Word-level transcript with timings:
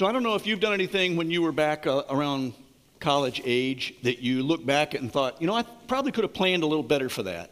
So 0.00 0.06
I 0.06 0.12
don't 0.12 0.22
know 0.22 0.34
if 0.34 0.46
you've 0.46 0.60
done 0.60 0.72
anything 0.72 1.14
when 1.14 1.30
you 1.30 1.42
were 1.42 1.52
back 1.52 1.86
uh, 1.86 2.04
around 2.08 2.54
college 3.00 3.42
age 3.44 3.94
that 4.02 4.20
you 4.20 4.42
look 4.42 4.64
back 4.64 4.94
at 4.94 5.02
and 5.02 5.12
thought, 5.12 5.38
you 5.42 5.46
know, 5.46 5.52
I 5.52 5.62
probably 5.88 6.10
could 6.10 6.24
have 6.24 6.32
planned 6.32 6.62
a 6.62 6.66
little 6.66 6.82
better 6.82 7.10
for 7.10 7.22
that. 7.24 7.50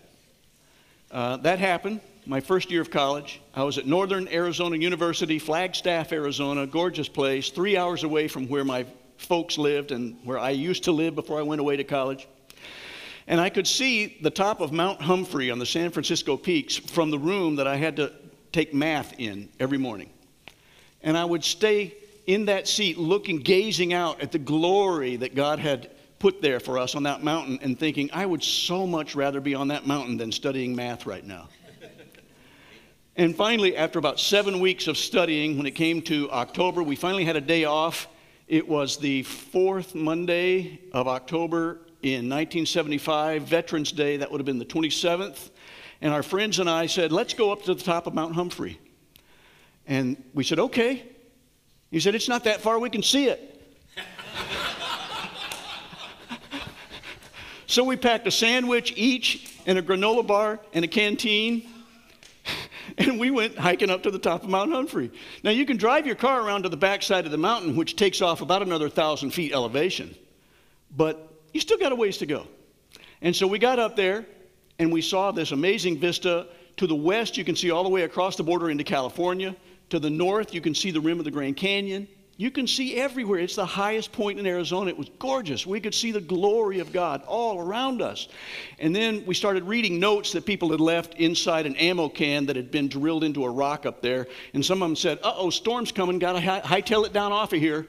Uh, 1.11 1.37
that 1.37 1.59
happened 1.59 2.01
my 2.25 2.41
first 2.41 2.71
year 2.71 2.81
of 2.81 2.91
college. 2.91 3.43
I 3.55 3.65
was 3.65 3.77
at 3.77 3.85
Northern 3.87 4.29
Arizona 4.29 4.79
University, 4.79 5.39
Flagstaff, 5.39 6.11
Arizona, 6.11 6.67
gorgeous 6.67 7.07
place, 7.07 7.51
three 7.51 7.77
hours 7.77 8.03
away 8.03 8.29
from 8.29 8.49
where 8.49 8.65
my 8.65 8.87
folks 9.19 9.59
lived 9.59 9.93
and 9.93 10.17
where 10.25 10.39
I 10.39 10.49
used 10.49 10.85
to 10.85 10.93
live 10.93 11.15
before 11.15 11.39
I 11.39 11.43
went 11.43 11.61
away 11.61 11.77
to 11.77 11.85
college. 11.85 12.27
And 13.27 13.43
I 13.43 13.51
could 13.51 13.67
see 13.67 14.17
the 14.23 14.31
top 14.31 14.63
of 14.63 14.73
Mount 14.73 15.03
Humphrey 15.03 15.51
on 15.51 15.59
the 15.59 15.67
San 15.67 15.91
Francisco 15.91 16.39
peaks 16.39 16.77
from 16.77 17.11
the 17.11 17.19
room 17.19 17.57
that 17.57 17.67
I 17.67 17.77
had 17.77 17.97
to 17.97 18.11
take 18.53 18.73
math 18.73 19.21
in 19.21 19.51
every 19.61 19.77
morning. 19.77 20.09
And 21.03 21.15
I 21.15 21.27
would 21.27 21.45
stay 21.45 21.95
in 22.29 22.45
that 22.45 22.69
seat 22.69 22.99
looking, 22.99 23.39
gazing 23.39 23.95
out 23.95 24.21
at 24.21 24.31
the 24.31 24.39
glory 24.39 25.17
that 25.17 25.35
God 25.35 25.59
had 25.59 25.91
put 26.19 26.43
there 26.43 26.61
for 26.61 26.79
us 26.79 26.95
on 26.95 27.05
that 27.05 27.25
mountain 27.25 27.59
and 27.63 27.79
thinking, 27.79 28.11
I 28.13 28.27
would 28.27 28.45
so 28.45 28.87
much 28.87 29.15
rather 29.15 29.41
be 29.41 29.55
on 29.55 29.69
that 29.69 29.87
mountain 29.87 30.19
than 30.19 30.31
studying 30.31 30.77
math 30.77 31.07
right 31.07 31.25
now. 31.25 31.49
And 33.17 33.35
finally, 33.35 33.77
after 33.77 33.99
about 33.99 34.21
seven 34.21 34.61
weeks 34.61 34.87
of 34.87 34.97
studying, 34.97 35.57
when 35.57 35.67
it 35.67 35.73
came 35.73 36.03
to 36.03 36.31
October, 36.31 36.85
we 36.85 36.95
finally 36.95 37.25
had 37.25 37.35
a 37.35 37.41
day 37.41 37.65
off. 37.65 38.07
It 38.47 38.69
was 38.69 38.97
the 38.97 39.25
fourth 39.25 39.97
Monday 39.97 40.79
of 40.93 41.09
October 41.09 41.81
in 42.03 42.29
1975, 42.29 43.43
Veterans 43.43 43.91
Day. 43.91 44.19
That 44.19 44.31
would 44.31 44.39
have 44.39 44.47
been 44.47 44.61
the 44.61 44.65
27th. 44.65 45.51
And 46.01 46.15
our 46.15 46.23
friends 46.23 46.61
and 46.61 46.71
I 46.71 46.87
said, 46.87 47.11
let's 47.11 47.35
go 47.35 47.51
up 47.51 47.65
to 47.65 47.75
the 47.75 47.83
top 47.83 48.07
of 48.07 48.15
Mount 48.15 48.37
Humphrey. 48.37 48.79
And 49.89 50.23
we 50.33 50.45
said, 50.45 50.61
okay. 50.61 51.03
He 51.91 52.01
said, 52.01 52.15
it's 52.15 52.29
not 52.29 52.45
that 52.45 52.61
far, 52.61 52.79
we 52.79 52.91
can 52.91 53.03
see 53.03 53.29
it. 53.29 53.55
so 57.67 57.85
we 57.85 57.97
packed 57.97 58.27
a 58.27 58.31
sandwich 58.31 58.93
each 58.97 59.55
and 59.67 59.79
a 59.79 59.83
granola 59.83 60.27
bar 60.27 60.61
and 60.73 60.85
a 60.85 60.89
canteen 60.89 61.69
and 62.99 63.19
we 63.19 63.31
went 63.31 63.57
hiking 63.57 63.91
up 63.91 64.03
to 64.03 64.11
the 64.11 64.19
top 64.19 64.43
of 64.43 64.49
Mount 64.49 64.73
Humphrey. 64.73 65.11
Now, 65.43 65.51
you 65.51 65.65
can 65.65 65.77
drive 65.77 66.07
your 66.07 66.17
car 66.17 66.43
around 66.43 66.65
to 66.65 66.69
the 66.69 66.77
backside 66.77 67.25
of 67.25 67.31
the 67.31 67.39
mountain, 67.39 67.77
which 67.77 67.97
takes 67.97 68.21
off 68.21 68.41
about 68.41 68.63
another 68.63 68.87
1,000 68.87 69.31
feet 69.31 69.53
elevation, 69.53 70.15
but 70.97 71.33
you 71.53 71.61
still 71.61 71.79
got 71.79 71.93
a 71.93 71.95
ways 71.95 72.19
to 72.19 72.27
go. 72.27 72.47
And 73.23 73.35
so 73.35 73.47
we 73.47 73.59
got 73.59 73.79
up 73.79 73.97
there, 73.97 74.27
and 74.79 74.93
we 74.93 75.01
saw 75.01 75.31
this 75.31 75.53
amazing 75.53 75.99
vista. 75.99 76.49
To 76.77 76.87
the 76.87 76.95
west, 76.95 77.37
you 77.37 77.45
can 77.45 77.57
see 77.57 77.73
all 77.73 77.83
the 77.83 77.89
way 77.89 78.03
across 78.03 78.37
the 78.37 78.45
border 78.45 78.71
into 78.71 78.85
California. 78.85 79.57
To 79.91 79.99
the 79.99 80.11
north, 80.11 80.53
you 80.55 80.61
can 80.61 80.75
see 80.75 80.91
the 80.91 81.01
rim 81.01 81.19
of 81.19 81.25
the 81.25 81.31
Grand 81.31 81.57
Canyon. 81.57 82.09
You 82.37 82.53
can 82.53 82.69
see 82.69 82.95
everywhere. 82.95 83.41
It's 83.41 83.57
the 83.57 83.67
highest 83.67 84.13
point 84.13 84.39
in 84.39 84.47
Arizona. 84.47 84.91
It 84.91 84.97
was 84.97 85.11
gorgeous. 85.19 85.67
We 85.67 85.81
could 85.81 85.95
see 85.95 86.13
the 86.13 86.21
glory 86.21 86.79
of 86.79 86.93
God 86.93 87.23
all 87.27 87.59
around 87.59 88.01
us. 88.01 88.29
And 88.79 88.95
then 88.95 89.27
we 89.27 89.35
started 89.35 89.65
reading 89.65 89.99
notes 89.99 90.33
that 90.33 90.47
people 90.47 90.71
had 90.71 90.81
left 90.81 91.15
inside 91.15 91.67
an 91.67 91.75
ammo 91.77 92.09
can 92.09 92.47
that 92.47 92.55
had 92.55 92.71
been 92.71 92.87
drilled 92.87 93.25
into 93.25 93.45
a 93.45 93.51
rock 93.51 93.87
up 93.87 94.03
there. 94.03 94.29
And 94.55 94.65
some 94.65 94.83
of 94.83 94.89
them 94.89 94.95
said, 94.95 95.19
uh 95.25 95.33
oh, 95.35 95.51
storm's 95.51 95.91
coming, 95.91 96.21
got 96.21 96.35
to 96.35 96.41
hightail 96.41 97.05
it 97.05 97.13
down 97.13 97.33
off 97.33 97.53
of 97.53 97.59
here. 97.59 97.89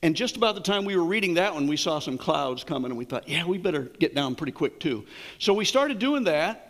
And 0.00 0.16
just 0.16 0.36
about 0.36 0.54
the 0.54 0.60
time 0.62 0.84
we 0.84 0.96
were 0.96 1.04
reading 1.04 1.34
that 1.34 1.52
one, 1.52 1.66
we 1.66 1.76
saw 1.76 1.98
some 1.98 2.16
clouds 2.16 2.62
coming, 2.64 2.90
and 2.90 2.96
we 2.96 3.04
thought, 3.04 3.28
yeah, 3.28 3.44
we 3.44 3.58
better 3.58 3.82
get 3.82 4.14
down 4.14 4.36
pretty 4.36 4.52
quick 4.52 4.78
too. 4.78 5.04
So 5.38 5.52
we 5.52 5.64
started 5.64 5.98
doing 5.98 6.24
that. 6.24 6.67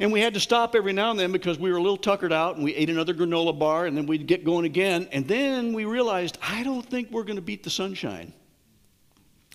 And 0.00 0.12
we 0.12 0.20
had 0.20 0.34
to 0.34 0.40
stop 0.40 0.76
every 0.76 0.92
now 0.92 1.10
and 1.10 1.18
then 1.18 1.32
because 1.32 1.58
we 1.58 1.72
were 1.72 1.78
a 1.78 1.82
little 1.82 1.96
tuckered 1.96 2.32
out 2.32 2.54
and 2.54 2.64
we 2.64 2.74
ate 2.74 2.88
another 2.88 3.14
granola 3.14 3.58
bar 3.58 3.86
and 3.86 3.96
then 3.96 4.06
we'd 4.06 4.26
get 4.26 4.44
going 4.44 4.64
again. 4.64 5.08
And 5.10 5.26
then 5.26 5.72
we 5.72 5.84
realized, 5.84 6.38
I 6.40 6.62
don't 6.62 6.88
think 6.88 7.10
we're 7.10 7.24
going 7.24 7.36
to 7.36 7.42
beat 7.42 7.64
the 7.64 7.70
sunshine. 7.70 8.32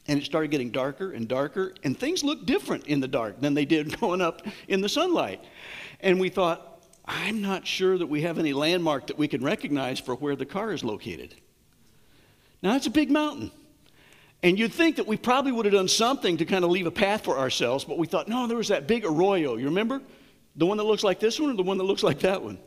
And 0.07 0.19
it 0.19 0.25
started 0.25 0.51
getting 0.51 0.69
darker 0.69 1.13
and 1.13 1.29
darker, 1.29 1.73
and 1.85 1.97
things 1.97 2.25
looked 2.25 2.45
different 2.45 2.87
in 2.87 2.99
the 2.99 3.07
dark 3.07 3.39
than 3.39 3.53
they 3.53 3.63
did 3.63 3.97
going 4.01 4.19
up 4.19 4.41
in 4.67 4.81
the 4.81 4.89
sunlight. 4.89 5.41
And 6.01 6.19
we 6.19 6.27
thought, 6.27 6.83
I'm 7.05 7.41
not 7.41 7.65
sure 7.65 7.97
that 7.97 8.07
we 8.07 8.21
have 8.23 8.37
any 8.37 8.51
landmark 8.51 9.07
that 9.07 9.17
we 9.17 9.29
can 9.29 9.41
recognize 9.41 9.99
for 9.99 10.15
where 10.15 10.35
the 10.35 10.45
car 10.45 10.73
is 10.73 10.83
located. 10.83 11.35
Now, 12.61 12.75
it's 12.75 12.87
a 12.87 12.91
big 12.91 13.11
mountain. 13.11 13.51
And 14.41 14.59
you'd 14.59 14.73
think 14.73 14.97
that 14.97 15.07
we 15.07 15.15
probably 15.15 15.53
would 15.53 15.65
have 15.65 15.73
done 15.73 15.87
something 15.87 16.35
to 16.37 16.45
kind 16.45 16.65
of 16.65 16.71
leave 16.71 16.85
a 16.85 16.91
path 16.91 17.23
for 17.23 17.39
ourselves, 17.39 17.85
but 17.85 17.97
we 17.97 18.07
thought, 18.07 18.27
no, 18.27 18.45
there 18.45 18.57
was 18.57 18.67
that 18.67 18.87
big 18.87 19.05
arroyo. 19.05 19.55
You 19.55 19.65
remember? 19.65 20.01
The 20.55 20.65
one 20.65 20.77
that 20.77 20.83
looks 20.83 21.03
like 21.03 21.19
this 21.19 21.39
one 21.39 21.49
or 21.49 21.55
the 21.55 21.63
one 21.63 21.77
that 21.77 21.83
looks 21.83 22.03
like 22.03 22.19
that 22.19 22.41
one? 22.41 22.59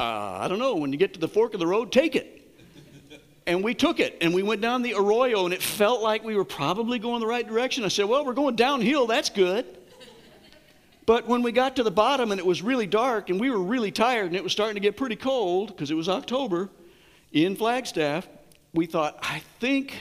Uh, 0.00 0.38
I 0.40 0.48
don't 0.48 0.58
know. 0.58 0.76
When 0.76 0.92
you 0.92 0.98
get 0.98 1.12
to 1.14 1.20
the 1.20 1.28
fork 1.28 1.54
of 1.54 1.60
the 1.60 1.66
road, 1.66 1.92
take 1.92 2.16
it. 2.16 2.38
And 3.46 3.62
we 3.62 3.74
took 3.74 4.00
it 4.00 4.16
and 4.20 4.32
we 4.32 4.42
went 4.42 4.60
down 4.60 4.82
the 4.82 4.94
arroyo 4.94 5.44
and 5.44 5.52
it 5.52 5.62
felt 5.62 6.02
like 6.02 6.24
we 6.24 6.36
were 6.36 6.44
probably 6.44 6.98
going 6.98 7.20
the 7.20 7.26
right 7.26 7.46
direction. 7.46 7.84
I 7.84 7.88
said, 7.88 8.06
Well, 8.06 8.24
we're 8.24 8.32
going 8.32 8.56
downhill. 8.56 9.06
That's 9.06 9.28
good. 9.28 9.66
But 11.06 11.26
when 11.26 11.42
we 11.42 11.50
got 11.50 11.76
to 11.76 11.82
the 11.82 11.90
bottom 11.90 12.30
and 12.30 12.38
it 12.38 12.46
was 12.46 12.62
really 12.62 12.86
dark 12.86 13.30
and 13.30 13.40
we 13.40 13.50
were 13.50 13.58
really 13.58 13.90
tired 13.90 14.26
and 14.26 14.36
it 14.36 14.44
was 14.44 14.52
starting 14.52 14.74
to 14.74 14.80
get 14.80 14.96
pretty 14.96 15.16
cold 15.16 15.68
because 15.68 15.90
it 15.90 15.94
was 15.94 16.08
October 16.08 16.70
in 17.32 17.56
Flagstaff, 17.56 18.28
we 18.72 18.86
thought, 18.86 19.18
I 19.22 19.42
think 19.58 19.94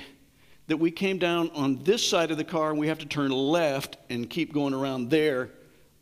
that 0.67 0.77
we 0.77 0.91
came 0.91 1.17
down 1.17 1.49
on 1.55 1.81
this 1.83 2.07
side 2.07 2.29
of 2.29 2.37
the 2.37 2.43
car 2.43 2.69
and 2.69 2.77
we 2.77 2.87
have 2.87 2.99
to 2.99 3.07
turn 3.07 3.31
left 3.31 3.97
and 4.09 4.29
keep 4.29 4.53
going 4.53 4.75
around 4.75 5.09
there 5.09 5.49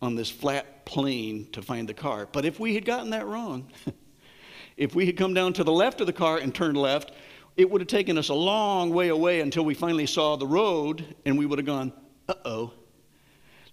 on 0.01 0.15
this 0.15 0.29
flat 0.29 0.85
plane 0.85 1.47
to 1.51 1.61
find 1.61 1.87
the 1.87 1.93
car. 1.93 2.27
But 2.31 2.45
if 2.45 2.59
we 2.59 2.75
had 2.75 2.85
gotten 2.85 3.09
that 3.11 3.25
wrong, 3.25 3.71
if 4.77 4.93
we 4.95 5.05
had 5.05 5.17
come 5.17 5.33
down 5.33 5.53
to 5.53 5.63
the 5.63 5.71
left 5.71 6.01
of 6.01 6.07
the 6.07 6.13
car 6.13 6.37
and 6.37 6.53
turned 6.53 6.77
left, 6.77 7.11
it 7.55 7.69
would 7.69 7.81
have 7.81 7.87
taken 7.87 8.17
us 8.17 8.29
a 8.29 8.33
long 8.33 8.91
way 8.91 9.07
away 9.07 9.41
until 9.41 9.65
we 9.65 9.73
finally 9.73 10.05
saw 10.05 10.35
the 10.35 10.45
road 10.45 11.15
and 11.25 11.37
we 11.37 11.45
would 11.45 11.57
have 11.57 11.65
gone, 11.65 11.91
uh 12.29 12.35
oh. 12.45 12.73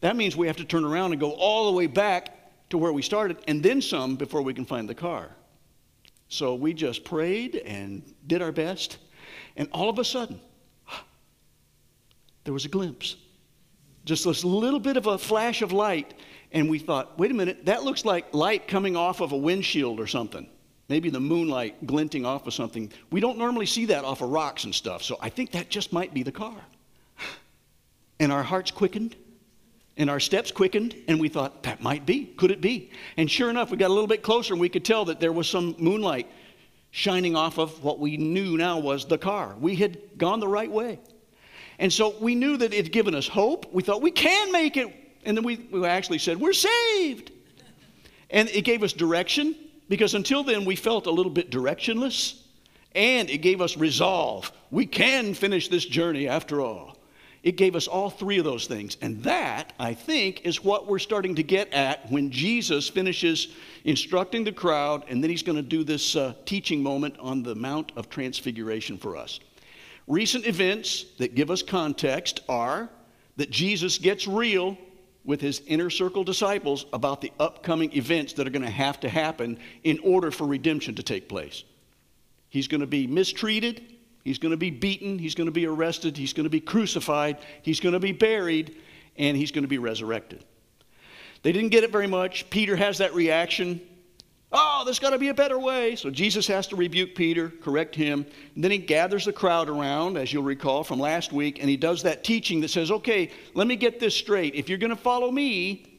That 0.01 0.17
means 0.17 0.37
we 0.37 0.47
have 0.47 0.57
to 0.57 0.65
turn 0.65 0.85
around 0.85 1.13
and 1.13 1.21
go 1.21 1.33
all 1.33 1.71
the 1.71 1.77
way 1.77 1.87
back 1.87 2.69
to 2.71 2.79
where 2.79 2.93
we 2.93 3.03
started 3.03 3.39
and 3.47 3.63
then 3.63 3.83
some 3.83 4.17
before 4.17 4.43
we 4.43 4.55
can 4.55 4.65
find 4.65 4.89
the 4.89 4.95
car. 4.95 5.31
So 6.29 6.55
we 6.55 6.73
just 6.73 7.05
prayed 7.05 7.57
and 7.57 8.03
did 8.27 8.41
our 8.41 8.53
best. 8.53 8.99
And 9.57 9.69
all 9.73 9.91
of 9.91 9.99
a 9.99 10.05
sudden, 10.05 10.41
there 12.45 12.55
was 12.55 12.65
a 12.65 12.69
glimpse 12.69 13.17
just 14.05 14.25
this 14.25 14.45
little 14.45 14.81
bit 14.81 14.97
of 14.97 15.07
a 15.07 15.19
flash 15.19 15.63
of 15.63 15.73
light. 15.73 16.15
And 16.53 16.69
we 16.71 16.79
thought, 16.79 17.19
wait 17.19 17.31
a 17.31 17.35
minute, 17.35 17.67
that 17.67 17.83
looks 17.83 18.05
like 18.05 18.33
light 18.33 18.69
coming 18.69 18.97
off 18.97 19.21
of 19.21 19.33
a 19.33 19.37
windshield 19.37 19.99
or 19.99 20.07
something. 20.07 20.49
Maybe 20.89 21.11
the 21.11 21.21
moonlight 21.21 21.87
glinting 21.87 22.27
off 22.27 22.47
of 22.47 22.55
something. 22.55 22.93
We 23.11 23.21
don't 23.21 23.39
normally 23.39 23.67
see 23.67 23.87
that 23.87 24.05
off 24.05 24.21
of 24.21 24.31
rocks 24.31 24.65
and 24.65 24.75
stuff. 24.75 25.03
So 25.03 25.17
I 25.21 25.31
think 25.31 25.53
that 25.53 25.71
just 25.71 25.93
might 25.93 26.13
be 26.15 26.23
the 26.23 26.33
car. 26.33 26.57
And 28.21 28.31
our 28.31 28.45
hearts 28.45 28.71
quickened 28.71 29.17
and 29.97 30.09
our 30.09 30.21
steps 30.21 30.51
quickened, 30.53 30.95
and 31.09 31.21
we 31.21 31.29
thought, 31.29 31.65
that 31.65 31.83
might 31.83 32.07
be. 32.07 32.27
Could 32.27 32.51
it 32.51 32.61
be? 32.61 32.91
And 33.17 33.31
sure 33.31 33.51
enough, 33.51 33.71
we 33.71 33.77
got 33.77 33.91
a 33.91 33.93
little 33.93 34.07
bit 34.07 34.23
closer 34.23 34.55
and 34.55 34.61
we 34.61 34.69
could 34.69 34.85
tell 34.85 35.05
that 35.07 35.21
there 35.21 35.33
was 35.33 35.49
some 35.49 35.75
moonlight 35.79 36.31
shining 36.91 37.35
off 37.35 37.59
of 37.59 37.83
what 37.83 37.99
we 37.99 38.17
knew 38.17 38.57
now 38.57 38.79
was 38.79 39.05
the 39.07 39.19
car. 39.19 39.57
We 39.61 39.75
had 39.75 39.99
gone 40.17 40.39
the 40.39 40.49
right 40.49 40.71
way. 40.71 41.01
And 41.79 41.93
so 41.93 42.15
we 42.21 42.35
knew 42.35 42.57
that 42.57 42.73
it 42.73 42.85
had 42.85 42.93
given 42.93 43.15
us 43.15 43.27
hope. 43.27 43.73
We 43.73 43.83
thought 43.83 44.03
we 44.03 44.11
can 44.11 44.53
make 44.53 44.77
it. 44.77 44.95
And 45.25 45.37
then 45.37 45.45
we, 45.45 45.57
we 45.71 45.85
actually 45.87 46.19
said, 46.19 46.39
we're 46.39 46.53
saved. 46.53 47.33
And 48.31 48.49
it 48.51 48.63
gave 48.63 48.83
us 48.83 48.93
direction 48.93 49.55
because 49.89 50.15
until 50.15 50.45
then 50.45 50.65
we 50.65 50.77
felt 50.77 51.07
a 51.07 51.11
little 51.11 51.33
bit 51.33 51.51
directionless. 51.51 52.41
And 52.95 53.29
it 53.29 53.39
gave 53.39 53.61
us 53.61 53.77
resolve. 53.77 54.53
We 54.71 54.87
can 54.87 55.35
finish 55.35 55.69
this 55.69 55.85
journey 55.85 56.29
after 56.29 56.61
all. 56.61 56.97
It 57.43 57.57
gave 57.57 57.77
us 57.77 57.87
all 57.87 58.09
three 58.09 58.39
of 58.39 58.45
those 58.45 58.67
things. 58.67 58.97
And 59.03 59.23
that, 59.25 59.75
I 59.79 59.93
think, 59.93 60.47
is 60.47 60.65
what 60.65 60.87
we're 60.87 60.99
starting 60.99 61.35
to 61.35 61.43
get 61.43 61.71
at 61.75 62.11
when 62.11 62.31
Jesus 62.31 62.89
finishes 62.89 63.49
instructing 63.85 64.45
the 64.45 64.53
crowd, 64.53 65.05
and 65.09 65.23
then 65.23 65.29
he's 65.29 65.43
going 65.43 65.57
to 65.57 65.63
do 65.63 65.85
this 65.85 66.17
uh, 66.17 66.33
teaching 66.47 66.83
moment 66.83 67.19
on 67.19 67.43
the 67.43 67.55
Mount 67.55 67.93
of 67.97 68.09
Transfiguration 68.09 68.97
for 68.97 69.15
us. 69.15 69.41
Recent 70.07 70.47
events 70.47 71.05
that 71.19 71.35
give 71.35 71.51
us 71.51 71.63
context 71.63 72.41
are 72.49 72.91
that 73.37 73.51
Jesus 73.51 73.99
gets 73.99 74.27
real 74.27 74.77
with 75.25 75.41
his 75.41 75.63
inner 75.67 75.89
circle 75.89 76.23
disciples 76.23 76.85
about 76.93 77.21
the 77.21 77.33
upcoming 77.41 77.93
events 77.97 78.35
that 78.35 78.47
are 78.47 78.51
going 78.51 78.63
to 78.63 78.71
have 78.71 79.01
to 79.01 79.09
happen 79.09 79.59
in 79.83 79.99
order 80.01 80.31
for 80.31 80.47
redemption 80.47 80.95
to 80.97 81.03
take 81.03 81.29
place. 81.29 81.65
He's 82.51 82.69
going 82.69 82.83
to 82.83 82.87
be 82.87 83.07
mistreated, 83.07 83.83
he's 84.23 84.39
going 84.39 84.51
to 84.51 84.59
be 84.59 84.71
beaten, 84.71 85.19
he's 85.19 85.35
going 85.35 85.47
to 85.47 85.53
be 85.53 85.67
arrested, 85.67 86.17
he's 86.17 86.35
going 86.35 86.45
to 86.45 86.51
be 86.51 86.61
crucified, 86.61 87.39
he's 87.63 87.81
going 87.81 87.95
to 87.95 88.01
be 88.01 88.13
buried, 88.13 88.77
and 89.17 89.37
he's 89.37 89.51
going 89.51 89.65
to 89.65 89.69
be 89.69 89.79
resurrected. 89.79 90.45
They 91.43 91.53
didn't 91.53 91.71
get 91.71 91.85
it 91.85 91.91
very 91.91 92.07
much. 92.07 92.49
Peter 92.51 92.77
has 92.77 92.99
that 92.99 93.15
reaction 93.15 93.81
Oh, 94.57 94.83
there's 94.85 95.01
got 95.01 95.11
to 95.11 95.19
be 95.19 95.31
a 95.31 95.35
better 95.35 95.59
way. 95.59 95.97
So 95.97 96.11
Jesus 96.11 96.47
has 96.47 96.69
to 96.69 96.77
rebuke 96.77 97.17
Peter, 97.17 97.49
correct 97.61 97.97
him. 97.97 98.25
And 98.55 98.63
then 98.63 98.71
he 98.71 98.79
gathers 98.79 99.25
the 99.25 99.33
crowd 99.33 99.69
around, 99.69 100.17
as 100.17 100.33
you'll 100.33 100.45
recall 100.45 100.85
from 100.85 101.01
last 101.01 101.33
week, 101.33 101.59
and 101.59 101.69
he 101.69 101.77
does 101.77 102.05
that 102.05 102.23
teaching 102.23 102.61
that 102.61 102.69
says, 102.69 102.93
okay, 102.93 103.33
let 103.55 103.67
me 103.67 103.75
get 103.75 103.99
this 103.99 104.15
straight. 104.15 104.55
If 104.55 104.69
you're 104.69 104.79
going 104.79 104.95
to 104.95 104.97
follow 104.97 105.33
me, 105.33 105.91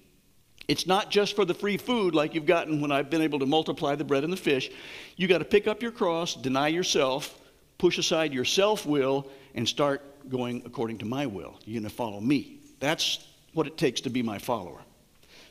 It's 0.68 0.88
not 0.88 1.12
just 1.12 1.36
for 1.36 1.46
the 1.46 1.54
free 1.54 1.78
food 1.78 2.16
like 2.16 2.34
you've 2.34 2.46
gotten 2.46 2.81
when 2.81 2.92
I've 2.92 3.10
been 3.10 3.22
able 3.22 3.40
to 3.40 3.46
multiply 3.46 3.96
the 3.96 4.04
bread 4.04 4.24
and 4.24 4.34
the 4.34 4.38
fish. 4.38 4.72
You 5.16 5.28
got 5.28 5.40
to 5.40 5.46
pick 5.46 5.68
up 5.68 5.81
your 5.81 5.92
cross, 5.92 6.36
deny 6.36 6.69
yourself, 6.69 7.40
push 7.78 7.98
aside 7.98 8.34
your 8.34 8.46
self 8.46 8.86
will, 8.86 9.30
and 9.54 9.68
start 9.68 10.28
going 10.30 10.63
according 10.66 10.98
to 11.00 11.06
my 11.06 11.28
will. 11.28 11.60
You're 11.66 11.80
going 11.80 11.90
to 11.90 11.96
follow 11.96 12.19
me. 12.19 12.60
That's 12.80 13.28
what 13.54 13.68
it 13.68 13.78
takes 13.78 14.02
to 14.02 14.10
be 14.10 14.24
my 14.24 14.40
follower. 14.40 14.81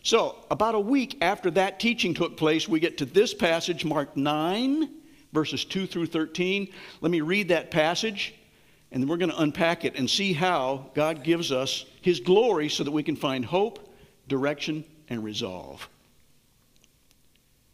So, 0.04 0.36
about 0.50 0.74
a 0.74 0.80
week 0.80 1.16
after 1.22 1.50
that 1.52 1.80
teaching 1.80 2.12
took 2.12 2.36
place, 2.36 2.68
we 2.68 2.78
get 2.78 2.98
to 2.98 3.06
this 3.06 3.32
passage, 3.32 3.86
Mark 3.86 4.14
9, 4.18 4.90
verses 5.32 5.64
2 5.64 5.86
through 5.86 6.06
13. 6.06 6.68
Let 7.00 7.10
me 7.10 7.22
read 7.22 7.48
that 7.48 7.70
passage, 7.70 8.34
and 8.92 9.02
then 9.02 9.08
we're 9.08 9.16
going 9.16 9.30
to 9.30 9.40
unpack 9.40 9.86
it 9.86 9.96
and 9.96 10.08
see 10.08 10.34
how 10.34 10.90
God 10.94 11.24
gives 11.24 11.50
us 11.50 11.86
His 12.02 12.20
glory 12.20 12.68
so 12.68 12.84
that 12.84 12.90
we 12.90 13.02
can 13.02 13.16
find 13.16 13.46
hope, 13.46 13.94
direction, 14.28 14.84
and 15.08 15.24
resolve. 15.24 15.88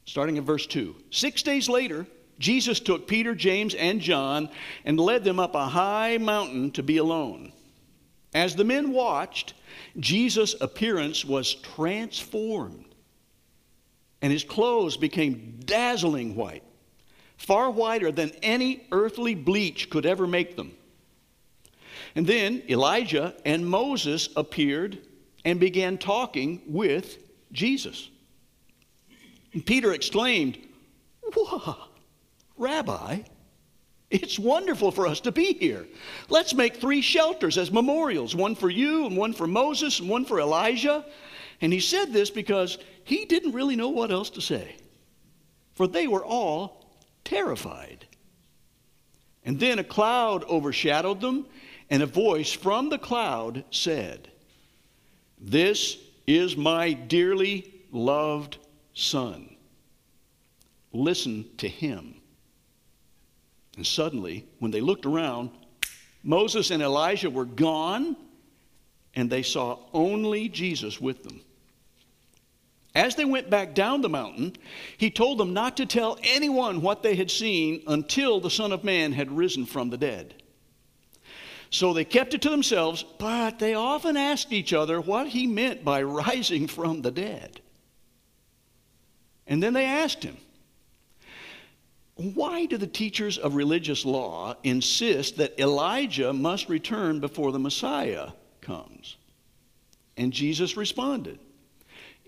Starting 0.05 0.37
in 0.37 0.45
verse 0.45 0.69
2. 0.69 0.95
Six 1.11 1.43
days 1.43 1.69
later, 1.69 2.07
Jesus 2.39 2.79
took 2.79 3.09
Peter, 3.09 3.35
James, 3.35 3.75
and 3.75 4.01
John 4.01 4.51
and 4.85 5.01
led 5.01 5.25
them 5.25 5.41
up 5.41 5.57
a 5.57 5.67
high 5.67 6.17
mountain 6.19 6.71
to 6.73 6.85
be 6.85 6.99
alone. 6.99 7.53
As 8.33 8.55
the 8.55 8.65
men 8.65 8.93
watched, 8.93 9.55
Jesus' 9.99 10.55
appearance 10.61 11.25
was 11.25 11.55
transformed, 11.55 12.95
and 14.23 14.33
his 14.33 14.45
clothes 14.45 14.97
became 14.97 15.59
dazzling 15.65 16.37
white, 16.37 16.63
far 17.37 17.71
whiter 17.71 18.13
than 18.13 18.31
any 18.43 18.87
earthly 18.93 19.35
bleach 19.35 19.91
could 19.91 20.07
ever 20.07 20.27
make 20.27 20.57
them. 20.57 20.73
And 22.15 22.27
then 22.27 22.63
Elijah 22.69 23.35
and 23.45 23.67
Moses 23.67 24.29
appeared 24.37 24.99
and 25.45 25.59
began 25.59 25.99
talking 25.99 26.61
with 26.67 27.19
Jesus. 27.53 28.11
And 29.53 29.65
Peter 29.65 29.93
exclaimed, 29.93 30.59
Whoa, 31.35 31.77
Rabbi, 32.57 33.23
it's 34.11 34.39
wonderful 34.39 34.91
for 34.91 35.07
us 35.07 35.21
to 35.21 35.33
be 35.33 35.53
here. 35.53 35.87
Let's 36.29 36.53
make 36.53 36.77
three 36.77 37.01
shelters 37.01 37.57
as 37.57 37.71
memorials 37.71 38.35
one 38.35 38.57
for 38.57 38.69
you, 38.69 39.07
and 39.07 39.17
one 39.17 39.33
for 39.33 39.47
Moses, 39.47 40.01
and 40.01 40.09
one 40.09 40.25
for 40.25 40.41
Elijah. 40.41 41.05
And 41.61 41.73
he 41.73 41.81
said 41.81 42.13
this 42.13 42.31
because 42.31 42.79
he 43.05 43.25
didn't 43.25 43.53
really 43.53 43.77
know 43.77 43.91
what 43.91 44.11
else 44.11 44.31
to 44.31 44.41
say, 44.41 44.77
for 45.75 45.87
they 45.87 46.09
were 46.09 46.25
all 46.25 46.91
terrified. 47.25 48.07
And 49.45 49.59
then 49.61 49.79
a 49.79 49.85
cloud 49.85 50.45
overshadowed 50.45 51.21
them, 51.21 51.47
and 51.89 52.03
a 52.03 52.07
voice 52.07 52.53
from 52.53 52.89
the 52.89 52.99
cloud 52.99 53.65
said, 53.71 54.31
This 55.39 55.99
is 56.27 56.57
my 56.57 56.93
dearly 56.93 57.73
loved 57.93 58.59
Son. 58.95 59.57
Listen 60.93 61.49
to 61.59 61.69
him. 61.69 62.20
And 63.81 63.87
suddenly, 63.87 64.45
when 64.59 64.71
they 64.71 64.83
looked 64.83 65.07
around, 65.07 65.49
Moses 66.23 66.71
and 66.71 66.83
Elijah 66.83 67.31
were 67.31 67.47
gone, 67.47 68.15
and 69.15 69.31
they 69.31 69.43
saw 69.43 69.79
only 69.95 70.51
Jesus 70.51 71.01
with 71.01 71.25
them. 71.25 71.41
As 72.95 73.15
they 73.15 73.25
went 73.25 73.49
back 73.49 73.75
down 73.75 74.03
the 74.03 74.11
mountain, 74.11 74.55
he 74.99 75.11
told 75.11 75.39
them 75.39 75.55
not 75.55 75.79
to 75.79 75.87
tell 75.87 76.19
anyone 76.23 76.83
what 76.83 77.03
they 77.03 77.15
had 77.15 77.31
seen 77.31 77.83
until 77.87 78.39
the 78.39 78.51
Son 78.51 78.71
of 78.71 78.85
Man 78.85 79.13
had 79.13 79.33
risen 79.33 79.65
from 79.65 79.89
the 79.89 79.97
dead. 79.97 80.35
So 81.71 81.95
they 81.95 82.05
kept 82.05 82.35
it 82.35 82.43
to 82.43 82.51
themselves, 82.51 83.03
but 83.19 83.59
they 83.61 83.73
often 83.73 84.19
asked 84.19 84.53
each 84.53 84.75
other 84.75 85.01
what 85.01 85.29
he 85.29 85.47
meant 85.47 85.87
by 85.87 86.03
rising 86.27 86.67
from 86.67 87.01
the 87.01 87.11
dead. 87.11 87.63
And 89.47 89.63
then 89.63 89.73
they 89.73 89.87
asked 89.87 90.23
him, 90.23 90.37
why 92.21 92.67
do 92.67 92.77
the 92.77 92.87
teachers 92.87 93.39
of 93.39 93.55
religious 93.55 94.05
law 94.05 94.55
insist 94.63 95.39
that 95.39 95.59
Elijah 95.59 96.33
must 96.33 96.69
return 96.69 97.21
before 97.21 97.51
the 97.51 97.59
Messiah 97.59 98.31
comes? 98.61 99.17
And 100.17 100.33
Jesus 100.33 100.77
responded, 100.77 101.39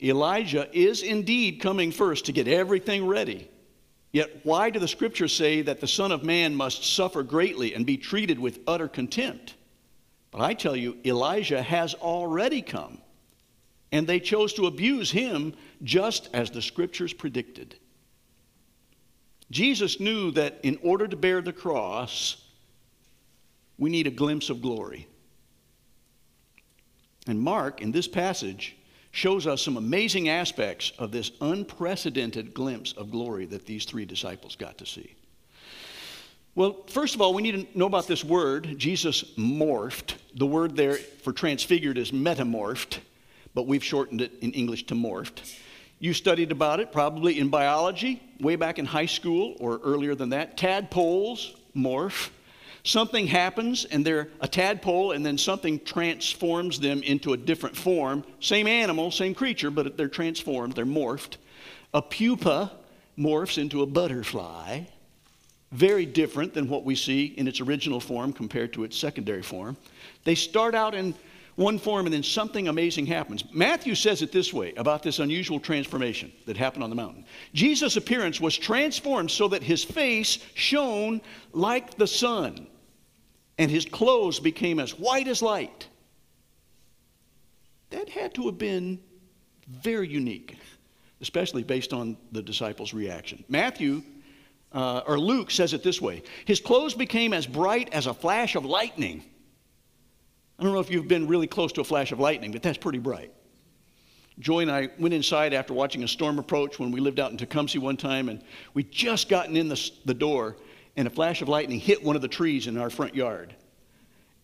Elijah 0.02 0.68
is 0.72 1.02
indeed 1.02 1.60
coming 1.60 1.92
first 1.92 2.26
to 2.26 2.32
get 2.32 2.48
everything 2.48 3.06
ready. 3.06 3.48
Yet, 4.12 4.40
why 4.44 4.70
do 4.70 4.78
the 4.78 4.88
scriptures 4.88 5.34
say 5.34 5.62
that 5.62 5.80
the 5.80 5.86
Son 5.86 6.10
of 6.10 6.24
Man 6.24 6.54
must 6.54 6.84
suffer 6.84 7.22
greatly 7.22 7.74
and 7.74 7.86
be 7.86 7.96
treated 7.96 8.38
with 8.38 8.60
utter 8.66 8.88
contempt? 8.88 9.54
But 10.30 10.40
I 10.40 10.54
tell 10.54 10.74
you, 10.74 10.96
Elijah 11.04 11.62
has 11.62 11.94
already 11.94 12.62
come, 12.62 12.98
and 13.90 14.06
they 14.06 14.20
chose 14.20 14.54
to 14.54 14.66
abuse 14.66 15.10
him 15.10 15.54
just 15.82 16.30
as 16.32 16.50
the 16.50 16.62
scriptures 16.62 17.12
predicted. 17.12 17.76
Jesus 19.52 20.00
knew 20.00 20.30
that 20.32 20.58
in 20.62 20.78
order 20.82 21.06
to 21.06 21.16
bear 21.16 21.42
the 21.42 21.52
cross, 21.52 22.42
we 23.78 23.90
need 23.90 24.06
a 24.06 24.10
glimpse 24.10 24.48
of 24.48 24.62
glory. 24.62 25.06
And 27.26 27.38
Mark, 27.38 27.82
in 27.82 27.92
this 27.92 28.08
passage, 28.08 28.76
shows 29.10 29.46
us 29.46 29.60
some 29.60 29.76
amazing 29.76 30.30
aspects 30.30 30.92
of 30.98 31.12
this 31.12 31.32
unprecedented 31.42 32.54
glimpse 32.54 32.92
of 32.94 33.10
glory 33.10 33.44
that 33.46 33.66
these 33.66 33.84
three 33.84 34.06
disciples 34.06 34.56
got 34.56 34.78
to 34.78 34.86
see. 34.86 35.14
Well, 36.54 36.84
first 36.88 37.14
of 37.14 37.20
all, 37.20 37.34
we 37.34 37.42
need 37.42 37.72
to 37.72 37.78
know 37.78 37.86
about 37.86 38.06
this 38.06 38.24
word. 38.24 38.74
Jesus 38.78 39.22
morphed. 39.36 40.14
The 40.34 40.46
word 40.46 40.76
there 40.76 40.94
for 40.94 41.32
transfigured 41.32 41.98
is 41.98 42.10
metamorphed, 42.10 42.98
but 43.54 43.66
we've 43.66 43.84
shortened 43.84 44.22
it 44.22 44.32
in 44.40 44.52
English 44.52 44.86
to 44.86 44.94
morphed. 44.94 45.58
You 46.02 46.12
studied 46.14 46.50
about 46.50 46.80
it 46.80 46.90
probably 46.90 47.38
in 47.38 47.48
biology, 47.48 48.20
way 48.40 48.56
back 48.56 48.80
in 48.80 48.84
high 48.84 49.06
school 49.06 49.54
or 49.60 49.78
earlier 49.84 50.16
than 50.16 50.30
that. 50.30 50.56
Tadpoles 50.56 51.54
morph. 51.76 52.30
Something 52.82 53.28
happens 53.28 53.84
and 53.84 54.04
they're 54.04 54.26
a 54.40 54.48
tadpole, 54.48 55.12
and 55.12 55.24
then 55.24 55.38
something 55.38 55.78
transforms 55.84 56.80
them 56.80 57.04
into 57.04 57.34
a 57.34 57.36
different 57.36 57.76
form. 57.76 58.24
Same 58.40 58.66
animal, 58.66 59.12
same 59.12 59.32
creature, 59.32 59.70
but 59.70 59.96
they're 59.96 60.08
transformed, 60.08 60.72
they're 60.72 60.84
morphed. 60.84 61.36
A 61.94 62.02
pupa 62.02 62.72
morphs 63.16 63.56
into 63.56 63.82
a 63.82 63.86
butterfly. 63.86 64.80
Very 65.70 66.04
different 66.04 66.52
than 66.52 66.68
what 66.68 66.84
we 66.84 66.96
see 66.96 67.26
in 67.26 67.46
its 67.46 67.60
original 67.60 68.00
form 68.00 68.32
compared 68.32 68.72
to 68.72 68.82
its 68.82 68.98
secondary 68.98 69.42
form. 69.42 69.76
They 70.24 70.34
start 70.34 70.74
out 70.74 70.96
in 70.96 71.14
one 71.56 71.78
form 71.78 72.06
and 72.06 72.14
then 72.14 72.22
something 72.22 72.68
amazing 72.68 73.06
happens. 73.06 73.44
Matthew 73.52 73.94
says 73.94 74.22
it 74.22 74.32
this 74.32 74.52
way 74.52 74.72
about 74.76 75.02
this 75.02 75.18
unusual 75.18 75.60
transformation 75.60 76.32
that 76.46 76.56
happened 76.56 76.82
on 76.82 76.90
the 76.90 76.96
mountain. 76.96 77.24
Jesus' 77.52 77.96
appearance 77.96 78.40
was 78.40 78.56
transformed 78.56 79.30
so 79.30 79.48
that 79.48 79.62
his 79.62 79.84
face 79.84 80.38
shone 80.54 81.20
like 81.52 81.96
the 81.96 82.06
sun 82.06 82.66
and 83.58 83.70
his 83.70 83.84
clothes 83.84 84.40
became 84.40 84.80
as 84.80 84.98
white 84.98 85.28
as 85.28 85.42
light. 85.42 85.88
That 87.90 88.08
had 88.08 88.34
to 88.34 88.46
have 88.46 88.56
been 88.56 89.00
very 89.68 90.08
unique, 90.08 90.56
especially 91.20 91.62
based 91.62 91.92
on 91.92 92.16
the 92.32 92.42
disciples' 92.42 92.94
reaction. 92.94 93.44
Matthew 93.48 94.02
uh, 94.72 95.02
or 95.06 95.20
Luke 95.20 95.50
says 95.50 95.74
it 95.74 95.82
this 95.82 96.00
way 96.00 96.22
His 96.46 96.60
clothes 96.60 96.94
became 96.94 97.34
as 97.34 97.46
bright 97.46 97.92
as 97.92 98.06
a 98.06 98.14
flash 98.14 98.54
of 98.54 98.64
lightning 98.64 99.22
I 100.62 100.64
don't 100.64 100.74
know 100.74 100.80
if 100.80 100.92
you've 100.92 101.08
been 101.08 101.26
really 101.26 101.48
close 101.48 101.72
to 101.72 101.80
a 101.80 101.84
flash 101.84 102.12
of 102.12 102.20
lightning, 102.20 102.52
but 102.52 102.62
that's 102.62 102.78
pretty 102.78 103.00
bright. 103.00 103.32
Joy 104.38 104.60
and 104.60 104.70
I 104.70 104.90
went 104.96 105.12
inside 105.12 105.52
after 105.52 105.74
watching 105.74 106.04
a 106.04 106.08
storm 106.08 106.38
approach 106.38 106.78
when 106.78 106.92
we 106.92 107.00
lived 107.00 107.18
out 107.18 107.32
in 107.32 107.36
Tecumseh 107.36 107.80
one 107.80 107.96
time, 107.96 108.28
and 108.28 108.44
we'd 108.72 108.92
just 108.92 109.28
gotten 109.28 109.56
in 109.56 109.66
the, 109.66 109.90
the 110.04 110.14
door, 110.14 110.56
and 110.96 111.08
a 111.08 111.10
flash 111.10 111.42
of 111.42 111.48
lightning 111.48 111.80
hit 111.80 112.04
one 112.04 112.14
of 112.14 112.22
the 112.22 112.28
trees 112.28 112.68
in 112.68 112.78
our 112.78 112.90
front 112.90 113.16
yard. 113.16 113.56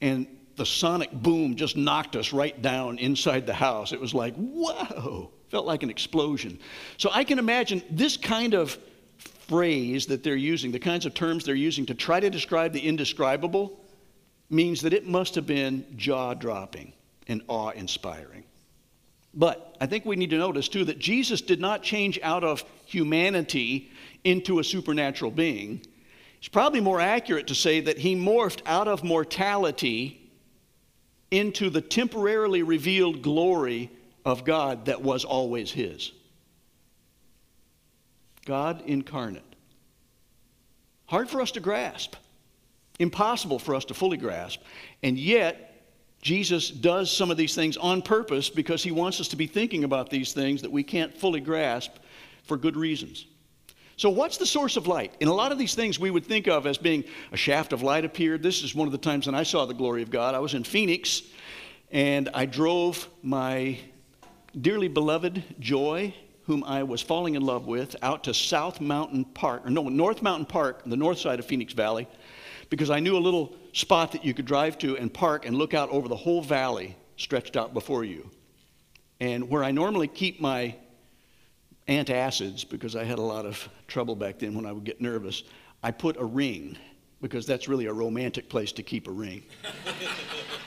And 0.00 0.26
the 0.56 0.66
sonic 0.66 1.12
boom 1.12 1.54
just 1.54 1.76
knocked 1.76 2.16
us 2.16 2.32
right 2.32 2.60
down 2.60 2.98
inside 2.98 3.46
the 3.46 3.54
house. 3.54 3.92
It 3.92 4.00
was 4.00 4.12
like, 4.12 4.34
whoa, 4.34 5.30
felt 5.50 5.66
like 5.66 5.84
an 5.84 5.88
explosion. 5.88 6.58
So 6.96 7.10
I 7.12 7.22
can 7.22 7.38
imagine 7.38 7.80
this 7.90 8.16
kind 8.16 8.54
of 8.54 8.76
phrase 9.46 10.06
that 10.06 10.24
they're 10.24 10.34
using, 10.34 10.72
the 10.72 10.80
kinds 10.80 11.06
of 11.06 11.14
terms 11.14 11.44
they're 11.44 11.54
using 11.54 11.86
to 11.86 11.94
try 11.94 12.18
to 12.18 12.28
describe 12.28 12.72
the 12.72 12.80
indescribable 12.80 13.78
means 14.50 14.82
that 14.82 14.92
it 14.92 15.06
must 15.06 15.34
have 15.34 15.46
been 15.46 15.84
jaw 15.96 16.34
dropping 16.34 16.92
and 17.26 17.42
awe 17.48 17.70
inspiring. 17.70 18.44
But 19.34 19.76
I 19.80 19.86
think 19.86 20.04
we 20.04 20.16
need 20.16 20.30
to 20.30 20.38
notice 20.38 20.68
too 20.68 20.84
that 20.86 20.98
Jesus 20.98 21.40
did 21.40 21.60
not 21.60 21.82
change 21.82 22.18
out 22.22 22.44
of 22.44 22.64
humanity 22.86 23.90
into 24.24 24.58
a 24.58 24.64
supernatural 24.64 25.30
being. 25.30 25.82
It's 26.38 26.48
probably 26.48 26.80
more 26.80 27.00
accurate 27.00 27.48
to 27.48 27.54
say 27.54 27.80
that 27.80 27.98
he 27.98 28.16
morphed 28.16 28.62
out 28.64 28.88
of 28.88 29.04
mortality 29.04 30.30
into 31.30 31.68
the 31.68 31.80
temporarily 31.80 32.62
revealed 32.62 33.22
glory 33.22 33.90
of 34.24 34.44
God 34.44 34.86
that 34.86 35.02
was 35.02 35.24
always 35.24 35.70
his. 35.70 36.12
God 38.46 38.82
incarnate. 38.86 39.42
Hard 41.06 41.28
for 41.28 41.42
us 41.42 41.50
to 41.52 41.60
grasp 41.60 42.14
impossible 42.98 43.58
for 43.58 43.74
us 43.74 43.84
to 43.86 43.94
fully 43.94 44.16
grasp. 44.16 44.60
And 45.02 45.18
yet, 45.18 45.68
Jesus 46.20 46.70
does 46.70 47.10
some 47.10 47.30
of 47.30 47.36
these 47.36 47.54
things 47.54 47.76
on 47.76 48.02
purpose 48.02 48.50
because 48.50 48.82
he 48.82 48.90
wants 48.90 49.20
us 49.20 49.28
to 49.28 49.36
be 49.36 49.46
thinking 49.46 49.84
about 49.84 50.10
these 50.10 50.32
things 50.32 50.62
that 50.62 50.72
we 50.72 50.82
can't 50.82 51.16
fully 51.16 51.40
grasp 51.40 51.92
for 52.42 52.56
good 52.56 52.76
reasons. 52.76 53.26
So, 53.96 54.10
what's 54.10 54.36
the 54.36 54.46
source 54.46 54.76
of 54.76 54.86
light? 54.86 55.14
In 55.20 55.28
a 55.28 55.34
lot 55.34 55.50
of 55.50 55.58
these 55.58 55.74
things 55.74 55.98
we 55.98 56.10
would 56.10 56.24
think 56.24 56.46
of 56.46 56.66
as 56.66 56.78
being 56.78 57.04
a 57.32 57.36
shaft 57.36 57.72
of 57.72 57.82
light 57.82 58.04
appeared. 58.04 58.42
This 58.42 58.62
is 58.62 58.74
one 58.74 58.86
of 58.86 58.92
the 58.92 58.98
times 58.98 59.26
when 59.26 59.34
I 59.34 59.42
saw 59.42 59.64
the 59.66 59.74
glory 59.74 60.02
of 60.02 60.10
God. 60.10 60.34
I 60.34 60.38
was 60.38 60.54
in 60.54 60.64
Phoenix 60.64 61.22
and 61.90 62.28
I 62.34 62.46
drove 62.46 63.08
my 63.22 63.78
dearly 64.60 64.88
beloved 64.88 65.42
Joy, 65.58 66.14
whom 66.44 66.62
I 66.64 66.82
was 66.82 67.02
falling 67.02 67.34
in 67.34 67.42
love 67.42 67.66
with, 67.66 67.96
out 68.02 68.24
to 68.24 68.34
South 68.34 68.80
Mountain 68.80 69.24
Park, 69.24 69.66
or 69.66 69.70
no, 69.70 69.88
North 69.88 70.22
Mountain 70.22 70.46
Park, 70.46 70.82
the 70.86 70.96
north 70.96 71.18
side 71.18 71.38
of 71.38 71.46
Phoenix 71.46 71.72
Valley, 71.72 72.06
because 72.70 72.90
I 72.90 73.00
knew 73.00 73.16
a 73.16 73.18
little 73.18 73.54
spot 73.72 74.12
that 74.12 74.24
you 74.24 74.34
could 74.34 74.44
drive 74.44 74.78
to 74.78 74.96
and 74.96 75.12
park 75.12 75.46
and 75.46 75.56
look 75.56 75.74
out 75.74 75.88
over 75.90 76.08
the 76.08 76.16
whole 76.16 76.42
valley 76.42 76.96
stretched 77.16 77.56
out 77.56 77.74
before 77.74 78.04
you. 78.04 78.30
And 79.20 79.48
where 79.48 79.64
I 79.64 79.70
normally 79.70 80.08
keep 80.08 80.40
my 80.40 80.76
antacids, 81.88 82.68
because 82.68 82.94
I 82.94 83.04
had 83.04 83.18
a 83.18 83.22
lot 83.22 83.46
of 83.46 83.68
trouble 83.88 84.14
back 84.14 84.38
then 84.38 84.54
when 84.54 84.66
I 84.66 84.72
would 84.72 84.84
get 84.84 85.00
nervous, 85.00 85.42
I 85.82 85.90
put 85.90 86.16
a 86.18 86.24
ring, 86.24 86.76
because 87.20 87.46
that's 87.46 87.66
really 87.66 87.86
a 87.86 87.92
romantic 87.92 88.48
place 88.48 88.72
to 88.72 88.82
keep 88.82 89.08
a 89.08 89.12
ring. 89.12 89.42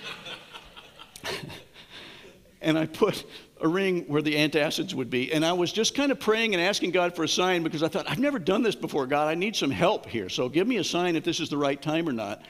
and 2.62 2.77
I 2.77 2.86
put 2.86 3.25
a 3.60 3.68
ring 3.68 4.06
where 4.08 4.22
the 4.22 4.36
antacids 4.36 4.94
would 4.94 5.10
be. 5.10 5.32
And 5.32 5.46
I 5.46 5.53
was 5.53 5.72
just 5.72 5.96
kind 5.96 6.12
of 6.12 6.20
praying 6.20 6.53
and 6.53 6.62
asking 6.62 6.91
God 6.91 7.15
for 7.15 7.24
a 7.24 7.27
sign 7.27 7.63
because 7.63 7.84
I 7.84 7.88
thought, 7.88 8.10
I've 8.10 8.20
never 8.20 8.39
done 8.39 8.63
this 8.63 8.75
before, 8.75 9.06
God. 9.08 9.27
I 9.27 9.36
need 9.36 9.56
some 9.56 9.72
help 9.72 10.08
here. 10.08 10.30
So 10.30 10.50
give 10.50 10.68
me 10.68 10.77
a 10.77 10.84
sign 10.84 11.15
if 11.15 11.24
this 11.24 11.39
is 11.39 11.50
the 11.50 11.58
right 11.58 11.82
time 11.82 12.08
or 12.08 12.13
not. 12.13 12.44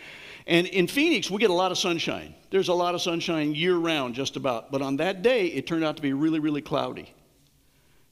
And 0.47 0.67
in 0.67 0.87
Phoenix, 0.87 1.29
we 1.29 1.37
get 1.37 1.49
a 1.49 1.53
lot 1.53 1.71
of 1.71 1.77
sunshine. 1.77 2.33
There's 2.49 2.69
a 2.69 2.73
lot 2.73 2.95
of 2.95 3.01
sunshine 3.01 3.53
year 3.53 3.75
round, 3.75 4.15
just 4.15 4.35
about. 4.35 4.71
But 4.71 4.81
on 4.81 4.97
that 4.97 5.21
day, 5.21 5.47
it 5.47 5.67
turned 5.67 5.83
out 5.83 5.97
to 5.97 6.01
be 6.01 6.13
really, 6.13 6.39
really 6.39 6.61
cloudy. 6.61 7.13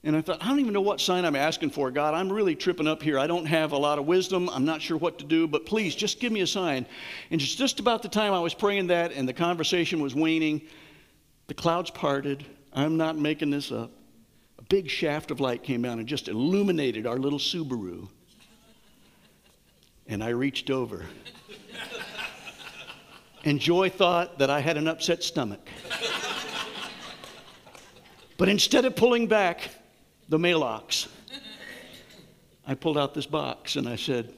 And 0.04 0.16
I 0.16 0.22
thought, 0.22 0.42
I 0.42 0.48
don't 0.48 0.60
even 0.60 0.72
know 0.72 0.82
what 0.82 1.02
sign 1.02 1.26
I'm 1.26 1.36
asking 1.36 1.72
for, 1.72 1.92
God. 1.92 2.14
I'm 2.14 2.32
really 2.32 2.56
tripping 2.56 2.88
up 2.88 3.04
here. 3.04 3.20
I 3.20 3.28
don't 3.28 3.46
have 3.46 3.74
a 3.74 3.78
lot 3.78 4.00
of 4.00 4.06
wisdom. 4.06 4.50
I'm 4.50 4.64
not 4.64 4.82
sure 4.82 4.96
what 4.96 5.20
to 5.20 5.26
do, 5.26 5.46
but 5.46 5.66
please 5.66 5.94
just 5.94 6.22
give 6.22 6.32
me 6.32 6.40
a 6.40 6.48
sign. 6.48 6.86
And 7.32 7.40
just, 7.42 7.80
about 7.82 8.02
the 8.02 8.08
time 8.08 8.34
I 8.34 8.40
was 8.40 8.54
praying 8.54 8.88
that 8.88 9.12
and 9.12 9.28
the 9.28 9.34
conversation 9.34 10.02
was 10.02 10.16
waning, 10.16 10.62
the 11.50 11.54
clouds 11.54 11.92
parted. 11.92 12.46
I'm 12.72 12.96
not 12.96 13.18
making 13.18 13.50
this 13.50 13.72
up. 13.72 13.92
A 14.58 14.64
big 14.64 14.90
shaft 14.90 15.32
of 15.32 15.42
light 15.42 15.64
came 15.64 15.82
down 15.82 16.00
and 16.00 16.08
just 16.08 16.30
illuminated 16.30 17.06
our 17.06 17.18
little 17.18 17.40
Subaru. 17.40 18.08
And 20.08 20.24
I 20.24 20.30
reached 20.30 20.70
over. 20.70 21.06
And 23.44 23.60
Joy 23.60 23.90
thought 23.90 24.40
that 24.40 24.50
I 24.50 24.60
had 24.60 24.78
an 24.78 24.88
upset 24.88 25.24
stomach. 25.24 25.68
But 28.38 28.48
instead 28.48 28.86
of 28.86 28.96
pulling 28.96 29.28
back, 29.28 29.70
the 30.30 30.38
Maalox. 30.38 31.08
I 32.66 32.76
pulled 32.76 32.98
out 32.98 33.14
this 33.16 33.26
box 33.26 33.76
and 33.76 33.90
I 33.90 33.96
said, 33.96 34.32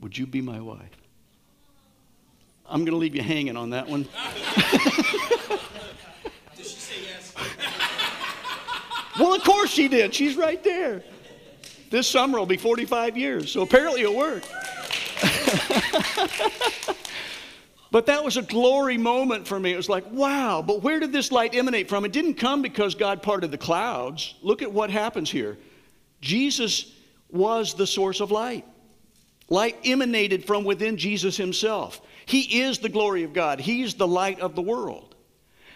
Would 0.00 0.16
you 0.16 0.26
be 0.26 0.40
my 0.40 0.60
wife? 0.60 0.96
I'm 2.66 2.80
going 2.80 2.92
to 2.92 2.96
leave 2.96 3.14
you 3.14 3.22
hanging 3.22 3.56
on 3.56 3.70
that 3.70 3.86
one. 3.86 4.02
did 6.56 6.64
she 6.64 6.64
say 6.64 6.94
yes? 7.02 7.34
Well, 9.18 9.34
of 9.34 9.44
course 9.44 9.70
she 9.70 9.88
did. 9.88 10.14
She's 10.14 10.36
right 10.36 10.62
there. 10.62 11.02
This 11.90 12.06
summer 12.06 12.38
will 12.38 12.46
be 12.46 12.56
45 12.56 13.16
years, 13.16 13.52
so 13.52 13.62
apparently 13.62 14.02
it 14.02 14.14
worked. 14.14 14.50
But 17.92 18.06
that 18.06 18.24
was 18.24 18.38
a 18.38 18.42
glory 18.42 18.96
moment 18.96 19.46
for 19.46 19.60
me. 19.60 19.74
It 19.74 19.76
was 19.76 19.90
like, 19.90 20.10
wow, 20.10 20.62
but 20.62 20.82
where 20.82 20.98
did 20.98 21.12
this 21.12 21.30
light 21.30 21.54
emanate 21.54 21.90
from? 21.90 22.06
It 22.06 22.12
didn't 22.12 22.34
come 22.34 22.62
because 22.62 22.94
God 22.94 23.22
parted 23.22 23.50
the 23.50 23.58
clouds. 23.58 24.34
Look 24.40 24.62
at 24.62 24.72
what 24.72 24.88
happens 24.88 25.30
here. 25.30 25.58
Jesus 26.22 26.90
was 27.30 27.74
the 27.74 27.86
source 27.86 28.20
of 28.20 28.30
light. 28.30 28.64
Light 29.50 29.76
emanated 29.84 30.46
from 30.46 30.64
within 30.64 30.96
Jesus 30.96 31.36
himself. 31.36 32.00
He 32.24 32.62
is 32.62 32.78
the 32.78 32.88
glory 32.88 33.24
of 33.24 33.34
God, 33.34 33.60
He's 33.60 33.92
the 33.92 34.08
light 34.08 34.40
of 34.40 34.54
the 34.54 34.62
world. 34.62 35.11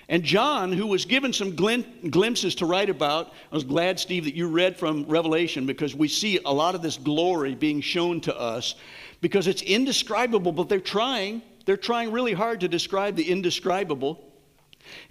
And 0.09 0.23
John, 0.23 0.73
who 0.73 0.87
was 0.87 1.05
given 1.05 1.33
some 1.33 1.57
glimpses 1.57 2.55
to 2.57 2.67
write 2.67 2.91
about, 2.91 3.33
I 3.51 3.55
was 3.55 3.65
glad, 3.65 3.99
Steve, 3.99 4.25
that 4.25 4.37
you 4.37 4.47
read 4.47 4.79
from 4.79 5.05
Revelation 5.07 5.67
because 5.67 5.97
we 5.97 6.07
see 6.07 6.39
a 6.45 6.53
lot 6.53 6.77
of 6.77 6.83
this 6.83 6.97
glory 6.97 7.57
being 7.57 7.81
shown 7.81 8.21
to 8.23 8.39
us 8.39 8.77
because 9.21 9.49
it's 9.49 9.63
indescribable, 9.63 10.53
but 10.53 10.69
they're 10.69 10.79
trying. 10.79 11.43
They're 11.65 11.77
trying 11.77 12.13
really 12.13 12.35
hard 12.35 12.61
to 12.61 12.69
describe 12.69 13.17
the 13.17 13.29
indescribable. 13.29 14.23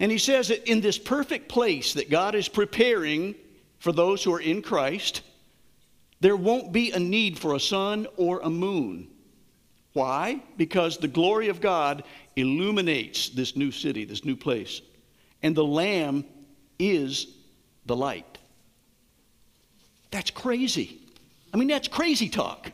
And 0.00 0.10
he 0.10 0.16
says 0.16 0.48
that 0.48 0.70
in 0.70 0.80
this 0.80 0.96
perfect 0.96 1.50
place 1.50 1.92
that 1.92 2.08
God 2.08 2.34
is 2.34 2.48
preparing 2.48 3.34
for 3.78 3.92
those 3.92 4.24
who 4.24 4.32
are 4.32 4.40
in 4.40 4.62
Christ, 4.62 5.20
there 6.20 6.36
won't 6.36 6.72
be 6.72 6.92
a 6.92 6.98
need 6.98 7.38
for 7.38 7.54
a 7.54 7.60
sun 7.60 8.06
or 8.16 8.40
a 8.40 8.48
moon. 8.48 9.08
Why? 9.96 10.42
Because 10.58 10.98
the 10.98 11.08
glory 11.08 11.48
of 11.48 11.62
God 11.62 12.04
illuminates 12.36 13.30
this 13.30 13.56
new 13.56 13.70
city, 13.70 14.04
this 14.04 14.26
new 14.26 14.36
place. 14.36 14.82
And 15.42 15.56
the 15.56 15.64
Lamb 15.64 16.26
is 16.78 17.28
the 17.86 17.96
light. 17.96 18.36
That's 20.10 20.30
crazy. 20.30 21.00
I 21.54 21.56
mean, 21.56 21.68
that's 21.68 21.88
crazy 21.88 22.28
talk. 22.28 22.72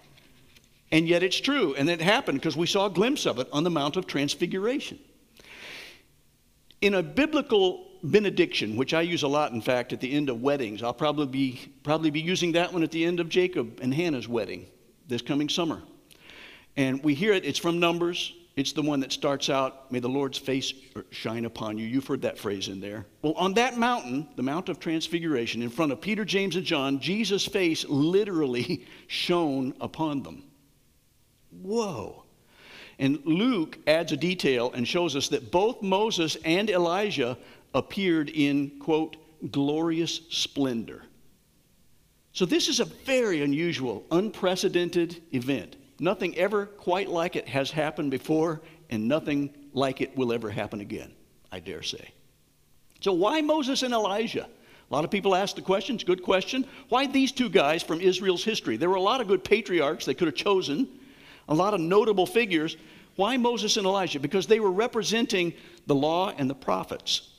And 0.90 1.06
yet 1.06 1.22
it's 1.22 1.38
true. 1.38 1.76
And 1.76 1.88
it 1.88 2.00
happened 2.00 2.40
because 2.40 2.56
we 2.56 2.66
saw 2.66 2.86
a 2.86 2.90
glimpse 2.90 3.24
of 3.24 3.38
it 3.38 3.48
on 3.52 3.62
the 3.62 3.70
Mount 3.70 3.96
of 3.96 4.08
Transfiguration. 4.08 4.98
In 6.80 6.94
a 6.94 7.04
biblical 7.04 7.86
benediction, 8.02 8.74
which 8.74 8.94
I 8.94 9.02
use 9.02 9.22
a 9.22 9.28
lot, 9.28 9.52
in 9.52 9.60
fact, 9.60 9.92
at 9.92 10.00
the 10.00 10.10
end 10.10 10.28
of 10.28 10.42
weddings, 10.42 10.82
I'll 10.82 10.92
probably 10.92 11.26
be, 11.26 11.72
probably 11.84 12.10
be 12.10 12.20
using 12.20 12.50
that 12.52 12.72
one 12.72 12.82
at 12.82 12.90
the 12.90 13.04
end 13.04 13.20
of 13.20 13.28
Jacob 13.28 13.78
and 13.80 13.94
Hannah's 13.94 14.26
wedding 14.26 14.66
this 15.06 15.22
coming 15.22 15.48
summer. 15.48 15.82
And 16.76 17.02
we 17.02 17.14
hear 17.14 17.32
it, 17.32 17.44
it's 17.44 17.58
from 17.58 17.78
Numbers. 17.78 18.32
It's 18.54 18.72
the 18.72 18.82
one 18.82 19.00
that 19.00 19.12
starts 19.12 19.48
out, 19.48 19.90
May 19.90 19.98
the 19.98 20.08
Lord's 20.08 20.36
face 20.36 20.74
shine 21.10 21.46
upon 21.46 21.78
you. 21.78 21.86
You've 21.86 22.06
heard 22.06 22.22
that 22.22 22.38
phrase 22.38 22.68
in 22.68 22.80
there. 22.80 23.06
Well, 23.22 23.32
on 23.32 23.54
that 23.54 23.78
mountain, 23.78 24.28
the 24.36 24.42
Mount 24.42 24.68
of 24.68 24.78
Transfiguration, 24.78 25.62
in 25.62 25.70
front 25.70 25.90
of 25.90 26.02
Peter, 26.02 26.24
James, 26.24 26.56
and 26.56 26.64
John, 26.64 27.00
Jesus' 27.00 27.46
face 27.46 27.86
literally 27.88 28.86
shone 29.06 29.74
upon 29.80 30.22
them. 30.22 30.44
Whoa. 31.62 32.24
And 32.98 33.20
Luke 33.24 33.78
adds 33.86 34.12
a 34.12 34.16
detail 34.18 34.70
and 34.74 34.86
shows 34.86 35.16
us 35.16 35.28
that 35.28 35.50
both 35.50 35.80
Moses 35.80 36.36
and 36.44 36.68
Elijah 36.68 37.38
appeared 37.74 38.28
in, 38.28 38.78
quote, 38.80 39.16
glorious 39.50 40.20
splendor. 40.28 41.02
So 42.32 42.44
this 42.46 42.68
is 42.68 42.80
a 42.80 42.84
very 42.84 43.42
unusual, 43.42 44.04
unprecedented 44.10 45.22
event. 45.32 45.76
Nothing 46.02 46.36
ever 46.36 46.66
quite 46.66 47.08
like 47.08 47.36
it 47.36 47.46
has 47.46 47.70
happened 47.70 48.10
before, 48.10 48.60
and 48.90 49.06
nothing 49.06 49.54
like 49.72 50.00
it 50.00 50.16
will 50.16 50.32
ever 50.32 50.50
happen 50.50 50.80
again, 50.80 51.12
I 51.52 51.60
dare 51.60 51.84
say. 51.84 52.10
So, 53.00 53.12
why 53.12 53.40
Moses 53.40 53.84
and 53.84 53.94
Elijah? 53.94 54.46
A 54.46 54.92
lot 54.92 55.04
of 55.04 55.12
people 55.12 55.32
ask 55.32 55.54
the 55.54 55.62
question, 55.62 55.94
it's 55.94 56.02
a 56.02 56.06
good 56.06 56.24
question. 56.24 56.66
Why 56.88 57.06
these 57.06 57.30
two 57.30 57.48
guys 57.48 57.84
from 57.84 58.00
Israel's 58.00 58.42
history? 58.42 58.76
There 58.76 58.90
were 58.90 58.96
a 58.96 59.00
lot 59.00 59.20
of 59.20 59.28
good 59.28 59.44
patriarchs 59.44 60.04
they 60.04 60.14
could 60.14 60.26
have 60.26 60.34
chosen 60.34 60.88
a 61.48 61.54
lot 61.54 61.72
of 61.72 61.78
notable 61.78 62.26
figures. 62.26 62.76
Why 63.14 63.36
Moses 63.36 63.76
and 63.76 63.86
Elijah? 63.86 64.18
Because 64.18 64.48
they 64.48 64.58
were 64.58 64.72
representing 64.72 65.54
the 65.86 65.94
law 65.94 66.32
and 66.36 66.50
the 66.50 66.54
prophets. 66.54 67.30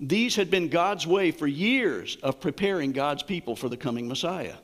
These 0.00 0.34
had 0.34 0.50
been 0.50 0.70
God's 0.70 1.06
way 1.06 1.30
for 1.30 1.46
years 1.46 2.16
of 2.22 2.40
preparing 2.40 2.92
God's 2.92 3.22
people 3.22 3.54
for 3.54 3.68
the 3.68 3.76
coming 3.76 4.08
Messiah. 4.08 4.54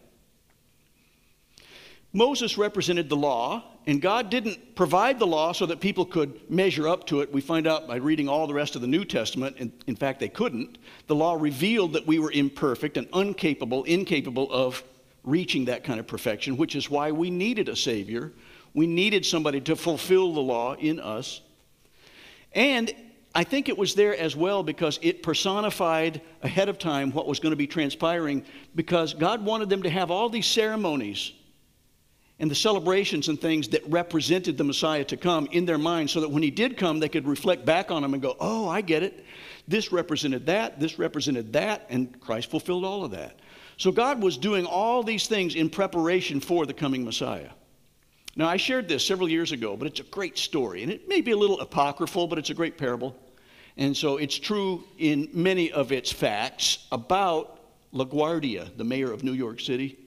Moses 2.14 2.56
represented 2.56 3.10
the 3.10 3.16
law, 3.16 3.62
and 3.86 4.00
God 4.00 4.30
didn't 4.30 4.74
provide 4.74 5.18
the 5.18 5.26
law 5.26 5.52
so 5.52 5.66
that 5.66 5.80
people 5.80 6.06
could 6.06 6.50
measure 6.50 6.88
up 6.88 7.06
to 7.08 7.20
it. 7.20 7.30
We 7.30 7.42
find 7.42 7.66
out 7.66 7.86
by 7.86 7.96
reading 7.96 8.26
all 8.26 8.46
the 8.46 8.54
rest 8.54 8.74
of 8.76 8.80
the 8.80 8.88
New 8.88 9.04
Testament, 9.04 9.56
and 9.58 9.70
in 9.86 9.96
fact, 9.96 10.20
they 10.20 10.28
couldn't. 10.28 10.78
The 11.08 11.14
law 11.14 11.34
revealed 11.34 11.92
that 11.92 12.06
we 12.06 12.18
were 12.18 12.32
imperfect 12.32 12.96
and 12.96 13.06
incapable, 13.12 13.84
incapable 13.84 14.50
of 14.50 14.82
reaching 15.22 15.66
that 15.66 15.84
kind 15.84 16.00
of 16.00 16.06
perfection, 16.06 16.56
which 16.56 16.74
is 16.74 16.88
why 16.88 17.12
we 17.12 17.28
needed 17.28 17.68
a 17.68 17.76
Savior 17.76 18.32
we 18.74 18.88
needed 18.88 19.24
somebody 19.24 19.60
to 19.62 19.76
fulfill 19.76 20.34
the 20.34 20.40
law 20.40 20.74
in 20.74 20.98
us. 21.00 21.40
And 22.52 22.92
I 23.34 23.44
think 23.44 23.68
it 23.68 23.78
was 23.78 23.94
there 23.94 24.16
as 24.16 24.36
well 24.36 24.62
because 24.62 24.98
it 25.00 25.22
personified 25.22 26.20
ahead 26.42 26.68
of 26.68 26.78
time 26.78 27.12
what 27.12 27.26
was 27.26 27.38
going 27.38 27.50
to 27.52 27.56
be 27.56 27.66
transpiring 27.66 28.44
because 28.74 29.14
God 29.14 29.44
wanted 29.44 29.70
them 29.70 29.84
to 29.84 29.90
have 29.90 30.10
all 30.10 30.28
these 30.28 30.46
ceremonies 30.46 31.32
and 32.44 32.50
the 32.50 32.54
celebrations 32.54 33.28
and 33.28 33.40
things 33.40 33.68
that 33.68 33.80
represented 33.88 34.58
the 34.58 34.64
Messiah 34.64 35.02
to 35.02 35.16
come 35.16 35.48
in 35.52 35.64
their 35.64 35.78
minds 35.78 36.12
so 36.12 36.20
that 36.20 36.30
when 36.30 36.42
he 36.42 36.50
did 36.50 36.76
come, 36.76 37.00
they 37.00 37.08
could 37.08 37.26
reflect 37.26 37.64
back 37.64 37.90
on 37.90 38.04
him 38.04 38.12
and 38.12 38.22
go, 38.22 38.36
oh, 38.38 38.68
I 38.68 38.82
get 38.82 39.02
it. 39.02 39.24
This 39.66 39.90
represented 39.90 40.44
that, 40.44 40.78
this 40.78 40.98
represented 40.98 41.54
that, 41.54 41.86
and 41.88 42.20
Christ 42.20 42.50
fulfilled 42.50 42.84
all 42.84 43.02
of 43.02 43.12
that. 43.12 43.40
So 43.78 43.90
God 43.90 44.22
was 44.22 44.36
doing 44.36 44.66
all 44.66 45.02
these 45.02 45.26
things 45.26 45.54
in 45.54 45.70
preparation 45.70 46.38
for 46.38 46.66
the 46.66 46.74
coming 46.74 47.02
Messiah. 47.02 47.48
Now, 48.36 48.46
I 48.46 48.58
shared 48.58 48.88
this 48.88 49.06
several 49.06 49.30
years 49.30 49.52
ago, 49.52 49.74
but 49.74 49.88
it's 49.88 50.00
a 50.00 50.04
great 50.04 50.36
story. 50.36 50.82
And 50.82 50.92
it 50.92 51.08
may 51.08 51.22
be 51.22 51.30
a 51.30 51.38
little 51.38 51.60
apocryphal, 51.60 52.26
but 52.26 52.38
it's 52.38 52.50
a 52.50 52.54
great 52.54 52.76
parable. 52.76 53.16
And 53.78 53.96
so 53.96 54.18
it's 54.18 54.38
true 54.38 54.84
in 54.98 55.30
many 55.32 55.72
of 55.72 55.92
its 55.92 56.12
facts 56.12 56.88
about 56.92 57.60
LaGuardia, 57.94 58.76
the 58.76 58.84
mayor 58.84 59.12
of 59.12 59.24
New 59.24 59.32
York 59.32 59.60
City. 59.60 60.03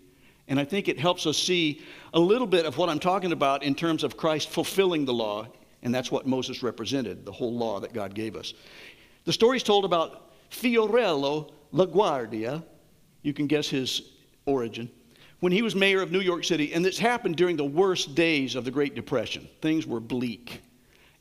And 0.48 0.60
I 0.60 0.66
think 0.66 0.88
it 0.88 1.00
helps 1.00 1.26
us 1.26 1.38
see 1.38 1.82
a 2.14 2.20
little 2.20 2.48
bit 2.48 2.66
of 2.66 2.78
what 2.78 2.90
I'm 2.90 3.00
talking 3.00 3.32
about 3.32 3.64
in 3.64 3.76
terms 3.76 4.04
of 4.04 4.16
Christ 4.16 4.50
fulfilling 4.50 5.06
the 5.06 5.14
law. 5.14 5.48
And 5.84 5.94
that's 5.94 6.12
what 6.12 6.26
Moses 6.26 6.64
represented, 6.64 7.26
the 7.26 7.32
whole 7.32 7.56
law 7.56 7.80
that 7.80 7.94
God 7.94 8.14
gave 8.14 8.36
us. 8.36 8.54
The 9.26 9.34
story 9.34 9.58
is 9.58 9.64
told 9.64 9.86
about 9.86 10.32
Fiorello 10.50 11.52
LaGuardia. 11.74 12.64
You 13.22 13.34
can 13.34 13.48
guess 13.48 13.68
his 13.68 14.14
origin. 14.46 14.90
When 15.40 15.52
he 15.52 15.62
was 15.62 15.76
mayor 15.76 16.02
of 16.02 16.12
New 16.12 16.22
York 16.22 16.44
City, 16.44 16.74
and 16.74 16.84
this 16.84 16.98
happened 16.98 17.36
during 17.36 17.58
the 17.58 17.66
worst 17.66 18.16
days 18.16 18.56
of 18.56 18.66
the 18.66 18.72
Great 18.72 18.96
Depression. 18.96 19.48
Things 19.62 19.86
were 19.86 20.00
bleak. 20.00 20.62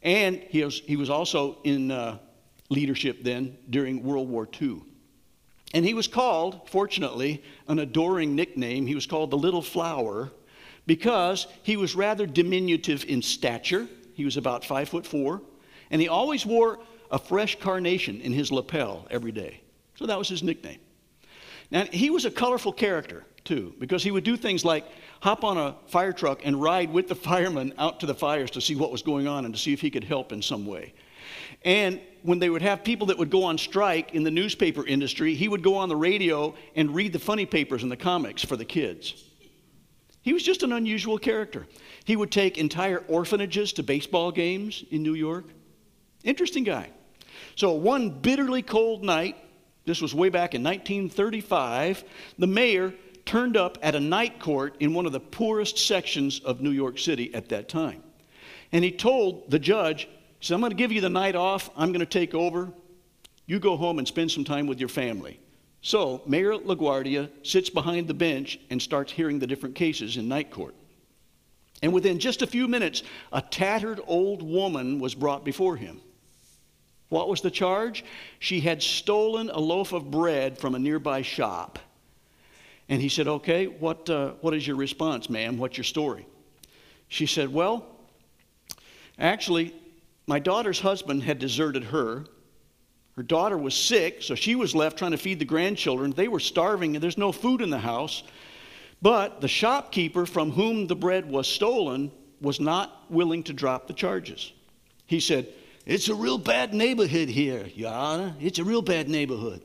And 0.03 0.37
he 0.37 0.65
was, 0.65 0.81
he 0.81 0.97
was 0.97 1.11
also 1.11 1.59
in 1.65 1.91
uh, 1.91 2.19
leadership 2.71 3.23
then 3.23 3.59
during 3.69 4.03
World 4.03 4.29
War 4.29 4.49
II. 4.61 4.83
And 5.75 5.85
he 5.85 5.95
was 5.95 6.07
called, 6.07 6.69
fortunately, 6.69 7.43
an 7.69 7.79
adoring 7.79 8.35
nickname. 8.35 8.87
He 8.87 8.95
was 8.95 9.07
called 9.07 9.31
the 9.31 9.39
Little 9.39 9.63
Flower 9.63 10.31
because 10.87 11.47
he 11.63 11.77
was 11.77 11.95
rather 11.95 12.27
diminutive 12.27 13.05
in 13.05 13.21
stature. 13.21 13.89
He 14.15 14.25
was 14.25 14.37
about 14.37 14.65
five 14.65 14.89
foot 14.89 15.07
four. 15.07 15.43
And 15.91 16.01
he 16.01 16.09
always 16.09 16.47
wore 16.47 16.79
a 17.11 17.19
fresh 17.19 17.59
carnation 17.59 18.21
in 18.21 18.33
his 18.33 18.51
lapel 18.51 19.07
every 19.11 19.33
day. 19.33 19.61
So 19.97 20.07
that 20.07 20.19
was 20.19 20.29
his 20.29 20.43
nickname. 20.43 20.81
Now, 21.71 21.85
he 21.85 22.11
was 22.11 22.25
a 22.25 22.31
colorful 22.31 22.73
character, 22.73 23.25
too, 23.45 23.75
because 23.79 24.03
he 24.03 24.11
would 24.11 24.25
do 24.25 24.37
things 24.37 24.65
like 24.65 24.87
hop 25.21 25.43
on 25.43 25.59
a 25.59 25.75
fire 25.89 26.13
truck 26.13 26.41
and 26.45 26.61
ride 26.61 26.93
with 26.93 27.09
the 27.09 27.15
firemen 27.29 27.75
out 27.79 28.01
to 28.01 28.07
the 28.07 28.15
fires 28.15 28.51
to 28.53 28.61
see 28.61 28.77
what 28.77 28.93
was 28.93 29.03
going 29.03 29.27
on 29.27 29.45
and 29.45 29.55
to 29.55 29.61
see 29.61 29.73
if 29.73 29.81
he 29.81 29.91
could 29.91 30.05
help 30.05 30.33
in 30.33 30.43
some 30.43 30.67
way. 30.67 30.95
And 31.65 32.01
when 32.27 32.41
they 32.41 32.51
would 32.51 32.63
have 32.63 32.83
people 32.83 33.07
that 33.07 33.19
would 33.19 33.31
go 33.31 33.45
on 33.45 33.57
strike 33.57 34.13
in 34.13 34.25
the 34.25 34.31
newspaper 34.31 34.85
industry, 34.85 35.35
he 35.35 35.47
would 35.47 35.63
go 35.63 35.77
on 35.77 35.89
the 35.89 35.97
radio 35.97 36.55
and 36.75 36.93
read 36.93 37.13
the 37.13 37.21
funny 37.21 37.47
papers 37.47 37.85
and 37.85 37.93
the 37.93 37.97
comics 37.97 38.45
for 38.45 38.57
the 38.57 38.65
kids. 38.65 39.25
He 40.23 40.33
was 40.33 40.43
just 40.43 40.65
an 40.65 40.73
unusual 40.73 41.19
character. 41.19 41.69
He 42.05 42.17
would 42.17 42.33
take 42.33 42.59
entire 42.59 42.99
orphanages 43.07 43.73
to 43.75 43.85
baseball 43.85 44.33
games 44.33 44.85
in 44.91 45.05
New 45.05 45.15
York. 45.15 45.45
Interesting 46.25 46.65
guy. 46.65 46.91
So, 47.55 47.73
one 47.73 48.11
bitterly 48.11 48.63
cold 48.63 49.05
night, 49.05 49.37
this 49.85 50.03
was 50.03 50.13
way 50.13 50.29
back 50.29 50.53
in 50.57 50.65
1935, 50.65 52.03
the 52.41 52.47
mayor 52.49 52.93
turned 53.25 53.57
up 53.57 53.79
at 53.83 53.95
a 53.95 54.01
night 54.01 54.41
court 54.41 54.75
in 54.81 54.95
one 54.95 55.07
of 55.07 55.13
the 55.13 55.21
poorest 55.21 55.79
sections 55.79 56.41
of 56.41 56.61
New 56.61 56.71
York 56.71 56.99
City 56.99 57.33
at 57.33 57.49
that 57.51 57.69
time. 57.69 58.03
And 58.73 58.83
he 58.83 58.91
told 58.91 59.49
the 59.49 59.61
judge, 59.61 60.09
so 60.47 60.55
I'm 60.55 60.61
going 60.61 60.71
to 60.71 60.77
give 60.77 60.93
you 60.93 61.01
the 61.01 61.09
night 61.09 61.35
off. 61.35 61.71
I'm 61.77 61.89
going 61.89 62.01
to 62.01 62.07
take 62.07 62.33
over. 62.33 62.73
You 63.47 63.59
go 63.59 63.77
home 63.77 63.99
and 63.99 64.07
spend 64.07 64.31
some 64.31 64.45
time 64.45 64.69
with 64.69 64.79
your 64.79 64.89
family. 64.89 65.41
So 65.83 66.23
Mayor 66.25 66.53
LaGuardia 66.53 67.31
sits 67.43 67.69
behind 67.69 68.07
the 68.07 68.15
bench 68.15 68.59
and 68.71 68.81
starts 68.81 69.11
hearing 69.11 69.41
the 69.41 69.47
different 69.49 69.75
cases 69.75 70.17
in 70.17 70.29
night 70.29 70.53
court. 70.53 70.75
And 71.83 71.93
within 71.93 72.21
just 72.21 72.43
a 72.43 72.47
few 72.47 72.69
minutes, 72.69 73.03
a 73.33 73.43
tattered 73.43 74.01
old 74.07 74.41
woman 74.41 75.01
was 75.01 75.17
brought 75.17 75.45
before 75.45 75.77
him. 75.77 76.01
What 77.09 77.29
was 77.29 77.41
the 77.41 77.51
charge? 77.51 78.05
She 78.39 78.61
had 78.61 78.83
stolen 78.83 79.51
a 79.51 79.59
loaf 79.59 79.93
of 79.93 80.11
bread 80.11 80.59
from 80.59 80.77
a 80.77 80.79
nearby 80.79 81.23
shop. 81.23 81.81
And 82.89 83.03
he 83.03 83.09
said, 83.09 83.27
Okay, 83.27 83.67
what, 83.67 84.09
uh, 84.09 84.33
what 84.41 84.55
is 84.55 84.65
your 84.65 84.77
response, 84.77 85.29
ma'am? 85.29 85.59
What's 85.59 85.77
your 85.77 85.85
story? 85.85 86.25
She 87.09 87.27
said, 87.27 87.53
Well, 87.53 87.85
actually, 89.19 89.75
my 90.27 90.39
daughter's 90.39 90.81
husband 90.81 91.23
had 91.23 91.39
deserted 91.39 91.85
her. 91.85 92.25
Her 93.17 93.23
daughter 93.23 93.57
was 93.57 93.75
sick, 93.75 94.23
so 94.23 94.35
she 94.35 94.55
was 94.55 94.75
left 94.75 94.99
trying 94.99 95.13
to 95.13 95.19
feed 95.19 95.39
the 95.39 95.45
grandchildren. 95.45 96.11
They 96.11 96.29
were 96.29 96.41
starving, 96.41 96.97
and 96.97 97.03
there's 97.03 97.17
no 97.17 97.33
food 97.33 97.63
in 97.63 97.71
the 97.71 97.79
house. 97.79 98.23
But 99.01 99.41
the 99.41 99.49
shopkeeper 99.49 100.27
from 100.27 100.51
whom 100.51 100.87
the 100.87 100.97
bread 100.97 101.31
was 101.31 101.47
stolen 101.47 102.11
was 102.41 102.61
not 102.61 103.11
willing 103.11 103.43
to 103.45 103.53
drop 103.53 103.87
the 103.87 103.95
charges. 103.95 104.53
He 105.07 105.21
said, 105.21 105.49
It's 105.87 106.09
a 106.09 106.15
real 106.15 106.39
bad 106.39 106.75
neighborhood 106.75 107.29
here, 107.29 107.67
Your 107.75 107.93
Honor. 107.93 108.35
It's 108.41 108.59
a 108.59 108.65
real 108.65 108.83
bad 108.83 109.09
neighborhood. 109.09 109.63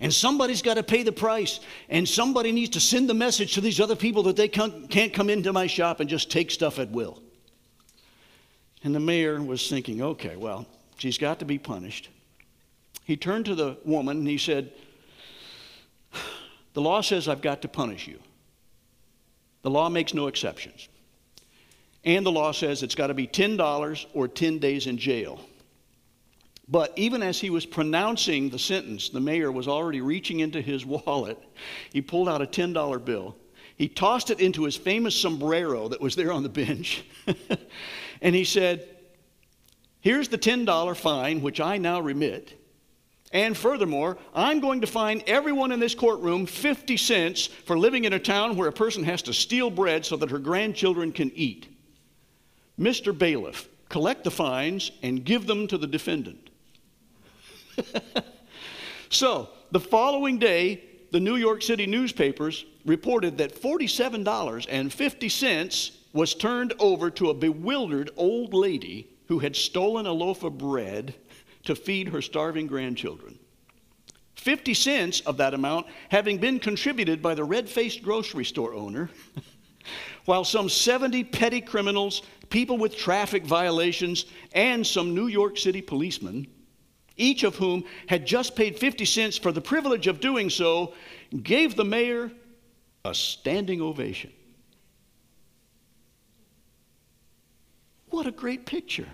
And 0.00 0.12
somebody's 0.12 0.62
got 0.62 0.74
to 0.74 0.82
pay 0.82 1.02
the 1.02 1.12
price. 1.12 1.60
And 1.88 2.08
somebody 2.08 2.52
needs 2.52 2.70
to 2.70 2.80
send 2.80 3.08
the 3.08 3.14
message 3.14 3.54
to 3.54 3.60
these 3.60 3.80
other 3.80 3.96
people 3.96 4.24
that 4.24 4.36
they 4.36 4.48
can't 4.48 5.12
come 5.12 5.30
into 5.30 5.52
my 5.52 5.66
shop 5.66 6.00
and 6.00 6.08
just 6.08 6.30
take 6.30 6.50
stuff 6.50 6.78
at 6.78 6.90
will. 6.90 7.23
And 8.84 8.94
the 8.94 9.00
mayor 9.00 9.42
was 9.42 9.68
thinking, 9.68 10.02
okay, 10.02 10.36
well, 10.36 10.66
she's 10.98 11.18
got 11.18 11.38
to 11.38 11.44
be 11.44 11.58
punished. 11.58 12.10
He 13.04 13.16
turned 13.16 13.46
to 13.46 13.54
the 13.54 13.78
woman 13.84 14.18
and 14.18 14.28
he 14.28 14.38
said, 14.38 14.70
The 16.74 16.80
law 16.80 17.00
says 17.00 17.26
I've 17.26 17.42
got 17.42 17.62
to 17.62 17.68
punish 17.68 18.06
you. 18.06 18.18
The 19.62 19.70
law 19.70 19.88
makes 19.88 20.12
no 20.12 20.26
exceptions. 20.26 20.88
And 22.04 22.24
the 22.26 22.32
law 22.32 22.52
says 22.52 22.82
it's 22.82 22.94
got 22.94 23.06
to 23.06 23.14
be 23.14 23.26
$10 23.26 24.06
or 24.12 24.28
10 24.28 24.58
days 24.58 24.86
in 24.86 24.98
jail. 24.98 25.40
But 26.68 26.92
even 26.96 27.22
as 27.22 27.40
he 27.40 27.50
was 27.50 27.64
pronouncing 27.64 28.50
the 28.50 28.58
sentence, 28.58 29.08
the 29.08 29.20
mayor 29.20 29.50
was 29.50 29.68
already 29.68 30.02
reaching 30.02 30.40
into 30.40 30.60
his 30.60 30.84
wallet. 30.86 31.38
He 31.92 32.02
pulled 32.02 32.28
out 32.28 32.42
a 32.42 32.46
$10 32.46 33.04
bill. 33.04 33.36
He 33.76 33.88
tossed 33.88 34.30
it 34.30 34.40
into 34.40 34.64
his 34.64 34.76
famous 34.76 35.18
sombrero 35.18 35.88
that 35.88 36.00
was 36.00 36.14
there 36.14 36.32
on 36.32 36.42
the 36.42 36.48
bench. 36.48 37.04
And 38.24 38.34
he 38.34 38.44
said, 38.44 38.88
Here's 40.00 40.28
the 40.28 40.38
$10 40.38 40.96
fine, 40.96 41.40
which 41.40 41.60
I 41.60 41.78
now 41.78 42.00
remit. 42.00 42.60
And 43.32 43.56
furthermore, 43.56 44.18
I'm 44.34 44.60
going 44.60 44.82
to 44.82 44.86
fine 44.86 45.22
everyone 45.26 45.72
in 45.72 45.80
this 45.80 45.94
courtroom 45.94 46.44
50 46.46 46.96
cents 46.96 47.46
for 47.46 47.78
living 47.78 48.04
in 48.04 48.12
a 48.12 48.18
town 48.18 48.56
where 48.56 48.68
a 48.68 48.72
person 48.72 49.04
has 49.04 49.22
to 49.22 49.32
steal 49.32 49.70
bread 49.70 50.04
so 50.04 50.16
that 50.16 50.30
her 50.30 50.38
grandchildren 50.38 51.12
can 51.12 51.32
eat. 51.34 51.68
Mr. 52.78 53.16
Bailiff, 53.16 53.68
collect 53.88 54.24
the 54.24 54.30
fines 54.30 54.90
and 55.02 55.24
give 55.24 55.46
them 55.46 55.66
to 55.68 55.78
the 55.78 55.86
defendant. 55.86 56.50
so, 59.08 59.48
the 59.70 59.80
following 59.80 60.38
day, 60.38 60.84
the 61.12 61.20
New 61.20 61.36
York 61.36 61.62
City 61.62 61.86
newspapers 61.86 62.66
reported 62.84 63.38
that 63.38 63.58
$47.50 63.60 65.90
was 66.14 66.32
turned 66.32 66.72
over 66.78 67.10
to 67.10 67.28
a 67.28 67.34
bewildered 67.34 68.10
old 68.16 68.54
lady 68.54 69.10
who 69.26 69.40
had 69.40 69.54
stolen 69.54 70.06
a 70.06 70.12
loaf 70.12 70.44
of 70.44 70.56
bread 70.56 71.14
to 71.64 71.74
feed 71.74 72.08
her 72.08 72.22
starving 72.22 72.66
grandchildren. 72.66 73.38
50 74.36 74.74
cents 74.74 75.20
of 75.20 75.36
that 75.38 75.54
amount 75.54 75.86
having 76.10 76.38
been 76.38 76.58
contributed 76.60 77.20
by 77.20 77.34
the 77.34 77.44
red 77.44 77.68
faced 77.68 78.02
grocery 78.02 78.44
store 78.44 78.74
owner, 78.74 79.10
while 80.24 80.44
some 80.44 80.68
70 80.68 81.24
petty 81.24 81.60
criminals, 81.60 82.22
people 82.48 82.78
with 82.78 82.96
traffic 82.96 83.44
violations, 83.44 84.26
and 84.52 84.86
some 84.86 85.14
New 85.14 85.26
York 85.26 85.58
City 85.58 85.82
policemen, 85.82 86.46
each 87.16 87.42
of 87.42 87.56
whom 87.56 87.84
had 88.06 88.26
just 88.26 88.54
paid 88.54 88.78
50 88.78 89.04
cents 89.04 89.36
for 89.36 89.50
the 89.50 89.60
privilege 89.60 90.06
of 90.06 90.20
doing 90.20 90.48
so, 90.48 90.94
gave 91.42 91.74
the 91.74 91.84
mayor 91.84 92.30
a 93.04 93.14
standing 93.14 93.80
ovation. 93.80 94.32
What 98.14 98.28
a 98.28 98.30
great 98.30 98.64
picture. 98.64 99.08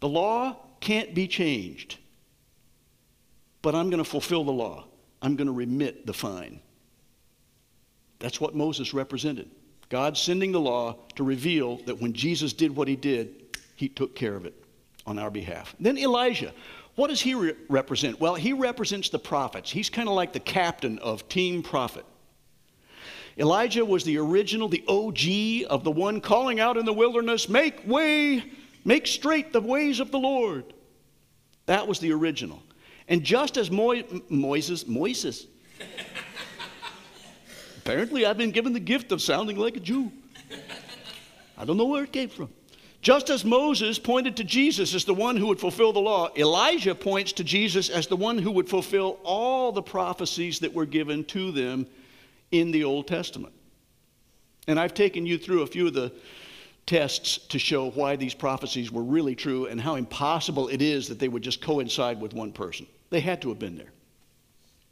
The 0.00 0.08
law 0.08 0.56
can't 0.80 1.14
be 1.14 1.28
changed, 1.28 1.98
but 3.60 3.74
I'm 3.74 3.90
going 3.90 4.02
to 4.02 4.10
fulfill 4.10 4.44
the 4.44 4.50
law. 4.50 4.86
I'm 5.20 5.36
going 5.36 5.46
to 5.46 5.52
remit 5.52 6.06
the 6.06 6.14
fine. 6.14 6.60
That's 8.18 8.40
what 8.40 8.54
Moses 8.54 8.94
represented. 8.94 9.50
God 9.90 10.16
sending 10.16 10.52
the 10.52 10.60
law 10.60 10.96
to 11.16 11.22
reveal 11.22 11.76
that 11.84 12.00
when 12.00 12.14
Jesus 12.14 12.54
did 12.54 12.74
what 12.74 12.88
he 12.88 12.96
did, 12.96 13.58
he 13.76 13.90
took 13.90 14.16
care 14.16 14.36
of 14.36 14.46
it 14.46 14.54
on 15.06 15.18
our 15.18 15.30
behalf. 15.30 15.76
Then 15.78 15.98
Elijah. 15.98 16.54
What 16.94 17.08
does 17.08 17.20
he 17.20 17.34
re- 17.34 17.56
represent? 17.68 18.18
Well, 18.18 18.36
he 18.36 18.54
represents 18.54 19.10
the 19.10 19.18
prophets. 19.18 19.70
He's 19.70 19.90
kind 19.90 20.08
of 20.08 20.14
like 20.14 20.32
the 20.32 20.40
captain 20.40 20.98
of 21.00 21.28
Team 21.28 21.62
Prophet. 21.62 22.06
Elijah 23.40 23.86
was 23.86 24.04
the 24.04 24.18
original, 24.18 24.68
the 24.68 24.84
OG 24.86 25.70
of 25.70 25.82
the 25.82 25.90
one 25.90 26.20
calling 26.20 26.60
out 26.60 26.76
in 26.76 26.84
the 26.84 26.92
wilderness, 26.92 27.48
Make 27.48 27.86
way, 27.86 28.44
make 28.84 29.06
straight 29.06 29.52
the 29.52 29.62
ways 29.62 29.98
of 29.98 30.10
the 30.10 30.18
Lord. 30.18 30.74
That 31.64 31.88
was 31.88 32.00
the 32.00 32.12
original. 32.12 32.62
And 33.08 33.24
just 33.24 33.56
as 33.56 33.70
Mo- 33.70 34.04
Moses, 34.28 34.86
Moses, 34.86 35.46
apparently 37.78 38.26
I've 38.26 38.36
been 38.36 38.50
given 38.50 38.74
the 38.74 38.80
gift 38.80 39.10
of 39.10 39.22
sounding 39.22 39.56
like 39.56 39.76
a 39.76 39.80
Jew. 39.80 40.12
I 41.56 41.64
don't 41.64 41.78
know 41.78 41.86
where 41.86 42.04
it 42.04 42.12
came 42.12 42.28
from. 42.28 42.50
Just 43.00 43.30
as 43.30 43.42
Moses 43.42 43.98
pointed 43.98 44.36
to 44.36 44.44
Jesus 44.44 44.94
as 44.94 45.06
the 45.06 45.14
one 45.14 45.38
who 45.38 45.46
would 45.46 45.60
fulfill 45.60 45.94
the 45.94 46.00
law, 46.00 46.28
Elijah 46.36 46.94
points 46.94 47.32
to 47.32 47.44
Jesus 47.44 47.88
as 47.88 48.06
the 48.06 48.16
one 48.16 48.36
who 48.36 48.50
would 48.50 48.68
fulfill 48.68 49.18
all 49.24 49.72
the 49.72 49.80
prophecies 49.80 50.58
that 50.58 50.74
were 50.74 50.84
given 50.84 51.24
to 51.24 51.50
them 51.50 51.86
in 52.50 52.70
the 52.70 52.84
Old 52.84 53.06
Testament. 53.06 53.52
And 54.66 54.78
I've 54.78 54.94
taken 54.94 55.26
you 55.26 55.38
through 55.38 55.62
a 55.62 55.66
few 55.66 55.86
of 55.86 55.94
the 55.94 56.12
tests 56.86 57.38
to 57.48 57.58
show 57.58 57.90
why 57.90 58.16
these 58.16 58.34
prophecies 58.34 58.90
were 58.90 59.02
really 59.02 59.34
true 59.34 59.66
and 59.66 59.80
how 59.80 59.94
impossible 59.94 60.68
it 60.68 60.82
is 60.82 61.08
that 61.08 61.18
they 61.18 61.28
would 61.28 61.42
just 61.42 61.60
coincide 61.60 62.20
with 62.20 62.34
one 62.34 62.52
person. 62.52 62.86
They 63.10 63.20
had 63.20 63.42
to 63.42 63.48
have 63.50 63.58
been 63.58 63.76
there. 63.76 63.92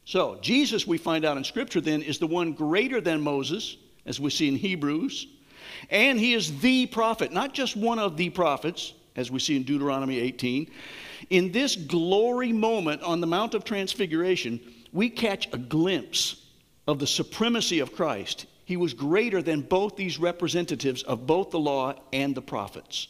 So, 0.05 0.39
Jesus, 0.41 0.87
we 0.87 0.97
find 0.97 1.25
out 1.25 1.37
in 1.37 1.45
Scripture 1.45 1.81
then, 1.81 2.03
is 2.03 2.19
the 2.19 2.27
one 2.27 2.53
greater 2.53 3.01
than 3.01 3.21
Moses, 3.21 3.77
as 4.07 4.19
we 4.19 4.31
see 4.31 4.49
in 4.49 4.57
Hebrews, 4.57 5.27
and 5.91 6.19
he 6.19 6.35
is 6.35 6.61
the 6.61 6.87
prophet, 6.87 7.31
not 7.33 7.53
just 7.53 7.77
one 7.77 7.99
of 7.99 8.17
the 8.17 8.31
prophets, 8.31 8.95
as 9.17 9.31
we 9.31 9.39
see 9.39 9.57
in 9.57 9.65
Deuteronomy 9.65 10.19
18. 10.19 10.71
In 11.31 11.53
this 11.53 11.77
glory 11.77 12.53
moment 12.53 13.03
on 13.03 13.21
the 13.21 13.27
Mount 13.27 13.55
of 13.55 13.65
Transfiguration, 13.65 14.61
we 14.93 15.11
catch 15.11 15.53
a 15.53 15.59
glimpse 15.59 16.37
of 16.89 16.99
the 16.99 17.07
supremacy 17.07 17.79
of 17.79 17.95
Christ. 17.95 18.47
He 18.65 18.77
was 18.77 18.95
greater 18.95 19.43
than 19.43 19.61
both 19.61 19.95
these 19.95 20.19
representatives 20.19 21.03
of 21.05 21.27
both 21.27 21.51
the 21.51 21.59
law 21.61 21.95
and 22.13 22.35
the 22.35 22.43
prophets. 22.43 23.09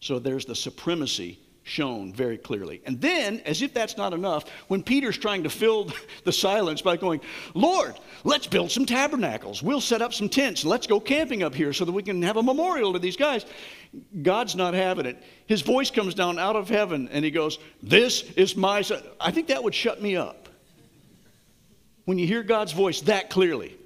So 0.00 0.18
there's 0.20 0.46
the 0.46 0.54
supremacy 0.54 1.40
shown 1.64 2.12
very 2.12 2.38
clearly. 2.38 2.80
And 2.86 3.00
then, 3.00 3.40
as 3.40 3.60
if 3.60 3.74
that's 3.74 3.96
not 3.96 4.12
enough, 4.12 4.48
when 4.68 4.84
Peter's 4.84 5.18
trying 5.18 5.42
to 5.42 5.50
fill 5.50 5.90
the 6.24 6.32
silence 6.32 6.80
by 6.80 6.96
going, 6.96 7.20
Lord, 7.54 7.96
let's 8.22 8.46
build 8.46 8.70
some 8.70 8.86
tabernacles. 8.86 9.64
We'll 9.64 9.80
set 9.80 10.00
up 10.00 10.14
some 10.14 10.28
tents 10.28 10.64
let's 10.64 10.86
go 10.86 11.00
camping 11.00 11.42
up 11.42 11.56
here 11.56 11.72
so 11.72 11.84
that 11.84 11.92
we 11.92 12.04
can 12.04 12.22
have 12.22 12.36
a 12.36 12.42
memorial 12.42 12.92
to 12.92 13.00
these 13.00 13.16
guys. 13.16 13.44
God's 14.22 14.54
not 14.54 14.74
having 14.74 15.06
it. 15.06 15.20
His 15.46 15.62
voice 15.62 15.90
comes 15.90 16.14
down 16.14 16.38
out 16.38 16.54
of 16.54 16.68
heaven 16.68 17.08
and 17.10 17.24
he 17.24 17.32
goes, 17.32 17.58
This 17.82 18.22
is 18.36 18.56
my 18.56 18.82
son. 18.82 19.02
I 19.20 19.32
think 19.32 19.48
that 19.48 19.64
would 19.64 19.74
shut 19.74 20.00
me 20.00 20.14
up. 20.14 20.45
When 22.06 22.18
you 22.18 22.26
hear 22.26 22.42
God's 22.42 22.72
voice 22.72 23.02
that 23.02 23.28
clearly, 23.30 23.76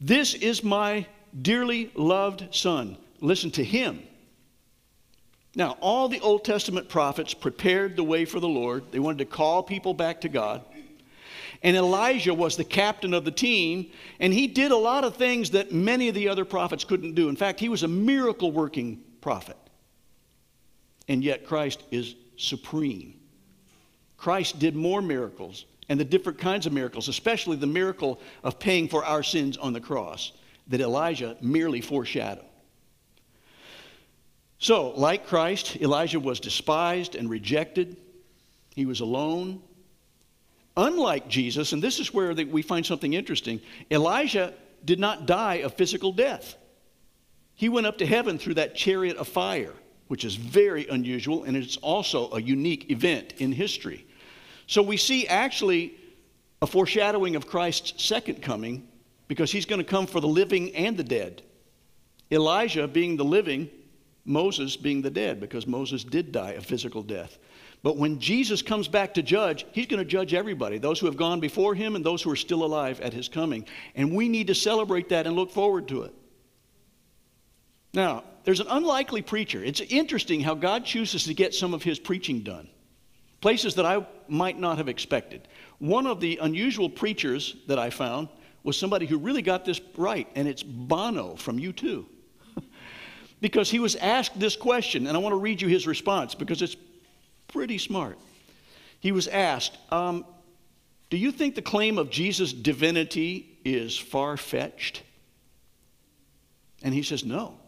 this 0.00 0.34
is 0.34 0.62
my 0.62 1.06
dearly 1.40 1.90
loved 1.94 2.54
son. 2.54 2.98
Listen 3.20 3.50
to 3.52 3.64
him. 3.64 4.02
Now, 5.54 5.78
all 5.80 6.08
the 6.08 6.20
Old 6.20 6.44
Testament 6.44 6.88
prophets 6.88 7.32
prepared 7.32 7.96
the 7.96 8.04
way 8.04 8.26
for 8.26 8.40
the 8.40 8.48
Lord. 8.48 8.84
They 8.90 8.98
wanted 8.98 9.18
to 9.18 9.24
call 9.24 9.62
people 9.62 9.94
back 9.94 10.20
to 10.22 10.28
God. 10.28 10.62
And 11.62 11.76
Elijah 11.76 12.34
was 12.34 12.56
the 12.56 12.64
captain 12.64 13.14
of 13.14 13.24
the 13.24 13.30
team, 13.30 13.90
and 14.20 14.34
he 14.34 14.46
did 14.48 14.72
a 14.72 14.76
lot 14.76 15.04
of 15.04 15.16
things 15.16 15.52
that 15.52 15.72
many 15.72 16.08
of 16.08 16.14
the 16.14 16.28
other 16.28 16.44
prophets 16.44 16.84
couldn't 16.84 17.14
do. 17.14 17.30
In 17.30 17.36
fact, 17.36 17.60
he 17.60 17.70
was 17.70 17.84
a 17.84 17.88
miracle 17.88 18.52
working 18.52 19.00
prophet. 19.20 19.56
And 21.08 21.24
yet, 21.24 21.46
Christ 21.46 21.84
is 21.90 22.16
supreme. 22.36 23.14
Christ 24.18 24.58
did 24.58 24.74
more 24.74 25.00
miracles 25.00 25.64
and 25.88 26.00
the 26.00 26.04
different 26.04 26.38
kinds 26.38 26.66
of 26.66 26.72
miracles, 26.72 27.08
especially 27.08 27.56
the 27.56 27.66
miracle 27.66 28.20
of 28.42 28.58
paying 28.58 28.88
for 28.88 29.04
our 29.04 29.22
sins 29.22 29.56
on 29.56 29.72
the 29.72 29.80
cross, 29.80 30.32
that 30.68 30.80
Elijah 30.80 31.36
merely 31.40 31.80
foreshadowed. 31.80 32.44
So, 34.58 34.90
like 34.90 35.26
Christ, 35.26 35.76
Elijah 35.76 36.18
was 36.18 36.40
despised 36.40 37.14
and 37.14 37.28
rejected. 37.28 37.96
He 38.74 38.86
was 38.86 39.00
alone. 39.00 39.62
Unlike 40.76 41.28
Jesus, 41.28 41.72
and 41.72 41.82
this 41.82 41.98
is 41.98 42.12
where 42.12 42.34
we 42.34 42.62
find 42.62 42.84
something 42.84 43.14
interesting, 43.14 43.60
Elijah 43.90 44.54
did 44.84 44.98
not 44.98 45.26
die 45.26 45.56
a 45.56 45.68
physical 45.68 46.12
death. 46.12 46.56
He 47.54 47.68
went 47.68 47.86
up 47.86 47.98
to 47.98 48.06
heaven 48.06 48.38
through 48.38 48.54
that 48.54 48.74
chariot 48.74 49.16
of 49.16 49.28
fire, 49.28 49.72
which 50.08 50.24
is 50.24 50.36
very 50.36 50.86
unusual, 50.88 51.44
and 51.44 51.56
it's 51.56 51.78
also 51.78 52.30
a 52.32 52.40
unique 52.40 52.90
event 52.90 53.34
in 53.38 53.52
history. 53.52 54.06
So 54.66 54.82
we 54.82 54.96
see 54.96 55.26
actually 55.26 55.94
a 56.62 56.66
foreshadowing 56.66 57.36
of 57.36 57.46
Christ's 57.46 58.02
second 58.02 58.42
coming 58.42 58.88
because 59.28 59.52
he's 59.52 59.66
going 59.66 59.80
to 59.80 59.84
come 59.84 60.06
for 60.06 60.20
the 60.20 60.28
living 60.28 60.74
and 60.74 60.96
the 60.96 61.04
dead. 61.04 61.42
Elijah 62.30 62.88
being 62.88 63.16
the 63.16 63.24
living, 63.24 63.68
Moses 64.24 64.76
being 64.76 65.02
the 65.02 65.10
dead, 65.10 65.40
because 65.40 65.66
Moses 65.66 66.02
did 66.02 66.32
die 66.32 66.52
a 66.52 66.60
physical 66.60 67.02
death. 67.02 67.38
But 67.82 67.96
when 67.96 68.18
Jesus 68.18 68.62
comes 68.62 68.88
back 68.88 69.14
to 69.14 69.22
judge, 69.22 69.64
he's 69.72 69.86
going 69.86 69.98
to 69.98 70.04
judge 70.04 70.34
everybody 70.34 70.78
those 70.78 70.98
who 70.98 71.06
have 71.06 71.16
gone 71.16 71.38
before 71.38 71.74
him 71.74 71.94
and 71.94 72.04
those 72.04 72.22
who 72.22 72.30
are 72.30 72.36
still 72.36 72.64
alive 72.64 73.00
at 73.00 73.12
his 73.12 73.28
coming. 73.28 73.64
And 73.94 74.12
we 74.12 74.28
need 74.28 74.48
to 74.48 74.54
celebrate 74.54 75.10
that 75.10 75.26
and 75.26 75.36
look 75.36 75.52
forward 75.52 75.86
to 75.88 76.02
it. 76.02 76.14
Now, 77.92 78.24
there's 78.44 78.60
an 78.60 78.66
unlikely 78.68 79.22
preacher. 79.22 79.62
It's 79.62 79.80
interesting 79.80 80.40
how 80.40 80.54
God 80.54 80.84
chooses 80.84 81.24
to 81.24 81.34
get 81.34 81.54
some 81.54 81.74
of 81.74 81.82
his 81.82 81.98
preaching 81.98 82.40
done, 82.40 82.68
places 83.40 83.74
that 83.74 83.86
I 83.86 84.06
might 84.28 84.58
not 84.58 84.78
have 84.78 84.88
expected. 84.88 85.48
One 85.78 86.06
of 86.06 86.20
the 86.20 86.38
unusual 86.40 86.88
preachers 86.88 87.56
that 87.66 87.78
I 87.78 87.90
found 87.90 88.28
was 88.62 88.76
somebody 88.76 89.06
who 89.06 89.18
really 89.18 89.42
got 89.42 89.64
this 89.64 89.80
right, 89.96 90.28
and 90.34 90.48
it's 90.48 90.62
Bono 90.62 91.36
from 91.36 91.58
U2 91.58 92.04
because 93.40 93.70
he 93.70 93.78
was 93.78 93.94
asked 93.96 94.38
this 94.38 94.56
question, 94.56 95.06
and 95.06 95.16
I 95.16 95.20
want 95.20 95.32
to 95.32 95.38
read 95.38 95.62
you 95.62 95.68
his 95.68 95.86
response 95.86 96.34
because 96.34 96.62
it's 96.62 96.76
pretty 97.48 97.78
smart. 97.78 98.18
He 98.98 99.12
was 99.12 99.28
asked, 99.28 99.78
um, 99.90 100.24
Do 101.10 101.16
you 101.16 101.30
think 101.30 101.54
the 101.54 101.62
claim 101.62 101.98
of 101.98 102.10
Jesus' 102.10 102.52
divinity 102.52 103.58
is 103.64 103.96
far 103.96 104.36
fetched? 104.36 105.02
And 106.82 106.92
he 106.92 107.02
says, 107.02 107.24
No. 107.24 107.58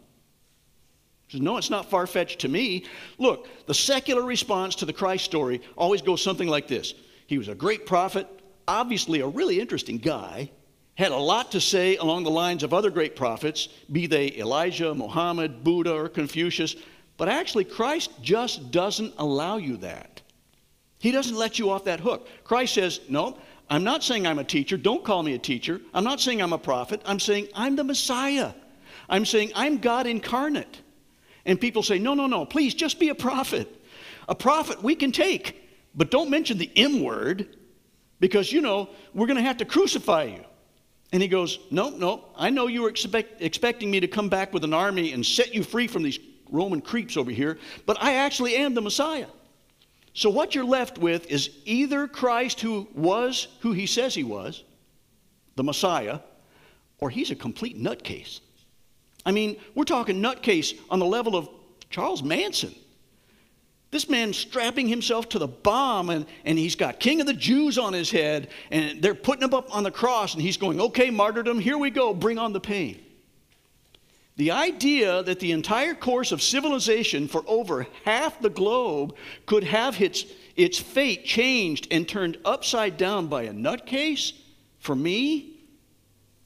Says, 1.29 1.41
No, 1.41 1.57
it's 1.57 1.69
not 1.69 1.89
far 1.89 2.07
fetched 2.07 2.39
to 2.39 2.47
me. 2.47 2.85
Look, 3.17 3.47
the 3.67 3.73
secular 3.73 4.23
response 4.23 4.75
to 4.75 4.85
the 4.85 4.93
Christ 4.93 5.25
story 5.25 5.61
always 5.77 6.01
goes 6.01 6.21
something 6.21 6.47
like 6.47 6.67
this 6.67 6.93
He 7.27 7.37
was 7.37 7.47
a 7.47 7.55
great 7.55 7.85
prophet, 7.85 8.27
obviously 8.67 9.21
a 9.21 9.27
really 9.27 9.59
interesting 9.59 9.97
guy, 9.97 10.49
had 10.95 11.11
a 11.11 11.17
lot 11.17 11.51
to 11.51 11.61
say 11.61 11.95
along 11.97 12.23
the 12.23 12.31
lines 12.31 12.63
of 12.63 12.73
other 12.73 12.89
great 12.89 13.15
prophets, 13.15 13.69
be 13.91 14.07
they 14.07 14.33
Elijah, 14.33 14.93
Muhammad, 14.93 15.63
Buddha, 15.63 15.93
or 15.93 16.09
Confucius. 16.09 16.75
But 17.15 17.29
actually, 17.29 17.65
Christ 17.65 18.11
just 18.21 18.71
doesn't 18.71 19.13
allow 19.17 19.57
you 19.57 19.77
that. 19.77 20.21
He 20.99 21.11
doesn't 21.11 21.37
let 21.37 21.59
you 21.59 21.69
off 21.69 21.85
that 21.85 21.99
hook. 21.99 22.27
Christ 22.43 22.73
says, 22.73 23.01
No, 23.07 23.37
I'm 23.69 23.83
not 23.83 24.03
saying 24.03 24.25
I'm 24.25 24.39
a 24.39 24.43
teacher. 24.43 24.77
Don't 24.77 25.03
call 25.03 25.21
me 25.21 25.35
a 25.35 25.39
teacher. 25.39 25.79
I'm 25.93 26.03
not 26.03 26.19
saying 26.19 26.41
I'm 26.41 26.53
a 26.53 26.57
prophet. 26.57 27.01
I'm 27.05 27.19
saying 27.19 27.49
I'm 27.53 27.75
the 27.75 27.83
Messiah. 27.83 28.53
I'm 29.07 29.25
saying 29.25 29.51
I'm 29.55 29.77
God 29.77 30.07
incarnate. 30.07 30.81
And 31.49 31.59
people 31.59 31.81
say, 31.81 31.97
No, 31.97 32.13
no, 32.13 32.27
no, 32.27 32.45
please 32.45 32.75
just 32.75 32.99
be 32.99 33.09
a 33.09 33.15
prophet. 33.15 33.67
A 34.27 34.35
prophet 34.35 34.83
we 34.83 34.93
can 34.93 35.11
take, 35.11 35.67
but 35.95 36.11
don't 36.11 36.29
mention 36.29 36.59
the 36.59 36.71
M 36.75 37.01
word 37.01 37.57
because, 38.19 38.51
you 38.51 38.61
know, 38.61 38.89
we're 39.15 39.25
going 39.25 39.37
to 39.37 39.43
have 39.43 39.57
to 39.57 39.65
crucify 39.65 40.25
you. 40.25 40.45
And 41.11 41.23
he 41.23 41.27
goes, 41.27 41.57
No, 41.71 41.89
no, 41.89 42.25
I 42.35 42.51
know 42.51 42.67
you 42.67 42.83
were 42.83 42.89
expect, 42.89 43.41
expecting 43.41 43.89
me 43.89 43.99
to 43.99 44.07
come 44.07 44.29
back 44.29 44.53
with 44.53 44.63
an 44.63 44.75
army 44.75 45.11
and 45.11 45.25
set 45.25 45.55
you 45.55 45.63
free 45.63 45.87
from 45.87 46.03
these 46.03 46.19
Roman 46.51 46.81
creeps 46.81 47.17
over 47.17 47.31
here, 47.31 47.57
but 47.87 47.97
I 47.99 48.13
actually 48.17 48.55
am 48.55 48.75
the 48.75 48.81
Messiah. 48.81 49.27
So 50.13 50.29
what 50.29 50.53
you're 50.53 50.65
left 50.65 50.99
with 50.99 51.31
is 51.31 51.49
either 51.65 52.07
Christ 52.07 52.61
who 52.61 52.87
was 52.93 53.47
who 53.61 53.71
he 53.71 53.87
says 53.87 54.13
he 54.13 54.23
was, 54.23 54.63
the 55.55 55.63
Messiah, 55.63 56.19
or 56.99 57.09
he's 57.09 57.31
a 57.31 57.35
complete 57.35 57.81
nutcase. 57.81 58.39
I 59.25 59.31
mean, 59.31 59.57
we're 59.75 59.83
talking 59.83 60.21
nutcase 60.21 60.77
on 60.89 60.99
the 60.99 61.05
level 61.05 61.35
of 61.35 61.49
Charles 61.89 62.23
Manson. 62.23 62.73
This 63.91 64.07
man 64.07 64.33
strapping 64.33 64.87
himself 64.87 65.29
to 65.29 65.39
the 65.39 65.47
bomb, 65.47 66.11
and, 66.11 66.27
and 66.45 66.59
he's 66.59 66.75
got 66.75 66.99
King 66.99 67.21
of 67.21 67.27
the 67.27 67.33
Jews 67.33 67.77
on 67.77 67.91
his 67.93 68.11
head, 68.11 68.49
and 68.69 69.01
they're 69.01 69.15
putting 69.15 69.43
him 69.43 69.53
up 69.53 69.75
on 69.75 69.83
the 69.83 69.91
cross, 69.91 70.33
and 70.33 70.41
he's 70.43 70.57
going, 70.57 70.79
Okay, 70.79 71.09
martyrdom, 71.09 71.59
here 71.59 71.77
we 71.77 71.89
go, 71.89 72.13
bring 72.13 72.37
on 72.37 72.53
the 72.53 72.59
pain. 72.59 73.03
The 74.37 74.51
idea 74.51 75.21
that 75.23 75.39
the 75.39 75.51
entire 75.51 75.93
course 75.93 76.31
of 76.31 76.41
civilization 76.41 77.27
for 77.27 77.43
over 77.45 77.87
half 78.05 78.39
the 78.39 78.49
globe 78.49 79.15
could 79.45 79.65
have 79.65 79.99
its, 79.99 80.23
its 80.55 80.79
fate 80.79 81.25
changed 81.25 81.87
and 81.91 82.07
turned 82.07 82.37
upside 82.45 82.95
down 82.95 83.27
by 83.27 83.43
a 83.43 83.51
nutcase, 83.51 84.31
for 84.79 84.95
me, 84.95 85.59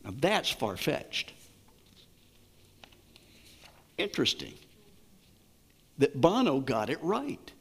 now 0.04 0.14
that's 0.18 0.50
far 0.50 0.76
fetched. 0.76 1.34
Interesting 3.97 4.53
that 5.97 6.19
Bono 6.19 6.60
got 6.60 6.89
it 6.89 7.01
right. 7.01 7.51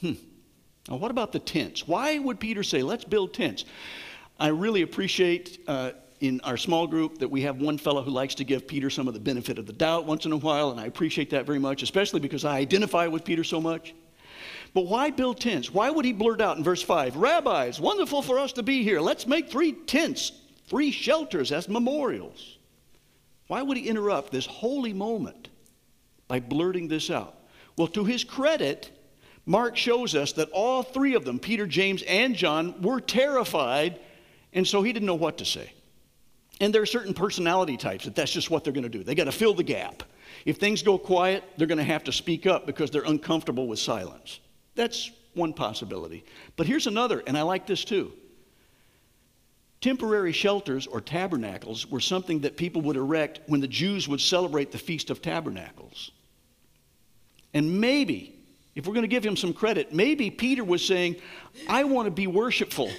Hmm. 0.00 0.12
Now, 0.88 0.96
what 0.96 1.10
about 1.10 1.32
the 1.32 1.38
tents? 1.38 1.86
Why 1.86 2.18
would 2.18 2.40
Peter 2.40 2.62
say, 2.62 2.82
let's 2.82 3.04
build 3.04 3.34
tents? 3.34 3.64
I 4.38 4.48
really 4.48 4.82
appreciate 4.82 5.60
uh, 5.68 5.92
in 6.20 6.40
our 6.42 6.56
small 6.56 6.86
group 6.86 7.18
that 7.18 7.28
we 7.28 7.42
have 7.42 7.60
one 7.60 7.76
fellow 7.76 8.02
who 8.02 8.10
likes 8.10 8.34
to 8.36 8.44
give 8.44 8.66
Peter 8.66 8.88
some 8.88 9.06
of 9.06 9.14
the 9.14 9.20
benefit 9.20 9.58
of 9.58 9.66
the 9.66 9.72
doubt 9.72 10.06
once 10.06 10.24
in 10.24 10.32
a 10.32 10.36
while, 10.36 10.70
and 10.70 10.80
I 10.80 10.86
appreciate 10.86 11.30
that 11.30 11.44
very 11.44 11.58
much, 11.58 11.82
especially 11.82 12.20
because 12.20 12.44
I 12.44 12.56
identify 12.56 13.06
with 13.06 13.24
Peter 13.24 13.44
so 13.44 13.60
much. 13.60 13.94
But 14.72 14.86
why 14.86 15.10
build 15.10 15.40
tents? 15.40 15.72
Why 15.72 15.90
would 15.90 16.04
he 16.04 16.12
blurt 16.12 16.40
out 16.40 16.56
in 16.56 16.64
verse 16.64 16.82
5, 16.82 17.16
Rabbis, 17.16 17.80
wonderful 17.80 18.22
for 18.22 18.38
us 18.38 18.52
to 18.54 18.62
be 18.62 18.82
here. 18.82 19.00
Let's 19.00 19.26
make 19.26 19.50
three 19.50 19.72
tents, 19.72 20.32
three 20.68 20.90
shelters 20.90 21.52
as 21.52 21.68
memorials. 21.68 22.58
Why 23.50 23.62
would 23.62 23.76
he 23.76 23.88
interrupt 23.88 24.30
this 24.30 24.46
holy 24.46 24.92
moment 24.92 25.48
by 26.28 26.38
blurting 26.38 26.86
this 26.86 27.10
out? 27.10 27.34
Well, 27.76 27.88
to 27.88 28.04
his 28.04 28.22
credit, 28.22 28.92
Mark 29.44 29.76
shows 29.76 30.14
us 30.14 30.34
that 30.34 30.50
all 30.50 30.84
three 30.84 31.16
of 31.16 31.24
them, 31.24 31.40
Peter, 31.40 31.66
James, 31.66 32.02
and 32.02 32.36
John, 32.36 32.80
were 32.80 33.00
terrified, 33.00 33.98
and 34.52 34.64
so 34.64 34.82
he 34.82 34.92
didn't 34.92 35.08
know 35.08 35.16
what 35.16 35.38
to 35.38 35.44
say. 35.44 35.72
And 36.60 36.72
there 36.72 36.80
are 36.80 36.86
certain 36.86 37.12
personality 37.12 37.76
types 37.76 38.04
that 38.04 38.14
that's 38.14 38.30
just 38.30 38.52
what 38.52 38.62
they're 38.62 38.72
going 38.72 38.84
to 38.84 38.88
do. 38.88 39.02
They 39.02 39.16
got 39.16 39.24
to 39.24 39.32
fill 39.32 39.54
the 39.54 39.64
gap. 39.64 40.04
If 40.44 40.58
things 40.58 40.84
go 40.84 40.96
quiet, 40.96 41.42
they're 41.56 41.66
going 41.66 41.78
to 41.78 41.82
have 41.82 42.04
to 42.04 42.12
speak 42.12 42.46
up 42.46 42.66
because 42.66 42.92
they're 42.92 43.02
uncomfortable 43.02 43.66
with 43.66 43.80
silence. 43.80 44.38
That's 44.76 45.10
one 45.34 45.54
possibility. 45.54 46.24
But 46.54 46.68
here's 46.68 46.86
another, 46.86 47.20
and 47.26 47.36
I 47.36 47.42
like 47.42 47.66
this 47.66 47.84
too. 47.84 48.12
Temporary 49.80 50.32
shelters 50.32 50.86
or 50.86 51.00
tabernacles 51.00 51.90
were 51.90 52.00
something 52.00 52.40
that 52.40 52.56
people 52.56 52.82
would 52.82 52.96
erect 52.96 53.40
when 53.46 53.60
the 53.60 53.68
Jews 53.68 54.08
would 54.08 54.20
celebrate 54.20 54.72
the 54.72 54.78
Feast 54.78 55.08
of 55.08 55.22
Tabernacles. 55.22 56.10
And 57.54 57.80
maybe, 57.80 58.38
if 58.74 58.86
we're 58.86 58.92
going 58.92 59.04
to 59.04 59.08
give 59.08 59.24
him 59.24 59.36
some 59.36 59.54
credit, 59.54 59.92
maybe 59.92 60.30
Peter 60.30 60.62
was 60.62 60.84
saying, 60.84 61.16
I 61.66 61.84
want 61.84 62.06
to 62.06 62.10
be 62.10 62.26
worshipful 62.26 62.90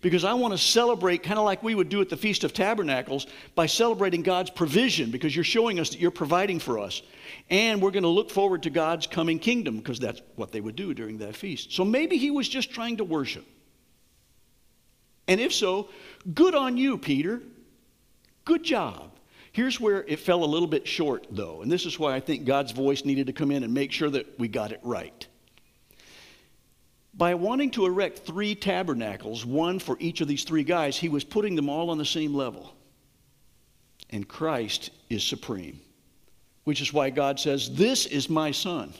because 0.00 0.22
I 0.22 0.34
want 0.34 0.52
to 0.52 0.58
celebrate, 0.58 1.22
kind 1.22 1.38
of 1.38 1.44
like 1.44 1.62
we 1.62 1.74
would 1.74 1.88
do 1.88 2.00
at 2.00 2.10
the 2.10 2.16
Feast 2.16 2.44
of 2.44 2.52
Tabernacles, 2.52 3.26
by 3.54 3.66
celebrating 3.66 4.22
God's 4.22 4.50
provision 4.50 5.10
because 5.10 5.34
you're 5.34 5.44
showing 5.44 5.80
us 5.80 5.90
that 5.90 5.98
you're 5.98 6.10
providing 6.12 6.60
for 6.60 6.78
us. 6.78 7.02
And 7.50 7.82
we're 7.82 7.90
going 7.90 8.04
to 8.04 8.08
look 8.08 8.30
forward 8.30 8.62
to 8.64 8.70
God's 8.70 9.06
coming 9.06 9.38
kingdom 9.40 9.78
because 9.78 9.98
that's 9.98 10.20
what 10.36 10.52
they 10.52 10.60
would 10.60 10.76
do 10.76 10.94
during 10.94 11.18
that 11.18 11.34
feast. 11.34 11.72
So 11.72 11.84
maybe 11.84 12.18
he 12.18 12.30
was 12.30 12.48
just 12.48 12.70
trying 12.70 12.98
to 12.98 13.04
worship. 13.04 13.44
And 15.28 15.40
if 15.40 15.52
so, 15.52 15.88
good 16.34 16.54
on 16.54 16.76
you, 16.76 16.98
Peter. 16.98 17.40
Good 18.44 18.62
job. 18.62 19.10
Here's 19.52 19.80
where 19.80 20.02
it 20.04 20.18
fell 20.18 20.42
a 20.42 20.46
little 20.46 20.66
bit 20.66 20.86
short, 20.86 21.26
though, 21.30 21.62
and 21.62 21.70
this 21.70 21.86
is 21.86 21.98
why 21.98 22.14
I 22.14 22.20
think 22.20 22.44
God's 22.44 22.72
voice 22.72 23.04
needed 23.04 23.28
to 23.28 23.32
come 23.32 23.52
in 23.52 23.62
and 23.62 23.72
make 23.72 23.92
sure 23.92 24.10
that 24.10 24.38
we 24.38 24.48
got 24.48 24.72
it 24.72 24.80
right. 24.82 25.26
By 27.16 27.34
wanting 27.34 27.70
to 27.72 27.86
erect 27.86 28.18
three 28.18 28.56
tabernacles, 28.56 29.46
one 29.46 29.78
for 29.78 29.96
each 30.00 30.20
of 30.20 30.26
these 30.26 30.42
three 30.42 30.64
guys, 30.64 30.96
he 30.96 31.08
was 31.08 31.22
putting 31.22 31.54
them 31.54 31.68
all 31.68 31.90
on 31.90 31.98
the 31.98 32.04
same 32.04 32.34
level. 32.34 32.74
And 34.10 34.26
Christ 34.26 34.90
is 35.08 35.22
supreme, 35.22 35.80
which 36.64 36.80
is 36.80 36.92
why 36.92 37.10
God 37.10 37.38
says, 37.38 37.72
This 37.72 38.06
is 38.06 38.28
my 38.28 38.50
son. 38.50 38.92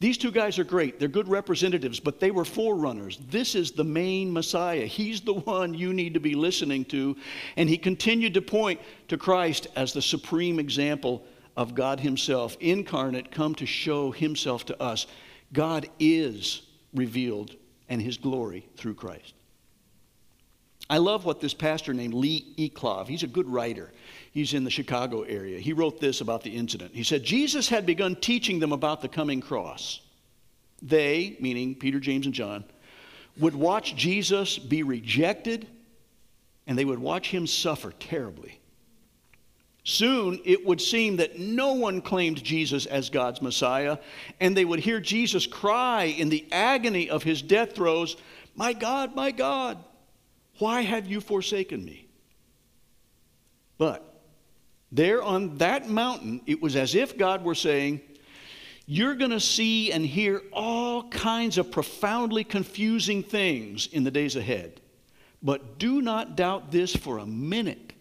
These 0.00 0.18
two 0.18 0.30
guys 0.30 0.58
are 0.58 0.64
great. 0.64 0.98
They're 0.98 1.08
good 1.08 1.28
representatives, 1.28 2.00
but 2.00 2.20
they 2.20 2.30
were 2.30 2.44
forerunners. 2.44 3.18
This 3.28 3.54
is 3.54 3.70
the 3.70 3.84
main 3.84 4.32
Messiah. 4.32 4.86
He's 4.86 5.20
the 5.20 5.34
one 5.34 5.74
you 5.74 5.92
need 5.92 6.14
to 6.14 6.20
be 6.20 6.34
listening 6.34 6.86
to. 6.86 7.16
And 7.56 7.68
he 7.68 7.76
continued 7.76 8.34
to 8.34 8.42
point 8.42 8.80
to 9.08 9.18
Christ 9.18 9.66
as 9.76 9.92
the 9.92 10.02
supreme 10.02 10.58
example 10.58 11.24
of 11.56 11.74
God 11.74 12.00
Himself, 12.00 12.56
incarnate, 12.60 13.30
come 13.30 13.54
to 13.56 13.66
show 13.66 14.10
Himself 14.10 14.64
to 14.66 14.82
us. 14.82 15.06
God 15.52 15.88
is 15.98 16.62
revealed 16.94 17.56
and 17.88 18.00
his 18.00 18.16
glory 18.16 18.66
through 18.76 18.94
Christ. 18.94 19.34
I 20.88 20.98
love 20.98 21.24
what 21.24 21.40
this 21.40 21.54
pastor 21.54 21.92
named 21.92 22.14
Lee 22.14 22.54
Eclov, 22.56 23.06
he's 23.08 23.22
a 23.22 23.28
good 23.28 23.48
writer. 23.48 23.92
He's 24.32 24.54
in 24.54 24.64
the 24.64 24.70
Chicago 24.70 25.22
area. 25.22 25.58
He 25.58 25.72
wrote 25.72 26.00
this 26.00 26.20
about 26.20 26.42
the 26.42 26.56
incident. 26.56 26.94
He 26.94 27.02
said, 27.02 27.24
Jesus 27.24 27.68
had 27.68 27.84
begun 27.84 28.14
teaching 28.14 28.60
them 28.60 28.72
about 28.72 29.02
the 29.02 29.08
coming 29.08 29.40
cross. 29.40 30.00
They, 30.82 31.36
meaning 31.40 31.74
Peter, 31.74 31.98
James, 31.98 32.26
and 32.26 32.34
John, 32.34 32.64
would 33.38 33.54
watch 33.54 33.96
Jesus 33.96 34.58
be 34.58 34.82
rejected 34.82 35.66
and 36.66 36.78
they 36.78 36.84
would 36.84 36.98
watch 36.98 37.30
him 37.30 37.46
suffer 37.46 37.92
terribly. 37.98 38.60
Soon 39.82 40.40
it 40.44 40.64
would 40.64 40.80
seem 40.80 41.16
that 41.16 41.38
no 41.38 41.72
one 41.72 42.00
claimed 42.00 42.44
Jesus 42.44 42.86
as 42.86 43.10
God's 43.10 43.42
Messiah, 43.42 43.98
and 44.38 44.56
they 44.56 44.64
would 44.64 44.78
hear 44.78 45.00
Jesus 45.00 45.46
cry 45.46 46.04
in 46.04 46.28
the 46.28 46.46
agony 46.52 47.10
of 47.10 47.22
his 47.22 47.42
death 47.42 47.74
throes, 47.74 48.16
My 48.54 48.72
God, 48.72 49.16
my 49.16 49.30
God, 49.30 49.82
why 50.58 50.82
have 50.82 51.06
you 51.06 51.20
forsaken 51.20 51.84
me? 51.84 52.06
But 53.78 54.09
there 54.92 55.22
on 55.22 55.56
that 55.58 55.88
mountain, 55.88 56.40
it 56.46 56.60
was 56.60 56.76
as 56.76 56.94
if 56.94 57.16
God 57.16 57.44
were 57.44 57.54
saying, 57.54 58.00
You're 58.86 59.14
going 59.14 59.30
to 59.30 59.40
see 59.40 59.92
and 59.92 60.04
hear 60.04 60.42
all 60.52 61.08
kinds 61.10 61.58
of 61.58 61.70
profoundly 61.70 62.44
confusing 62.44 63.22
things 63.22 63.86
in 63.86 64.04
the 64.04 64.10
days 64.10 64.36
ahead. 64.36 64.80
But 65.42 65.78
do 65.78 66.02
not 66.02 66.36
doubt 66.36 66.70
this 66.70 66.94
for 66.94 67.18
a 67.18 67.26
minute. 67.26 67.92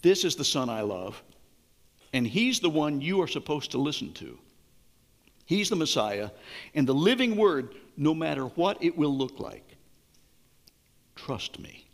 This 0.00 0.24
is 0.24 0.36
the 0.36 0.44
Son 0.44 0.68
I 0.68 0.80
love, 0.80 1.22
and 2.12 2.26
He's 2.26 2.60
the 2.60 2.70
one 2.70 3.00
you 3.00 3.20
are 3.20 3.28
supposed 3.28 3.72
to 3.72 3.78
listen 3.78 4.12
to. 4.14 4.38
He's 5.44 5.68
the 5.68 5.76
Messiah, 5.76 6.30
and 6.74 6.86
the 6.86 6.94
living 6.94 7.36
Word, 7.36 7.74
no 7.96 8.14
matter 8.14 8.44
what 8.44 8.82
it 8.82 8.96
will 8.96 9.16
look 9.16 9.40
like. 9.40 9.76
Trust 11.14 11.58
me. 11.58 11.87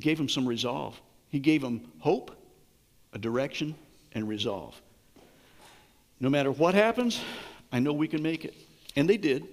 He 0.00 0.02
gave 0.02 0.18
him 0.18 0.30
some 0.30 0.48
resolve. 0.48 0.98
He 1.28 1.40
gave 1.40 1.62
him 1.62 1.82
hope, 1.98 2.30
a 3.12 3.18
direction, 3.18 3.74
and 4.12 4.26
resolve. 4.26 4.80
No 6.20 6.30
matter 6.30 6.50
what 6.50 6.74
happens, 6.74 7.20
I 7.70 7.80
know 7.80 7.92
we 7.92 8.08
can 8.08 8.22
make 8.22 8.46
it. 8.46 8.54
And 8.96 9.06
they 9.06 9.18
did. 9.18 9.46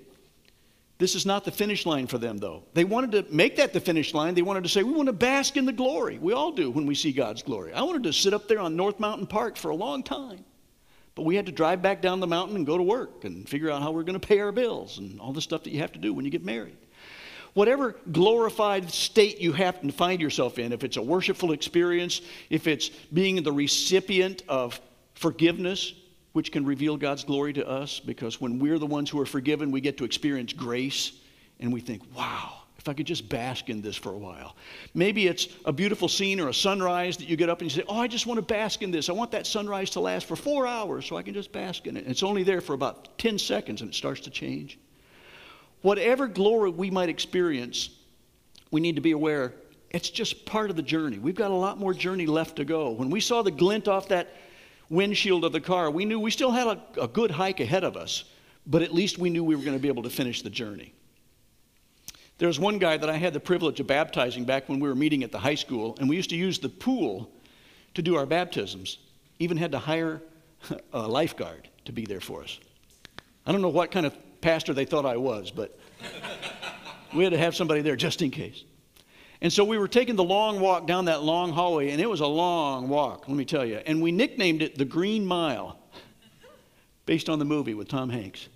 This 1.00 1.16
is 1.16 1.26
not 1.26 1.44
the 1.44 1.52
finish 1.52 1.86
line 1.86 2.08
for 2.08 2.18
them, 2.18 2.38
though. 2.38 2.64
They 2.74 2.86
wanted 2.86 3.12
to 3.12 3.26
make 3.30 3.58
that 3.58 3.74
the 3.74 3.82
finish 3.82 4.14
line. 4.14 4.36
They 4.36 4.42
wanted 4.42 4.64
to 4.64 4.70
say, 4.70 4.84
We 4.84 4.94
want 4.94 5.08
to 5.08 5.14
bask 5.14 5.58
in 5.58 5.66
the 5.66 5.74
glory. 5.74 6.18
We 6.18 6.32
all 6.32 6.54
do 6.54 6.72
when 6.72 6.86
we 6.86 6.96
see 6.96 7.12
God's 7.12 7.44
glory. 7.44 7.74
I 7.74 7.82
wanted 7.82 8.04
to 8.04 8.14
sit 8.14 8.34
up 8.34 8.48
there 8.48 8.60
on 8.60 8.78
North 8.78 9.02
Mountain 9.02 9.28
Park 9.28 9.58
for 9.58 9.72
a 9.72 9.76
long 9.76 10.02
time. 10.02 10.46
But 11.14 11.24
we 11.24 11.36
had 11.36 11.48
to 11.48 11.52
drive 11.52 11.82
back 11.82 12.02
down 12.02 12.22
the 12.22 12.28
mountain 12.28 12.56
and 12.56 12.66
go 12.66 12.78
to 12.78 12.84
work 12.84 13.26
and 13.26 13.50
figure 13.50 13.70
out 13.70 13.82
how 13.82 13.92
we're 13.92 14.04
going 14.04 14.18
to 14.18 14.26
pay 14.26 14.40
our 14.40 14.54
bills 14.54 14.98
and 14.98 15.20
all 15.20 15.34
the 15.34 15.42
stuff 15.42 15.66
that 15.66 15.72
you 15.72 15.80
have 15.82 15.92
to 15.92 16.00
do 16.00 16.14
when 16.14 16.24
you 16.24 16.32
get 16.32 16.46
married. 16.46 16.78
Whatever 17.58 17.96
glorified 18.12 18.92
state 18.92 19.42
you 19.42 19.52
happen 19.52 19.88
to 19.88 19.92
find 19.92 20.22
yourself 20.22 20.60
in, 20.60 20.72
if 20.72 20.84
it's 20.84 20.98
a 20.98 21.02
worshipful 21.02 21.54
experience, 21.54 22.22
if 22.52 22.68
it's 22.68 22.90
being 23.12 23.42
the 23.42 23.52
recipient 23.52 24.44
of 24.48 24.80
forgiveness, 25.16 25.96
which 26.34 26.52
can 26.52 26.68
reveal 26.68 26.98
God's 26.98 27.24
glory 27.24 27.54
to 27.54 27.68
us 27.68 28.00
because 28.00 28.40
when 28.40 28.60
we're 28.60 28.78
the 28.78 28.86
ones 28.86 29.10
who 29.10 29.20
are 29.20 29.26
forgiven, 29.26 29.72
we 29.72 29.82
get 29.82 29.98
to 29.98 30.04
experience 30.04 30.54
grace 30.54 31.14
and 31.60 31.74
we 31.74 31.82
think, 31.82 32.04
wow, 32.16 32.60
if 32.78 32.88
I 32.88 32.94
could 32.94 33.08
just 33.08 33.28
bask 33.28 33.70
in 33.70 33.82
this 33.82 33.96
for 33.96 34.14
a 34.14 34.20
while. 34.20 34.56
Maybe 34.94 35.26
it's 35.26 35.48
a 35.66 35.74
beautiful 35.74 36.08
scene 36.08 36.40
or 36.40 36.50
a 36.50 36.54
sunrise 36.54 37.18
that 37.18 37.28
you 37.28 37.38
get 37.38 37.50
up 37.50 37.62
and 37.62 37.72
you 37.72 37.76
say, 37.76 37.88
oh, 37.90 37.98
I 38.00 38.08
just 38.08 38.28
want 38.28 38.38
to 38.38 38.44
bask 38.44 38.84
in 38.84 38.92
this. 38.92 39.10
I 39.10 39.14
want 39.14 39.32
that 39.32 39.48
sunrise 39.48 39.90
to 39.92 40.00
last 40.00 40.28
for 40.28 40.36
four 40.36 40.68
hours 40.68 41.08
so 41.08 41.18
I 41.18 41.24
can 41.24 41.34
just 41.34 41.52
bask 41.52 41.88
in 41.88 41.98
it. 41.98 42.02
And 42.02 42.12
it's 42.12 42.22
only 42.22 42.44
there 42.44 42.62
for 42.62 42.74
about 42.74 43.18
10 43.18 43.40
seconds 43.40 43.82
and 43.82 43.90
it 43.90 43.96
starts 43.96 44.22
to 44.22 44.30
change. 44.30 44.78
Whatever 45.82 46.28
glory 46.28 46.72
we 46.72 46.90
might 46.90 47.10
experience, 47.10 47.90
we 48.72 48.82
need 48.82 48.96
to 48.96 49.02
be 49.02 49.12
aware 49.12 49.54
it's 49.90 50.10
just 50.10 50.46
part 50.46 50.70
of 50.70 50.76
the 50.76 50.82
journey. 50.82 51.18
We've 51.18 51.36
got 51.36 51.52
a 51.52 51.56
lot 51.56 51.80
more 51.80 51.94
journey 51.94 52.26
left 52.26 52.58
to 52.58 52.66
go. 52.66 52.92
When 52.92 53.10
we 53.10 53.22
saw 53.22 53.42
the 53.42 53.52
glint 53.52 53.88
off 53.88 54.10
that 54.10 54.34
windshield 54.90 55.46
of 55.46 55.54
the 55.54 55.62
car, 55.62 55.90
we 55.90 56.06
knew 56.06 56.20
we 56.20 56.32
still 56.32 56.52
had 56.52 56.68
a, 56.68 57.04
a 57.04 57.08
good 57.08 57.32
hike 57.32 57.60
ahead 57.60 57.84
of 57.84 57.96
us, 57.96 58.26
but 58.66 58.82
at 58.82 58.94
least 58.94 59.18
we 59.18 59.30
knew 59.30 59.44
we 59.44 59.56
were 59.56 59.64
going 59.64 59.78
to 59.78 59.82
be 59.82 59.88
able 59.88 60.04
to 60.04 60.10
finish 60.10 60.42
the 60.42 60.50
journey. 60.50 60.94
There 62.38 62.48
was 62.48 62.60
one 62.60 62.78
guy 62.78 62.98
that 62.98 63.10
I 63.10 63.16
had 63.16 63.34
the 63.34 63.40
privilege 63.40 63.80
of 63.80 63.88
baptizing 63.88 64.46
back 64.46 64.70
when 64.70 64.80
we 64.80 64.88
were 64.88 64.96
meeting 64.96 65.24
at 65.24 65.32
the 65.32 65.40
high 65.40 65.56
school, 65.56 65.96
and 66.00 66.10
we 66.10 66.16
used 66.16 66.30
to 66.30 66.36
use 66.36 66.60
the 66.60 66.70
pool 66.70 67.32
to 67.94 68.02
do 68.02 68.16
our 68.16 68.26
baptisms. 68.26 69.00
Even 69.40 69.58
had 69.58 69.72
to 69.72 69.80
hire 69.80 70.22
a 70.94 71.08
lifeguard 71.08 71.70
to 71.86 71.92
be 71.92 72.06
there 72.06 72.20
for 72.20 72.44
us. 72.44 72.60
I 73.46 73.52
don't 73.52 73.62
know 73.62 73.70
what 73.70 73.90
kind 73.90 74.06
of 74.06 74.16
pastor 74.42 74.74
they 74.74 74.86
thought 74.86 75.06
I 75.06 75.18
was, 75.18 75.52
but 75.52 75.78
we 77.16 77.24
had 77.24 77.34
to 77.34 77.38
have 77.38 77.56
somebody 77.56 77.82
there 77.82 77.96
just 77.96 78.22
in 78.22 78.32
case. 78.32 78.64
And 79.42 79.54
so 79.54 79.64
we 79.64 79.78
were 79.78 79.88
taking 79.88 80.16
the 80.16 80.24
long 80.24 80.60
walk 80.60 80.88
down 80.88 81.06
that 81.06 81.22
long 81.22 81.52
hallway, 81.52 81.92
and 81.92 82.02
it 82.02 82.10
was 82.10 82.22
a 82.22 82.28
long 82.28 82.90
walk, 82.90 83.28
let 83.28 83.38
me 83.38 83.46
tell 83.46 83.66
you. 83.66 83.78
And 83.86 84.02
we 84.02 84.12
nicknamed 84.12 84.62
it 84.62 84.78
the 84.78 84.86
Green 84.86 85.26
Mile, 85.26 85.78
based 87.06 87.30
on 87.30 87.40
the 87.40 87.46
movie 87.46 87.74
with 87.74 87.88
Tom 87.88 88.10
Hanks. 88.10 88.50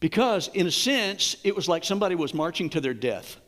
Because, 0.00 0.48
in 0.48 0.66
a 0.66 0.70
sense, 0.70 1.36
it 1.44 1.56
was 1.56 1.68
like 1.68 1.84
somebody 1.84 2.14
was 2.14 2.34
marching 2.34 2.68
to 2.70 2.80
their 2.80 2.94
death. 2.94 3.38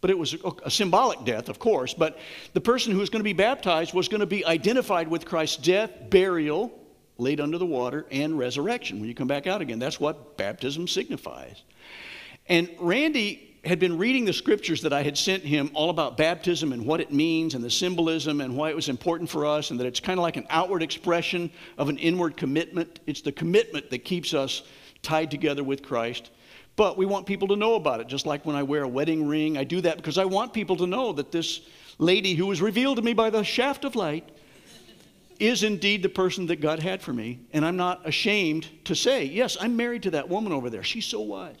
But 0.00 0.10
it 0.10 0.18
was 0.18 0.34
a 0.64 0.70
symbolic 0.70 1.24
death, 1.24 1.48
of 1.48 1.58
course. 1.58 1.94
But 1.94 2.18
the 2.52 2.60
person 2.60 2.92
who 2.92 2.98
was 2.98 3.10
going 3.10 3.20
to 3.20 3.24
be 3.24 3.32
baptized 3.32 3.94
was 3.94 4.08
going 4.08 4.20
to 4.20 4.26
be 4.26 4.44
identified 4.44 5.08
with 5.08 5.26
Christ's 5.26 5.58
death, 5.58 5.92
burial, 6.08 6.79
laid 7.20 7.40
under 7.40 7.58
the 7.58 7.66
water, 7.66 8.06
and 8.10 8.38
resurrection 8.38 8.98
when 8.98 9.08
you 9.08 9.14
come 9.14 9.28
back 9.28 9.46
out 9.46 9.60
again. 9.60 9.78
That's 9.78 10.00
what 10.00 10.36
baptism 10.36 10.88
signifies. 10.88 11.62
And 12.48 12.68
Randy 12.78 13.50
had 13.64 13.78
been 13.78 13.98
reading 13.98 14.24
the 14.24 14.32
scriptures 14.32 14.80
that 14.82 14.92
I 14.92 15.02
had 15.02 15.18
sent 15.18 15.42
him 15.42 15.70
all 15.74 15.90
about 15.90 16.16
baptism 16.16 16.72
and 16.72 16.86
what 16.86 17.00
it 17.00 17.12
means 17.12 17.54
and 17.54 17.62
the 17.62 17.70
symbolism 17.70 18.40
and 18.40 18.56
why 18.56 18.70
it 18.70 18.76
was 18.76 18.88
important 18.88 19.28
for 19.28 19.44
us 19.44 19.70
and 19.70 19.78
that 19.78 19.86
it's 19.86 20.00
kind 20.00 20.18
of 20.18 20.22
like 20.22 20.38
an 20.38 20.46
outward 20.48 20.82
expression 20.82 21.50
of 21.76 21.90
an 21.90 21.98
inward 21.98 22.36
commitment. 22.38 23.00
It's 23.06 23.20
the 23.20 23.32
commitment 23.32 23.90
that 23.90 23.98
keeps 23.98 24.32
us 24.32 24.62
tied 25.02 25.30
together 25.30 25.62
with 25.62 25.82
Christ. 25.82 26.30
But 26.76 26.96
we 26.96 27.04
want 27.04 27.26
people 27.26 27.48
to 27.48 27.56
know 27.56 27.74
about 27.74 28.00
it, 28.00 28.06
just 28.06 28.24
like 28.24 28.46
when 28.46 28.56
I 28.56 28.62
wear 28.62 28.84
a 28.84 28.88
wedding 28.88 29.28
ring. 29.28 29.58
I 29.58 29.64
do 29.64 29.82
that 29.82 29.98
because 29.98 30.16
I 30.16 30.24
want 30.24 30.54
people 30.54 30.76
to 30.76 30.86
know 30.86 31.12
that 31.12 31.30
this 31.30 31.60
lady 31.98 32.34
who 32.34 32.46
was 32.46 32.62
revealed 32.62 32.96
to 32.96 33.02
me 33.02 33.12
by 33.12 33.28
the 33.28 33.44
shaft 33.44 33.84
of 33.84 33.94
light 33.94 34.30
is 35.40 35.62
indeed 35.62 36.02
the 36.02 36.08
person 36.08 36.46
that 36.46 36.60
God 36.60 36.78
had 36.78 37.02
for 37.02 37.12
me. 37.12 37.40
And 37.52 37.64
I'm 37.64 37.76
not 37.76 38.06
ashamed 38.06 38.68
to 38.84 38.94
say, 38.94 39.24
yes, 39.24 39.56
I'm 39.60 39.76
married 39.76 40.02
to 40.04 40.10
that 40.12 40.28
woman 40.28 40.52
over 40.52 40.70
there. 40.70 40.82
She's 40.82 41.06
so 41.06 41.20
wise. 41.20 41.56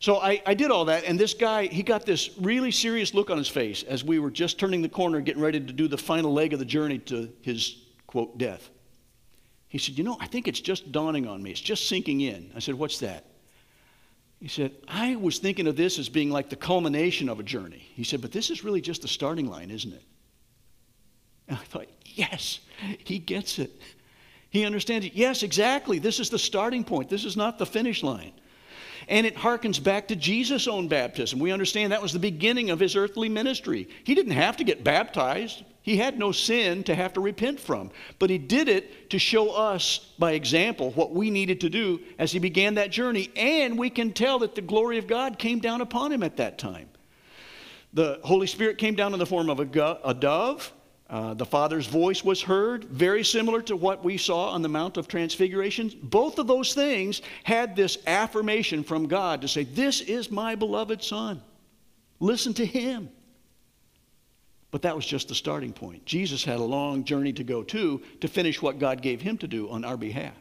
So 0.00 0.18
I, 0.18 0.42
I 0.44 0.52
did 0.52 0.70
all 0.70 0.84
that, 0.86 1.04
and 1.04 1.18
this 1.18 1.32
guy, 1.32 1.66
he 1.66 1.82
got 1.82 2.04
this 2.04 2.30
really 2.38 2.70
serious 2.70 3.14
look 3.14 3.30
on 3.30 3.38
his 3.38 3.48
face 3.48 3.84
as 3.84 4.04
we 4.04 4.18
were 4.18 4.30
just 4.30 4.58
turning 4.58 4.82
the 4.82 4.88
corner, 4.88 5.20
getting 5.20 5.40
ready 5.40 5.58
to 5.58 5.72
do 5.72 5.88
the 5.88 5.96
final 5.96 6.30
leg 6.30 6.52
of 6.52 6.58
the 6.58 6.64
journey 6.64 6.98
to 6.98 7.32
his, 7.40 7.84
quote, 8.06 8.36
death. 8.36 8.68
He 9.68 9.78
said, 9.78 9.96
You 9.96 10.04
know, 10.04 10.18
I 10.20 10.26
think 10.26 10.46
it's 10.46 10.60
just 10.60 10.92
dawning 10.92 11.26
on 11.26 11.42
me. 11.42 11.52
It's 11.52 11.60
just 11.60 11.88
sinking 11.88 12.20
in. 12.20 12.52
I 12.54 12.58
said, 12.58 12.74
What's 12.74 12.98
that? 12.98 13.24
He 14.40 14.48
said, 14.48 14.72
I 14.86 15.16
was 15.16 15.38
thinking 15.38 15.66
of 15.66 15.74
this 15.74 15.98
as 15.98 16.10
being 16.10 16.30
like 16.30 16.50
the 16.50 16.56
culmination 16.56 17.30
of 17.30 17.40
a 17.40 17.42
journey. 17.42 17.88
He 17.94 18.04
said, 18.04 18.20
But 18.20 18.30
this 18.30 18.50
is 18.50 18.62
really 18.62 18.82
just 18.82 19.02
the 19.02 19.08
starting 19.08 19.48
line, 19.48 19.70
isn't 19.70 19.92
it? 19.92 20.02
And 21.48 21.56
I 21.56 21.62
thought, 21.62 21.86
Yes, 22.04 22.60
he 22.98 23.18
gets 23.18 23.58
it. 23.58 23.70
He 24.50 24.64
understands 24.64 25.06
it. 25.06 25.14
Yes, 25.14 25.42
exactly. 25.42 25.98
This 25.98 26.20
is 26.20 26.30
the 26.30 26.38
starting 26.38 26.84
point. 26.84 27.08
This 27.08 27.24
is 27.24 27.36
not 27.36 27.58
the 27.58 27.66
finish 27.66 28.02
line. 28.02 28.32
And 29.08 29.26
it 29.26 29.36
harkens 29.36 29.82
back 29.82 30.08
to 30.08 30.16
Jesus' 30.16 30.66
own 30.66 30.88
baptism. 30.88 31.38
We 31.38 31.52
understand 31.52 31.92
that 31.92 32.00
was 32.00 32.12
the 32.12 32.18
beginning 32.18 32.70
of 32.70 32.80
his 32.80 32.96
earthly 32.96 33.28
ministry. 33.28 33.88
He 34.04 34.14
didn't 34.14 34.32
have 34.32 34.56
to 34.58 34.64
get 34.64 34.84
baptized, 34.84 35.64
he 35.84 35.98
had 35.98 36.18
no 36.18 36.32
sin 36.32 36.82
to 36.84 36.94
have 36.94 37.12
to 37.12 37.20
repent 37.20 37.60
from. 37.60 37.90
But 38.18 38.30
he 38.30 38.38
did 38.38 38.68
it 38.68 39.10
to 39.10 39.18
show 39.18 39.50
us 39.50 39.98
by 40.18 40.32
example 40.32 40.92
what 40.92 41.12
we 41.12 41.28
needed 41.28 41.60
to 41.60 41.68
do 41.68 42.00
as 42.18 42.32
he 42.32 42.38
began 42.38 42.76
that 42.76 42.90
journey. 42.90 43.30
And 43.36 43.78
we 43.78 43.90
can 43.90 44.14
tell 44.14 44.38
that 44.38 44.54
the 44.54 44.62
glory 44.62 44.96
of 44.96 45.06
God 45.06 45.38
came 45.38 45.58
down 45.58 45.82
upon 45.82 46.10
him 46.10 46.22
at 46.22 46.38
that 46.38 46.56
time. 46.56 46.88
The 47.92 48.18
Holy 48.24 48.46
Spirit 48.46 48.78
came 48.78 48.94
down 48.94 49.12
in 49.12 49.18
the 49.18 49.26
form 49.26 49.50
of 49.50 49.60
a, 49.60 50.14
dove. 50.14 50.72
Uh, 51.14 51.32
the 51.32 51.46
Father's 51.46 51.86
voice 51.86 52.24
was 52.24 52.42
heard, 52.42 52.86
very 52.86 53.22
similar 53.22 53.62
to 53.62 53.76
what 53.76 54.02
we 54.02 54.16
saw 54.16 54.50
on 54.50 54.62
the 54.62 54.68
Mount 54.68 54.96
of 54.96 55.06
Transfiguration. 55.06 55.92
Both 56.02 56.40
of 56.40 56.48
those 56.48 56.74
things 56.74 57.22
had 57.44 57.76
this 57.76 57.98
affirmation 58.08 58.82
from 58.82 59.06
God 59.06 59.40
to 59.42 59.46
say, 59.46 59.62
This 59.62 60.00
is 60.00 60.28
my 60.28 60.56
beloved 60.56 61.04
Son. 61.04 61.40
Listen 62.18 62.52
to 62.54 62.66
him. 62.66 63.10
But 64.72 64.82
that 64.82 64.96
was 64.96 65.06
just 65.06 65.28
the 65.28 65.36
starting 65.36 65.72
point. 65.72 66.04
Jesus 66.04 66.42
had 66.42 66.58
a 66.58 66.64
long 66.64 67.04
journey 67.04 67.32
to 67.34 67.44
go 67.44 67.62
to 67.62 68.02
to 68.20 68.26
finish 68.26 68.60
what 68.60 68.80
God 68.80 69.00
gave 69.00 69.20
him 69.20 69.38
to 69.38 69.46
do 69.46 69.70
on 69.70 69.84
our 69.84 69.96
behalf. 69.96 70.34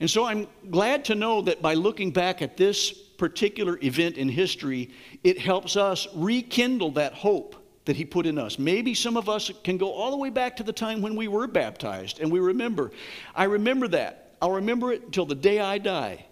And 0.00 0.10
so 0.10 0.24
I'm 0.24 0.48
glad 0.72 1.04
to 1.04 1.14
know 1.14 1.40
that 1.42 1.62
by 1.62 1.74
looking 1.74 2.10
back 2.10 2.42
at 2.42 2.56
this 2.56 2.90
particular 2.90 3.78
event 3.80 4.16
in 4.16 4.28
history, 4.28 4.90
it 5.22 5.38
helps 5.38 5.76
us 5.76 6.08
rekindle 6.16 6.90
that 6.92 7.14
hope 7.14 7.63
that 7.84 7.96
he 7.96 8.04
put 8.04 8.26
in 8.26 8.38
us. 8.38 8.58
Maybe 8.58 8.94
some 8.94 9.16
of 9.16 9.28
us 9.28 9.50
can 9.62 9.76
go 9.76 9.92
all 9.92 10.10
the 10.10 10.16
way 10.16 10.30
back 10.30 10.56
to 10.56 10.62
the 10.62 10.72
time 10.72 11.02
when 11.02 11.16
we 11.16 11.28
were 11.28 11.46
baptized 11.46 12.20
and 12.20 12.30
we 12.30 12.40
remember. 12.40 12.90
I 13.34 13.44
remember 13.44 13.88
that. 13.88 14.36
I'll 14.40 14.52
remember 14.52 14.92
it 14.92 15.02
until 15.02 15.26
the 15.26 15.34
day 15.34 15.60
I 15.60 15.78
die. 15.78 16.26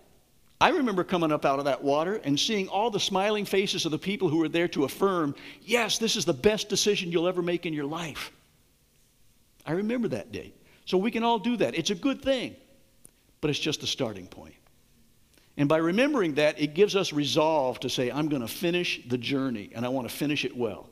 I 0.61 0.71
remember 0.71 1.03
coming 1.03 1.33
up 1.33 1.45
out 1.45 1.59
of 1.59 1.65
that 1.65 1.83
water 1.83 2.21
and 2.25 2.39
seeing 2.39 2.69
all 2.69 2.91
the 2.91 3.01
smiling 3.01 3.45
faces 3.45 3.85
of 3.85 3.91
the 3.91 3.99
people 3.99 4.29
who 4.29 4.39
were 4.39 4.49
there 4.49 4.69
to 4.69 4.85
affirm, 4.85 5.35
yes, 5.63 5.99
this 5.99 6.15
is 6.15 6.25
the 6.25 6.33
best 6.33 6.69
decision 6.69 7.11
you'll 7.11 7.27
ever 7.27 7.43
make 7.43 7.67
in 7.67 7.75
your 7.75 7.85
life. 7.85 8.31
I 9.67 9.73
remember 9.73 10.09
that 10.09 10.31
day. 10.31 10.53
So 10.85 10.99
we 10.99 11.11
can 11.11 11.25
all 11.25 11.39
do 11.39 11.57
that. 11.57 11.75
It's 11.75 11.91
a 11.91 11.95
good 11.95 12.23
thing, 12.23 12.55
but 13.41 13.51
it's 13.51 13.59
just 13.59 13.83
a 13.83 13.87
starting 13.87 14.27
point. 14.27 14.55
And 15.57 15.69
by 15.69 15.79
remembering 15.79 16.35
that, 16.35 16.61
it 16.61 16.75
gives 16.75 16.97
us 16.97 17.13
resolve 17.13 17.81
to 17.81 17.91
say, 17.91 18.11
I'm 18.11 18.29
going 18.29 18.43
to 18.43 18.49
finish 18.49 19.01
the 19.09 19.19
journey 19.19 19.71
and 19.75 19.85
I 19.85 19.89
want 19.89 20.09
to 20.09 20.15
finish 20.15 20.45
it 20.45 20.57
well. 20.57 20.89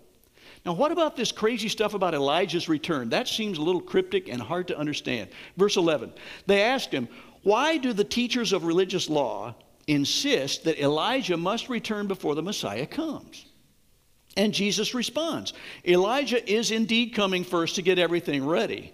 Now, 0.64 0.74
what 0.74 0.92
about 0.92 1.16
this 1.16 1.32
crazy 1.32 1.68
stuff 1.68 1.94
about 1.94 2.14
Elijah's 2.14 2.68
return? 2.68 3.08
That 3.08 3.28
seems 3.28 3.58
a 3.58 3.62
little 3.62 3.80
cryptic 3.80 4.28
and 4.28 4.42
hard 4.42 4.68
to 4.68 4.78
understand. 4.78 5.30
Verse 5.56 5.76
11 5.76 6.12
They 6.46 6.62
asked 6.62 6.92
him, 6.92 7.08
Why 7.42 7.78
do 7.78 7.92
the 7.92 8.04
teachers 8.04 8.52
of 8.52 8.64
religious 8.64 9.08
law 9.08 9.54
insist 9.86 10.64
that 10.64 10.82
Elijah 10.82 11.36
must 11.36 11.68
return 11.68 12.06
before 12.06 12.34
the 12.34 12.42
Messiah 12.42 12.86
comes? 12.86 13.46
And 14.36 14.52
Jesus 14.52 14.94
responds 14.94 15.52
Elijah 15.86 16.48
is 16.50 16.70
indeed 16.70 17.14
coming 17.14 17.42
first 17.42 17.76
to 17.76 17.82
get 17.82 17.98
everything 17.98 18.46
ready. 18.46 18.92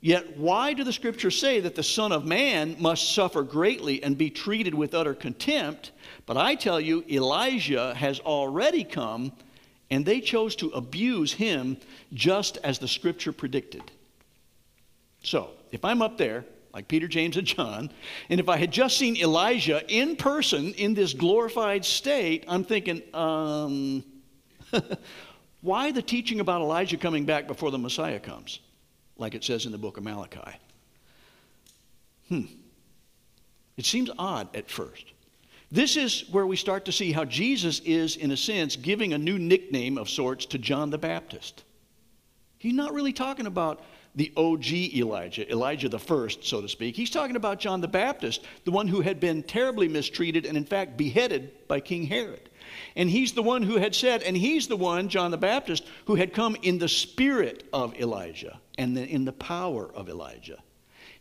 Yet, 0.00 0.36
why 0.36 0.74
do 0.74 0.84
the 0.84 0.92
scriptures 0.92 1.38
say 1.38 1.60
that 1.60 1.76
the 1.76 1.82
Son 1.82 2.12
of 2.12 2.26
Man 2.26 2.76
must 2.78 3.14
suffer 3.14 3.42
greatly 3.42 4.02
and 4.02 4.18
be 4.18 4.28
treated 4.28 4.74
with 4.74 4.92
utter 4.94 5.14
contempt? 5.14 5.92
But 6.26 6.36
I 6.36 6.56
tell 6.56 6.78
you, 6.78 7.04
Elijah 7.08 7.94
has 7.94 8.20
already 8.20 8.84
come 8.84 9.32
and 9.90 10.04
they 10.04 10.20
chose 10.20 10.56
to 10.56 10.70
abuse 10.70 11.32
him 11.32 11.76
just 12.12 12.56
as 12.58 12.78
the 12.78 12.88
scripture 12.88 13.32
predicted. 13.32 13.82
So, 15.22 15.50
if 15.72 15.84
I'm 15.84 16.02
up 16.02 16.18
there, 16.18 16.44
like 16.72 16.88
Peter, 16.88 17.06
James, 17.06 17.36
and 17.36 17.46
John, 17.46 17.90
and 18.28 18.40
if 18.40 18.48
I 18.48 18.56
had 18.56 18.70
just 18.70 18.98
seen 18.98 19.16
Elijah 19.16 19.82
in 19.88 20.16
person 20.16 20.74
in 20.74 20.94
this 20.94 21.14
glorified 21.14 21.84
state, 21.84 22.44
I'm 22.48 22.64
thinking, 22.64 23.02
um, 23.14 24.04
why 25.60 25.92
the 25.92 26.02
teaching 26.02 26.40
about 26.40 26.60
Elijah 26.60 26.96
coming 26.96 27.24
back 27.24 27.46
before 27.46 27.70
the 27.70 27.78
Messiah 27.78 28.20
comes, 28.20 28.60
like 29.16 29.34
it 29.34 29.44
says 29.44 29.66
in 29.66 29.72
the 29.72 29.78
book 29.78 29.96
of 29.96 30.04
Malachi? 30.04 30.58
Hmm. 32.28 32.42
It 33.76 33.86
seems 33.86 34.10
odd 34.18 34.54
at 34.54 34.70
first. 34.70 35.13
This 35.74 35.96
is 35.96 36.24
where 36.30 36.46
we 36.46 36.54
start 36.54 36.84
to 36.84 36.92
see 36.92 37.10
how 37.10 37.24
Jesus 37.24 37.80
is, 37.80 38.14
in 38.14 38.30
a 38.30 38.36
sense, 38.36 38.76
giving 38.76 39.12
a 39.12 39.18
new 39.18 39.40
nickname 39.40 39.98
of 39.98 40.08
sorts 40.08 40.46
to 40.46 40.58
John 40.58 40.90
the 40.90 40.98
Baptist. 40.98 41.64
He's 42.58 42.74
not 42.74 42.94
really 42.94 43.12
talking 43.12 43.46
about 43.46 43.82
the 44.14 44.32
OG 44.36 44.72
Elijah, 44.94 45.50
Elijah 45.50 45.88
the 45.88 45.98
first, 45.98 46.44
so 46.44 46.60
to 46.60 46.68
speak. 46.68 46.94
He's 46.94 47.10
talking 47.10 47.34
about 47.34 47.58
John 47.58 47.80
the 47.80 47.88
Baptist, 47.88 48.44
the 48.64 48.70
one 48.70 48.86
who 48.86 49.00
had 49.00 49.18
been 49.18 49.42
terribly 49.42 49.88
mistreated 49.88 50.46
and, 50.46 50.56
in 50.56 50.64
fact, 50.64 50.96
beheaded 50.96 51.50
by 51.66 51.80
King 51.80 52.04
Herod. 52.04 52.50
And 52.94 53.10
he's 53.10 53.32
the 53.32 53.42
one 53.42 53.64
who 53.64 53.76
had 53.76 53.96
said, 53.96 54.22
and 54.22 54.36
he's 54.36 54.68
the 54.68 54.76
one, 54.76 55.08
John 55.08 55.32
the 55.32 55.36
Baptist, 55.36 55.84
who 56.04 56.14
had 56.14 56.32
come 56.32 56.56
in 56.62 56.78
the 56.78 56.88
spirit 56.88 57.64
of 57.72 57.96
Elijah 57.96 58.60
and 58.78 58.96
in 58.96 59.24
the 59.24 59.32
power 59.32 59.90
of 59.92 60.08
Elijah. 60.08 60.62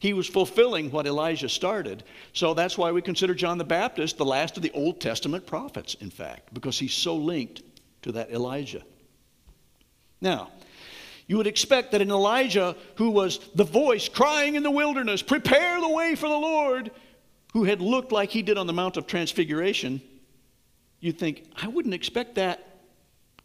He 0.03 0.11
was 0.11 0.27
fulfilling 0.27 0.91
what 0.91 1.07
Elijah 1.07 1.47
started. 1.47 2.03
So 2.33 2.53
that's 2.53 2.77
why 2.77 2.91
we 2.91 3.01
consider 3.01 3.33
John 3.33 3.57
the 3.57 3.63
Baptist 3.63 4.17
the 4.17 4.25
last 4.25 4.57
of 4.57 4.61
the 4.61 4.71
Old 4.71 4.99
Testament 4.99 5.47
prophets, 5.47 5.93
in 5.93 6.09
fact, 6.09 6.53
because 6.53 6.77
he's 6.77 6.93
so 6.93 7.15
linked 7.15 7.63
to 8.01 8.11
that 8.11 8.29
Elijah. 8.29 8.83
Now, 10.19 10.49
you 11.25 11.37
would 11.37 11.47
expect 11.47 11.93
that 11.93 12.01
in 12.01 12.11
Elijah, 12.11 12.75
who 12.95 13.11
was 13.11 13.39
the 13.55 13.63
voice 13.63 14.09
crying 14.09 14.55
in 14.55 14.63
the 14.63 14.69
wilderness, 14.69 15.21
prepare 15.21 15.79
the 15.79 15.87
way 15.87 16.15
for 16.15 16.27
the 16.27 16.37
Lord, 16.37 16.91
who 17.53 17.63
had 17.63 17.79
looked 17.79 18.11
like 18.11 18.29
he 18.29 18.41
did 18.41 18.57
on 18.57 18.67
the 18.67 18.73
Mount 18.73 18.97
of 18.97 19.07
Transfiguration, 19.07 20.01
you'd 20.99 21.17
think, 21.17 21.45
I 21.55 21.69
wouldn't 21.69 21.93
expect 21.93 22.35
that 22.35 22.81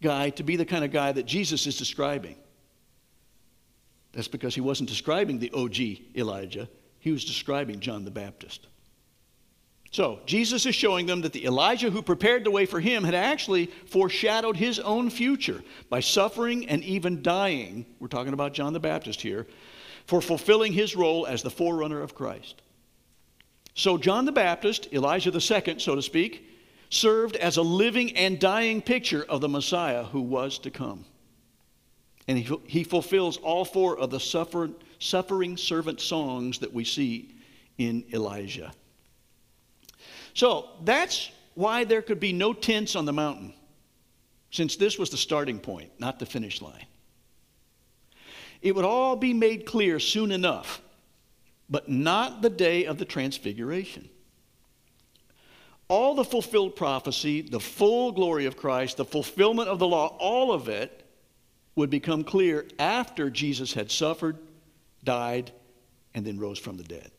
guy 0.03 0.31
to 0.31 0.43
be 0.43 0.57
the 0.57 0.67
kind 0.67 0.85
of 0.85 0.91
guy 0.91 1.13
that 1.13 1.25
Jesus 1.25 1.69
is 1.69 1.79
describing. 1.79 2.35
That's 4.19 4.27
because 4.27 4.57
he 4.57 4.61
wasn't 4.61 4.89
describing 4.89 5.39
the 5.39 5.53
OG 5.53 6.17
Elijah, 6.17 6.69
he 6.99 7.13
was 7.13 7.25
describing 7.25 7.79
John 7.79 8.05
the 8.05 8.11
Baptist. 8.11 8.67
So, 9.93 10.19
Jesus 10.27 10.67
is 10.67 10.75
showing 10.75 11.07
them 11.07 11.21
that 11.21 11.33
the 11.33 11.45
Elijah 11.45 11.89
who 11.89 12.03
prepared 12.03 12.43
the 12.43 12.51
way 12.51 12.67
for 12.67 12.81
him 12.81 13.05
had 13.05 13.15
actually 13.15 13.67
foreshadowed 13.87 14.57
his 14.57 14.81
own 14.81 15.09
future 15.09 15.63
by 15.89 16.01
suffering 16.01 16.69
and 16.69 16.83
even 16.83 17.23
dying. 17.23 17.87
We're 18.01 18.09
talking 18.09 18.33
about 18.33 18.55
John 18.55 18.73
the 18.73 18.81
Baptist 18.81 19.21
here, 19.21 19.47
for 20.07 20.21
fulfilling 20.21 20.73
his 20.73 20.97
role 20.97 21.25
as 21.25 21.45
the 21.45 21.51
forerunner 21.51 22.01
of 22.01 22.17
Christ. 22.17 22.61
So, 23.75 23.97
John 23.97 24.25
the 24.25 24.33
Baptist, 24.33 24.93
Elijah 24.93 25.31
the 25.31 25.41
second, 25.41 25.81
so 25.81 25.95
to 25.95 26.03
speak, 26.03 26.45
served 26.91 27.37
as 27.37 27.57
a 27.57 27.63
living 27.63 28.17
and 28.17 28.41
dying 28.41 28.83
picture 28.83 29.25
of 29.29 29.43
the 29.43 29.49
Messiah 29.49 30.03
who 30.03 30.23
was 30.23 30.59
to 30.59 30.73
come. 30.73 31.05
And 32.29 32.39
he, 32.39 32.57
he 32.67 32.85
fulfills 32.85 33.39
all 33.39 33.65
four 33.65 33.99
of 33.99 34.11
the 34.11 34.21
suffer, 34.21 34.71
suffering 34.99 35.57
servant 35.57 36.01
songs 36.01 36.59
that 36.59 36.73
we 36.73 36.85
see 36.85 37.35
in 37.79 38.05
Isaiah. 38.15 38.73
So 40.35 40.69
that's 40.85 41.31
why 41.55 41.85
there 41.85 42.03
could 42.03 42.21
be 42.21 42.33
no 42.33 42.53
tents 42.53 42.95
on 42.95 43.07
the 43.07 43.13
mountain, 43.13 43.55
since 44.51 44.77
this 44.77 44.99
was 44.99 45.11
the 45.11 45.17
starting 45.17 45.59
point, 45.59 45.91
not 45.99 46.19
the 46.19 46.27
finish 46.27 46.61
line. 46.61 46.87
It 48.61 48.75
would 48.75 48.85
all 48.85 49.17
be 49.17 49.33
made 49.33 49.67
clear 49.67 49.99
soon 49.99 50.31
enough, 50.31 50.83
but 51.71 51.89
not 51.89 52.43
the 52.43 52.51
day 52.51 52.85
of 52.85 52.99
the 52.99 53.05
transfiguration. 53.05 54.09
All 55.89 56.15
the 56.15 56.25
fulfilled 56.25 56.77
prophecy, 56.77 57.41
the 57.41 57.61
full 57.61 58.13
glory 58.13 58.45
of 58.45 58.57
Christ, 58.57 58.99
the 58.99 59.05
fulfillment 59.05 59.69
of 59.69 59.79
the 59.79 59.87
law, 59.87 60.17
all 60.19 60.53
of 60.53 60.69
it 60.69 60.98
would 61.79 61.91
become 61.91 62.25
clear 62.25 62.67
after 62.81 63.31
Jesus 63.31 63.73
had 63.73 63.91
suffered, 63.91 64.37
died, 65.05 65.53
and 66.13 66.27
then 66.27 66.37
rose 66.39 66.59
from 66.59 66.77
the 66.77 66.83
dead. 66.83 67.11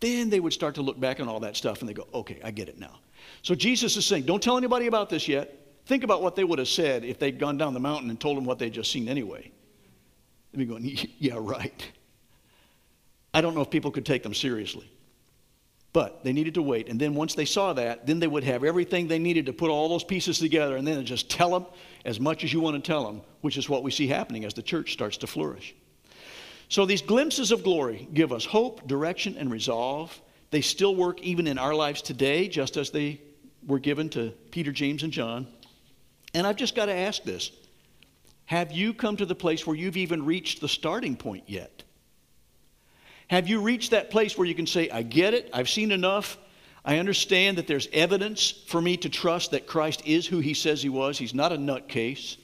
Then 0.00 0.30
they 0.30 0.40
would 0.40 0.54
start 0.54 0.76
to 0.76 0.82
look 0.82 0.98
back 0.98 1.20
on 1.20 1.28
all 1.28 1.40
that 1.40 1.54
stuff 1.54 1.80
and 1.80 1.88
they 1.88 1.92
go, 1.92 2.06
okay, 2.14 2.40
I 2.42 2.50
get 2.50 2.70
it 2.70 2.78
now. 2.78 2.98
So 3.42 3.54
Jesus 3.54 3.96
is 3.98 4.06
saying, 4.06 4.24
don't 4.24 4.42
tell 4.42 4.56
anybody 4.56 4.86
about 4.86 5.10
this 5.10 5.28
yet. 5.28 5.58
Think 5.84 6.04
about 6.04 6.22
what 6.22 6.36
they 6.36 6.44
would 6.44 6.58
have 6.58 6.68
said 6.68 7.04
if 7.04 7.18
they'd 7.18 7.38
gone 7.38 7.58
down 7.58 7.74
the 7.74 7.80
mountain 7.80 8.08
and 8.08 8.18
told 8.18 8.38
them 8.38 8.46
what 8.46 8.58
they'd 8.58 8.72
just 8.72 8.90
seen 8.90 9.08
anyway. 9.08 9.50
They'd 10.52 10.58
be 10.58 10.64
going, 10.64 10.84
yeah, 11.18 11.34
right. 11.36 11.92
I 13.34 13.42
don't 13.42 13.54
know 13.54 13.60
if 13.60 13.70
people 13.70 13.90
could 13.90 14.06
take 14.06 14.22
them 14.22 14.32
seriously. 14.32 14.90
But 15.94 16.24
they 16.24 16.32
needed 16.32 16.54
to 16.54 16.62
wait. 16.62 16.88
And 16.88 17.00
then 17.00 17.14
once 17.14 17.34
they 17.34 17.44
saw 17.44 17.72
that, 17.74 18.04
then 18.04 18.18
they 18.18 18.26
would 18.26 18.42
have 18.42 18.64
everything 18.64 19.06
they 19.06 19.20
needed 19.20 19.46
to 19.46 19.52
put 19.52 19.70
all 19.70 19.88
those 19.88 20.02
pieces 20.02 20.40
together 20.40 20.76
and 20.76 20.84
then 20.86 21.06
just 21.06 21.30
tell 21.30 21.52
them 21.52 21.66
as 22.04 22.18
much 22.18 22.42
as 22.42 22.52
you 22.52 22.60
want 22.60 22.74
to 22.74 22.86
tell 22.86 23.06
them, 23.06 23.22
which 23.42 23.56
is 23.56 23.68
what 23.68 23.84
we 23.84 23.92
see 23.92 24.08
happening 24.08 24.44
as 24.44 24.54
the 24.54 24.62
church 24.62 24.92
starts 24.92 25.16
to 25.18 25.28
flourish. 25.28 25.72
So 26.68 26.84
these 26.84 27.00
glimpses 27.00 27.52
of 27.52 27.62
glory 27.62 28.08
give 28.12 28.32
us 28.32 28.44
hope, 28.44 28.88
direction, 28.88 29.36
and 29.38 29.52
resolve. 29.52 30.20
They 30.50 30.62
still 30.62 30.96
work 30.96 31.22
even 31.22 31.46
in 31.46 31.58
our 31.58 31.74
lives 31.76 32.02
today, 32.02 32.48
just 32.48 32.76
as 32.76 32.90
they 32.90 33.20
were 33.64 33.78
given 33.78 34.08
to 34.10 34.32
Peter, 34.50 34.72
James, 34.72 35.04
and 35.04 35.12
John. 35.12 35.46
And 36.34 36.44
I've 36.44 36.56
just 36.56 36.74
got 36.74 36.86
to 36.86 36.92
ask 36.92 37.22
this 37.22 37.52
Have 38.46 38.72
you 38.72 38.94
come 38.94 39.16
to 39.18 39.26
the 39.26 39.36
place 39.36 39.64
where 39.64 39.76
you've 39.76 39.96
even 39.96 40.24
reached 40.24 40.60
the 40.60 40.68
starting 40.68 41.14
point 41.14 41.44
yet? 41.46 41.84
Have 43.28 43.48
you 43.48 43.60
reached 43.60 43.92
that 43.92 44.10
place 44.10 44.36
where 44.36 44.46
you 44.46 44.54
can 44.54 44.66
say, 44.66 44.90
I 44.90 45.02
get 45.02 45.34
it, 45.34 45.50
I've 45.52 45.68
seen 45.68 45.92
enough, 45.92 46.38
I 46.84 46.98
understand 46.98 47.58
that 47.58 47.66
there's 47.66 47.88
evidence 47.92 48.50
for 48.50 48.80
me 48.80 48.96
to 48.98 49.08
trust 49.08 49.52
that 49.52 49.66
Christ 49.66 50.02
is 50.04 50.26
who 50.26 50.40
he 50.40 50.52
says 50.52 50.82
he 50.82 50.90
was. 50.90 51.16
He's 51.16 51.34
not 51.34 51.52
a 51.52 51.56
nutcase. 51.56 52.36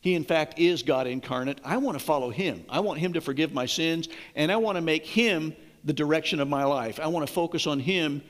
He, 0.00 0.14
in 0.14 0.24
fact, 0.24 0.58
is 0.58 0.82
God 0.82 1.06
incarnate. 1.06 1.60
I 1.64 1.76
want 1.76 1.98
to 1.98 2.04
follow 2.04 2.30
him. 2.30 2.64
I 2.68 2.80
want 2.80 2.98
him 2.98 3.12
to 3.12 3.20
forgive 3.20 3.52
my 3.52 3.66
sins, 3.66 4.08
and 4.34 4.50
I 4.50 4.56
want 4.56 4.76
to 4.76 4.82
make 4.82 5.06
him 5.06 5.54
the 5.84 5.92
direction 5.92 6.40
of 6.40 6.48
my 6.48 6.64
life. 6.64 6.98
I 7.00 7.06
want 7.06 7.26
to 7.26 7.32
focus 7.32 7.66
on 7.66 7.78
him 7.78 8.22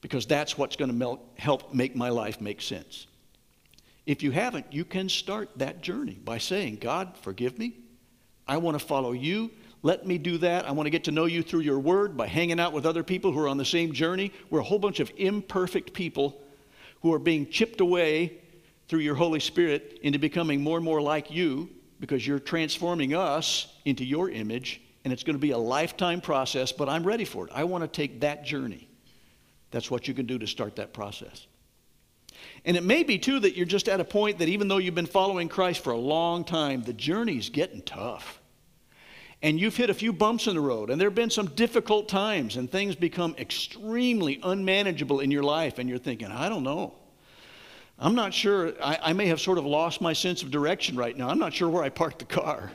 because 0.00 0.26
that's 0.26 0.58
what's 0.58 0.76
going 0.76 0.96
to 0.98 1.18
help 1.36 1.72
make 1.72 1.94
my 1.94 2.08
life 2.08 2.40
make 2.40 2.60
sense. 2.60 3.06
If 4.06 4.22
you 4.22 4.30
haven't, 4.30 4.72
you 4.72 4.84
can 4.84 5.08
start 5.08 5.50
that 5.56 5.82
journey 5.82 6.18
by 6.24 6.38
saying, 6.38 6.76
God, 6.76 7.16
forgive 7.20 7.58
me. 7.58 7.74
I 8.46 8.56
want 8.56 8.78
to 8.78 8.84
follow 8.84 9.12
you. 9.12 9.50
Let 9.82 10.06
me 10.06 10.18
do 10.18 10.38
that. 10.38 10.66
I 10.66 10.72
want 10.72 10.86
to 10.86 10.90
get 10.90 11.04
to 11.04 11.12
know 11.12 11.26
you 11.26 11.42
through 11.42 11.60
your 11.60 11.78
word 11.78 12.16
by 12.16 12.26
hanging 12.26 12.58
out 12.58 12.72
with 12.72 12.84
other 12.84 13.04
people 13.04 13.32
who 13.32 13.38
are 13.38 13.48
on 13.48 13.58
the 13.58 13.64
same 13.64 13.92
journey. 13.92 14.32
We're 14.50 14.60
a 14.60 14.64
whole 14.64 14.78
bunch 14.78 15.00
of 15.00 15.12
imperfect 15.16 15.92
people 15.92 16.40
who 17.02 17.12
are 17.14 17.18
being 17.18 17.48
chipped 17.48 17.80
away 17.80 18.38
through 18.88 19.00
your 19.00 19.14
Holy 19.14 19.40
Spirit 19.40 20.00
into 20.02 20.18
becoming 20.18 20.62
more 20.62 20.78
and 20.78 20.84
more 20.84 21.00
like 21.00 21.30
you 21.30 21.70
because 22.00 22.26
you're 22.26 22.40
transforming 22.40 23.14
us 23.14 23.72
into 23.84 24.04
your 24.04 24.30
image. 24.30 24.80
And 25.04 25.12
it's 25.12 25.22
going 25.22 25.36
to 25.36 25.40
be 25.40 25.52
a 25.52 25.58
lifetime 25.58 26.20
process, 26.20 26.72
but 26.72 26.88
I'm 26.88 27.04
ready 27.04 27.24
for 27.24 27.46
it. 27.46 27.52
I 27.54 27.64
want 27.64 27.84
to 27.84 27.88
take 27.88 28.20
that 28.20 28.44
journey. 28.44 28.88
That's 29.70 29.90
what 29.90 30.08
you 30.08 30.14
can 30.14 30.26
do 30.26 30.38
to 30.38 30.46
start 30.46 30.76
that 30.76 30.92
process. 30.92 31.46
And 32.64 32.76
it 32.76 32.82
may 32.82 33.04
be, 33.04 33.18
too, 33.18 33.38
that 33.40 33.56
you're 33.56 33.66
just 33.66 33.88
at 33.88 34.00
a 34.00 34.04
point 34.04 34.38
that 34.38 34.48
even 34.48 34.68
though 34.68 34.78
you've 34.78 34.94
been 34.94 35.06
following 35.06 35.48
Christ 35.48 35.84
for 35.84 35.92
a 35.92 35.98
long 35.98 36.44
time, 36.44 36.82
the 36.82 36.92
journey's 36.92 37.48
getting 37.48 37.82
tough 37.82 38.40
and 39.42 39.60
you've 39.60 39.76
hit 39.76 39.88
a 39.88 39.94
few 39.94 40.12
bumps 40.12 40.46
in 40.48 40.54
the 40.54 40.60
road, 40.60 40.90
and 40.90 41.00
there 41.00 41.08
have 41.08 41.14
been 41.14 41.30
some 41.30 41.46
difficult 41.48 42.08
times, 42.08 42.56
and 42.56 42.70
things 42.70 42.96
become 42.96 43.36
extremely 43.38 44.40
unmanageable 44.42 45.20
in 45.20 45.30
your 45.30 45.44
life, 45.44 45.78
and 45.78 45.88
you're 45.88 45.98
thinking, 45.98 46.28
I 46.28 46.48
don't 46.48 46.64
know. 46.64 46.94
I'm 48.00 48.14
not 48.14 48.32
sure. 48.32 48.74
I, 48.82 48.98
I, 49.02 49.12
may 49.12 49.26
have 49.26 49.40
sort 49.40 49.58
of 49.58 49.66
lost 49.66 50.00
my 50.00 50.12
sense 50.12 50.42
of 50.42 50.50
direction 50.50 50.96
right 50.96 51.16
now. 51.16 51.28
I'm 51.28 51.38
not 51.38 51.52
sure 51.52 51.68
where 51.68 51.82
I 51.82 51.88
parked 51.88 52.20
the 52.20 52.24
car. 52.24 52.70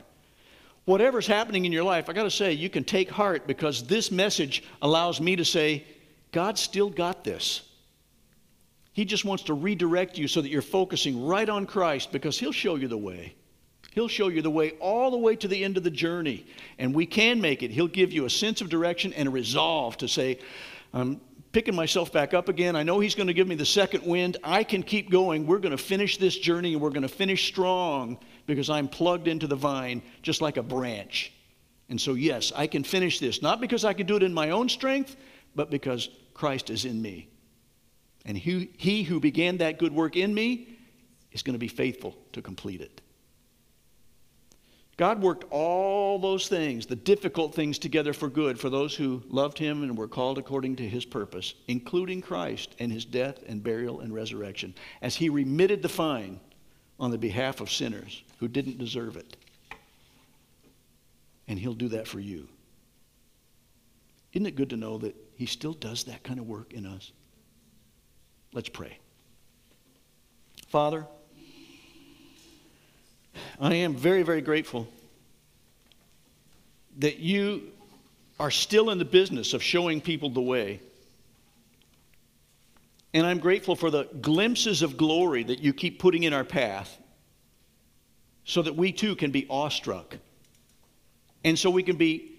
Whatever's 0.84 1.26
happening 1.26 1.64
in 1.64 1.72
your 1.72 1.84
life, 1.84 2.10
I 2.10 2.12
got 2.12 2.24
to 2.24 2.30
say, 2.30 2.52
you 2.52 2.68
can 2.68 2.84
take 2.84 3.08
heart 3.08 3.46
because 3.46 3.84
this 3.84 4.10
message 4.10 4.64
allows 4.82 5.20
me 5.20 5.36
to 5.36 5.44
say, 5.44 5.84
God 6.30 6.58
still 6.58 6.90
got 6.90 7.24
this. 7.24 7.62
He 8.92 9.04
just 9.04 9.24
wants 9.24 9.44
to 9.44 9.54
redirect 9.54 10.18
you 10.18 10.28
so 10.28 10.42
that 10.42 10.50
you're 10.50 10.62
focusing 10.62 11.24
right 11.24 11.48
on 11.48 11.66
Christ 11.66 12.12
because 12.12 12.38
He'll 12.38 12.52
show 12.52 12.76
you 12.76 12.86
the 12.86 12.98
way. 12.98 13.34
He'll 13.94 14.08
show 14.08 14.26
you 14.26 14.42
the 14.42 14.50
way 14.50 14.72
all 14.80 15.12
the 15.12 15.18
way 15.18 15.36
to 15.36 15.46
the 15.46 15.62
end 15.62 15.76
of 15.76 15.84
the 15.84 15.90
journey. 15.90 16.44
And 16.80 16.92
we 16.92 17.06
can 17.06 17.40
make 17.40 17.62
it. 17.62 17.70
He'll 17.70 17.86
give 17.86 18.12
you 18.12 18.24
a 18.24 18.30
sense 18.30 18.60
of 18.60 18.68
direction 18.68 19.12
and 19.12 19.28
a 19.28 19.30
resolve 19.30 19.96
to 19.98 20.08
say, 20.08 20.40
I'm 20.92 21.20
picking 21.52 21.76
myself 21.76 22.12
back 22.12 22.34
up 22.34 22.48
again. 22.48 22.74
I 22.74 22.82
know 22.82 22.98
He's 22.98 23.14
going 23.14 23.28
to 23.28 23.32
give 23.32 23.46
me 23.46 23.54
the 23.54 23.64
second 23.64 24.04
wind. 24.04 24.36
I 24.42 24.64
can 24.64 24.82
keep 24.82 25.12
going. 25.12 25.46
We're 25.46 25.60
going 25.60 25.76
to 25.76 25.82
finish 25.82 26.16
this 26.16 26.36
journey 26.36 26.72
and 26.72 26.82
we're 26.82 26.90
going 26.90 27.02
to 27.02 27.08
finish 27.08 27.46
strong 27.46 28.18
because 28.46 28.68
I'm 28.68 28.88
plugged 28.88 29.28
into 29.28 29.46
the 29.46 29.54
vine 29.54 30.02
just 30.22 30.42
like 30.42 30.56
a 30.56 30.62
branch. 30.62 31.32
And 31.88 32.00
so, 32.00 32.14
yes, 32.14 32.52
I 32.56 32.66
can 32.66 32.82
finish 32.82 33.20
this, 33.20 33.42
not 33.42 33.60
because 33.60 33.84
I 33.84 33.92
can 33.92 34.08
do 34.08 34.16
it 34.16 34.24
in 34.24 34.34
my 34.34 34.50
own 34.50 34.68
strength, 34.68 35.14
but 35.54 35.70
because 35.70 36.08
Christ 36.32 36.68
is 36.68 36.84
in 36.84 37.00
me. 37.00 37.28
And 38.26 38.36
he, 38.36 38.70
he 38.76 39.04
who 39.04 39.20
began 39.20 39.58
that 39.58 39.78
good 39.78 39.94
work 39.94 40.16
in 40.16 40.34
me 40.34 40.78
is 41.30 41.44
going 41.44 41.52
to 41.52 41.60
be 41.60 41.68
faithful 41.68 42.16
to 42.32 42.42
complete 42.42 42.80
it. 42.80 43.00
God 44.96 45.20
worked 45.20 45.44
all 45.50 46.18
those 46.18 46.46
things, 46.46 46.86
the 46.86 46.94
difficult 46.94 47.54
things, 47.54 47.78
together 47.78 48.12
for 48.12 48.28
good 48.28 48.58
for 48.60 48.70
those 48.70 48.94
who 48.94 49.22
loved 49.28 49.58
him 49.58 49.82
and 49.82 49.98
were 49.98 50.06
called 50.06 50.38
according 50.38 50.76
to 50.76 50.88
his 50.88 51.04
purpose, 51.04 51.54
including 51.66 52.20
Christ 52.20 52.76
and 52.78 52.92
his 52.92 53.04
death 53.04 53.38
and 53.46 53.62
burial 53.62 54.00
and 54.00 54.14
resurrection, 54.14 54.74
as 55.02 55.16
he 55.16 55.28
remitted 55.28 55.82
the 55.82 55.88
fine 55.88 56.38
on 57.00 57.10
the 57.10 57.18
behalf 57.18 57.60
of 57.60 57.70
sinners 57.70 58.22
who 58.38 58.46
didn't 58.46 58.78
deserve 58.78 59.16
it. 59.16 59.36
And 61.48 61.58
he'll 61.58 61.74
do 61.74 61.88
that 61.88 62.06
for 62.06 62.20
you. 62.20 62.48
Isn't 64.32 64.46
it 64.46 64.56
good 64.56 64.70
to 64.70 64.76
know 64.76 64.98
that 64.98 65.14
he 65.36 65.46
still 65.46 65.74
does 65.74 66.04
that 66.04 66.22
kind 66.22 66.38
of 66.38 66.46
work 66.46 66.72
in 66.72 66.86
us? 66.86 67.10
Let's 68.52 68.68
pray. 68.68 68.98
Father, 70.68 71.06
I 73.60 73.74
am 73.74 73.94
very, 73.94 74.22
very 74.22 74.40
grateful 74.40 74.88
that 76.98 77.18
you 77.18 77.72
are 78.38 78.50
still 78.50 78.90
in 78.90 78.98
the 78.98 79.04
business 79.04 79.54
of 79.54 79.62
showing 79.62 80.00
people 80.00 80.30
the 80.30 80.40
way. 80.40 80.80
And 83.12 83.24
I'm 83.24 83.38
grateful 83.38 83.76
for 83.76 83.90
the 83.90 84.04
glimpses 84.20 84.82
of 84.82 84.96
glory 84.96 85.44
that 85.44 85.60
you 85.60 85.72
keep 85.72 85.98
putting 85.98 86.24
in 86.24 86.32
our 86.32 86.44
path 86.44 86.98
so 88.44 88.60
that 88.62 88.74
we 88.74 88.92
too 88.92 89.14
can 89.16 89.30
be 89.30 89.46
awestruck. 89.48 90.16
And 91.44 91.58
so 91.58 91.70
we 91.70 91.82
can 91.82 91.96
be 91.96 92.32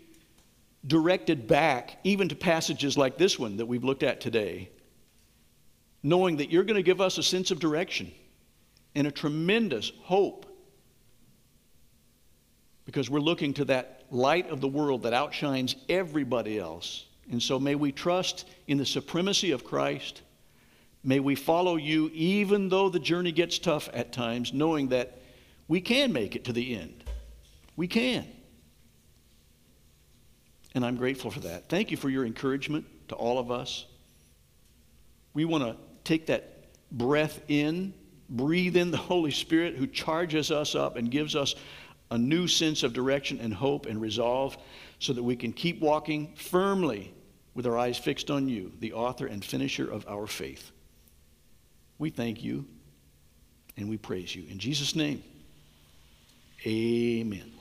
directed 0.86 1.48
back, 1.48 1.98
even 2.04 2.30
to 2.30 2.36
passages 2.36 2.98
like 2.98 3.18
this 3.18 3.40
one 3.40 3.58
that 3.58 3.66
we've 3.66 3.84
looked 3.84 4.04
at 4.04 4.22
today, 4.22 4.70
knowing 6.04 6.38
that 6.38 6.52
you're 6.52 6.64
going 6.64 6.76
to 6.76 6.84
give 6.84 7.02
us 7.02 7.18
a 7.18 7.24
sense 7.24 7.52
of 7.52 7.60
direction 7.60 8.12
and 8.94 9.08
a 9.08 9.12
tremendous 9.12 9.92
hope 10.04 10.45
because 12.86 13.10
we're 13.10 13.20
looking 13.20 13.54
to 13.56 13.66
that 13.66 14.04
light 14.12 14.50
of 14.50 14.62
the 14.62 14.68
world 14.68 15.04
that 15.04 15.14
outshines 15.14 15.76
everybody 15.90 16.60
else. 16.60 17.06
And 17.32 17.42
so 17.42 17.60
may 17.60 17.76
we 17.76 17.92
trust 17.92 18.48
in 18.68 18.78
the 18.78 18.86
supremacy 18.86 19.52
of 19.52 19.64
Christ. 19.64 20.22
May 21.04 21.20
we 21.20 21.36
follow 21.36 21.76
you 21.76 22.12
even 22.14 22.70
though 22.70 22.90
the 22.90 23.00
journey 23.00 23.32
gets 23.32 23.60
tough 23.60 23.90
at 23.94 24.12
times, 24.12 24.54
knowing 24.54 24.90
that 24.90 25.20
we 25.68 25.82
can 25.82 26.14
make 26.14 26.36
it 26.36 26.46
to 26.46 26.54
the 26.54 26.76
end. 26.78 27.04
We 27.76 27.88
can. 27.88 28.28
And 30.76 30.86
I'm 30.86 30.98
grateful 30.98 31.32
for 31.32 31.40
that. 31.42 31.70
Thank 31.70 31.90
you 31.90 31.98
for 31.98 32.10
your 32.10 32.26
encouragement 32.26 32.86
to 33.08 33.16
all 33.16 33.40
of 33.40 33.50
us. 33.50 33.86
We 35.34 35.46
want 35.46 35.64
to 35.64 35.78
take 36.04 36.28
that 36.28 36.68
breath 36.92 37.42
in, 37.48 37.94
breathe 38.30 38.76
in 38.76 38.92
the 38.92 38.98
Holy 38.98 39.32
Spirit 39.32 39.76
who 39.76 39.88
charges 39.88 40.52
us 40.52 40.76
up 40.76 40.98
and 40.98 41.10
gives 41.10 41.36
us 41.36 41.56
a 42.12 42.18
new 42.18 42.48
sense 42.48 42.84
of 42.84 42.94
direction 42.94 43.40
and 43.40 43.54
hope 43.54 43.86
and 43.86 44.00
resolve 44.00 44.58
so 45.00 45.14
that 45.14 45.24
we 45.24 45.36
can 45.36 45.52
keep 45.52 45.82
walking 45.82 46.34
firmly 46.36 47.14
with 47.54 47.66
our 47.66 47.78
eyes 47.78 47.98
fixed 47.98 48.30
on 48.30 48.48
you, 48.48 48.72
the 48.80 48.94
author 48.94 49.28
and 49.28 49.44
finisher 49.44 49.90
of 49.90 50.06
our 50.08 50.28
faith. 50.28 50.72
We 51.98 52.10
thank 52.10 52.44
you 52.44 52.66
and 53.78 53.90
we 53.90 53.98
praise 53.98 54.36
you. 54.36 54.44
In 54.50 54.60
Jesus' 54.60 54.96
name, 54.96 55.24
amen. 56.66 57.55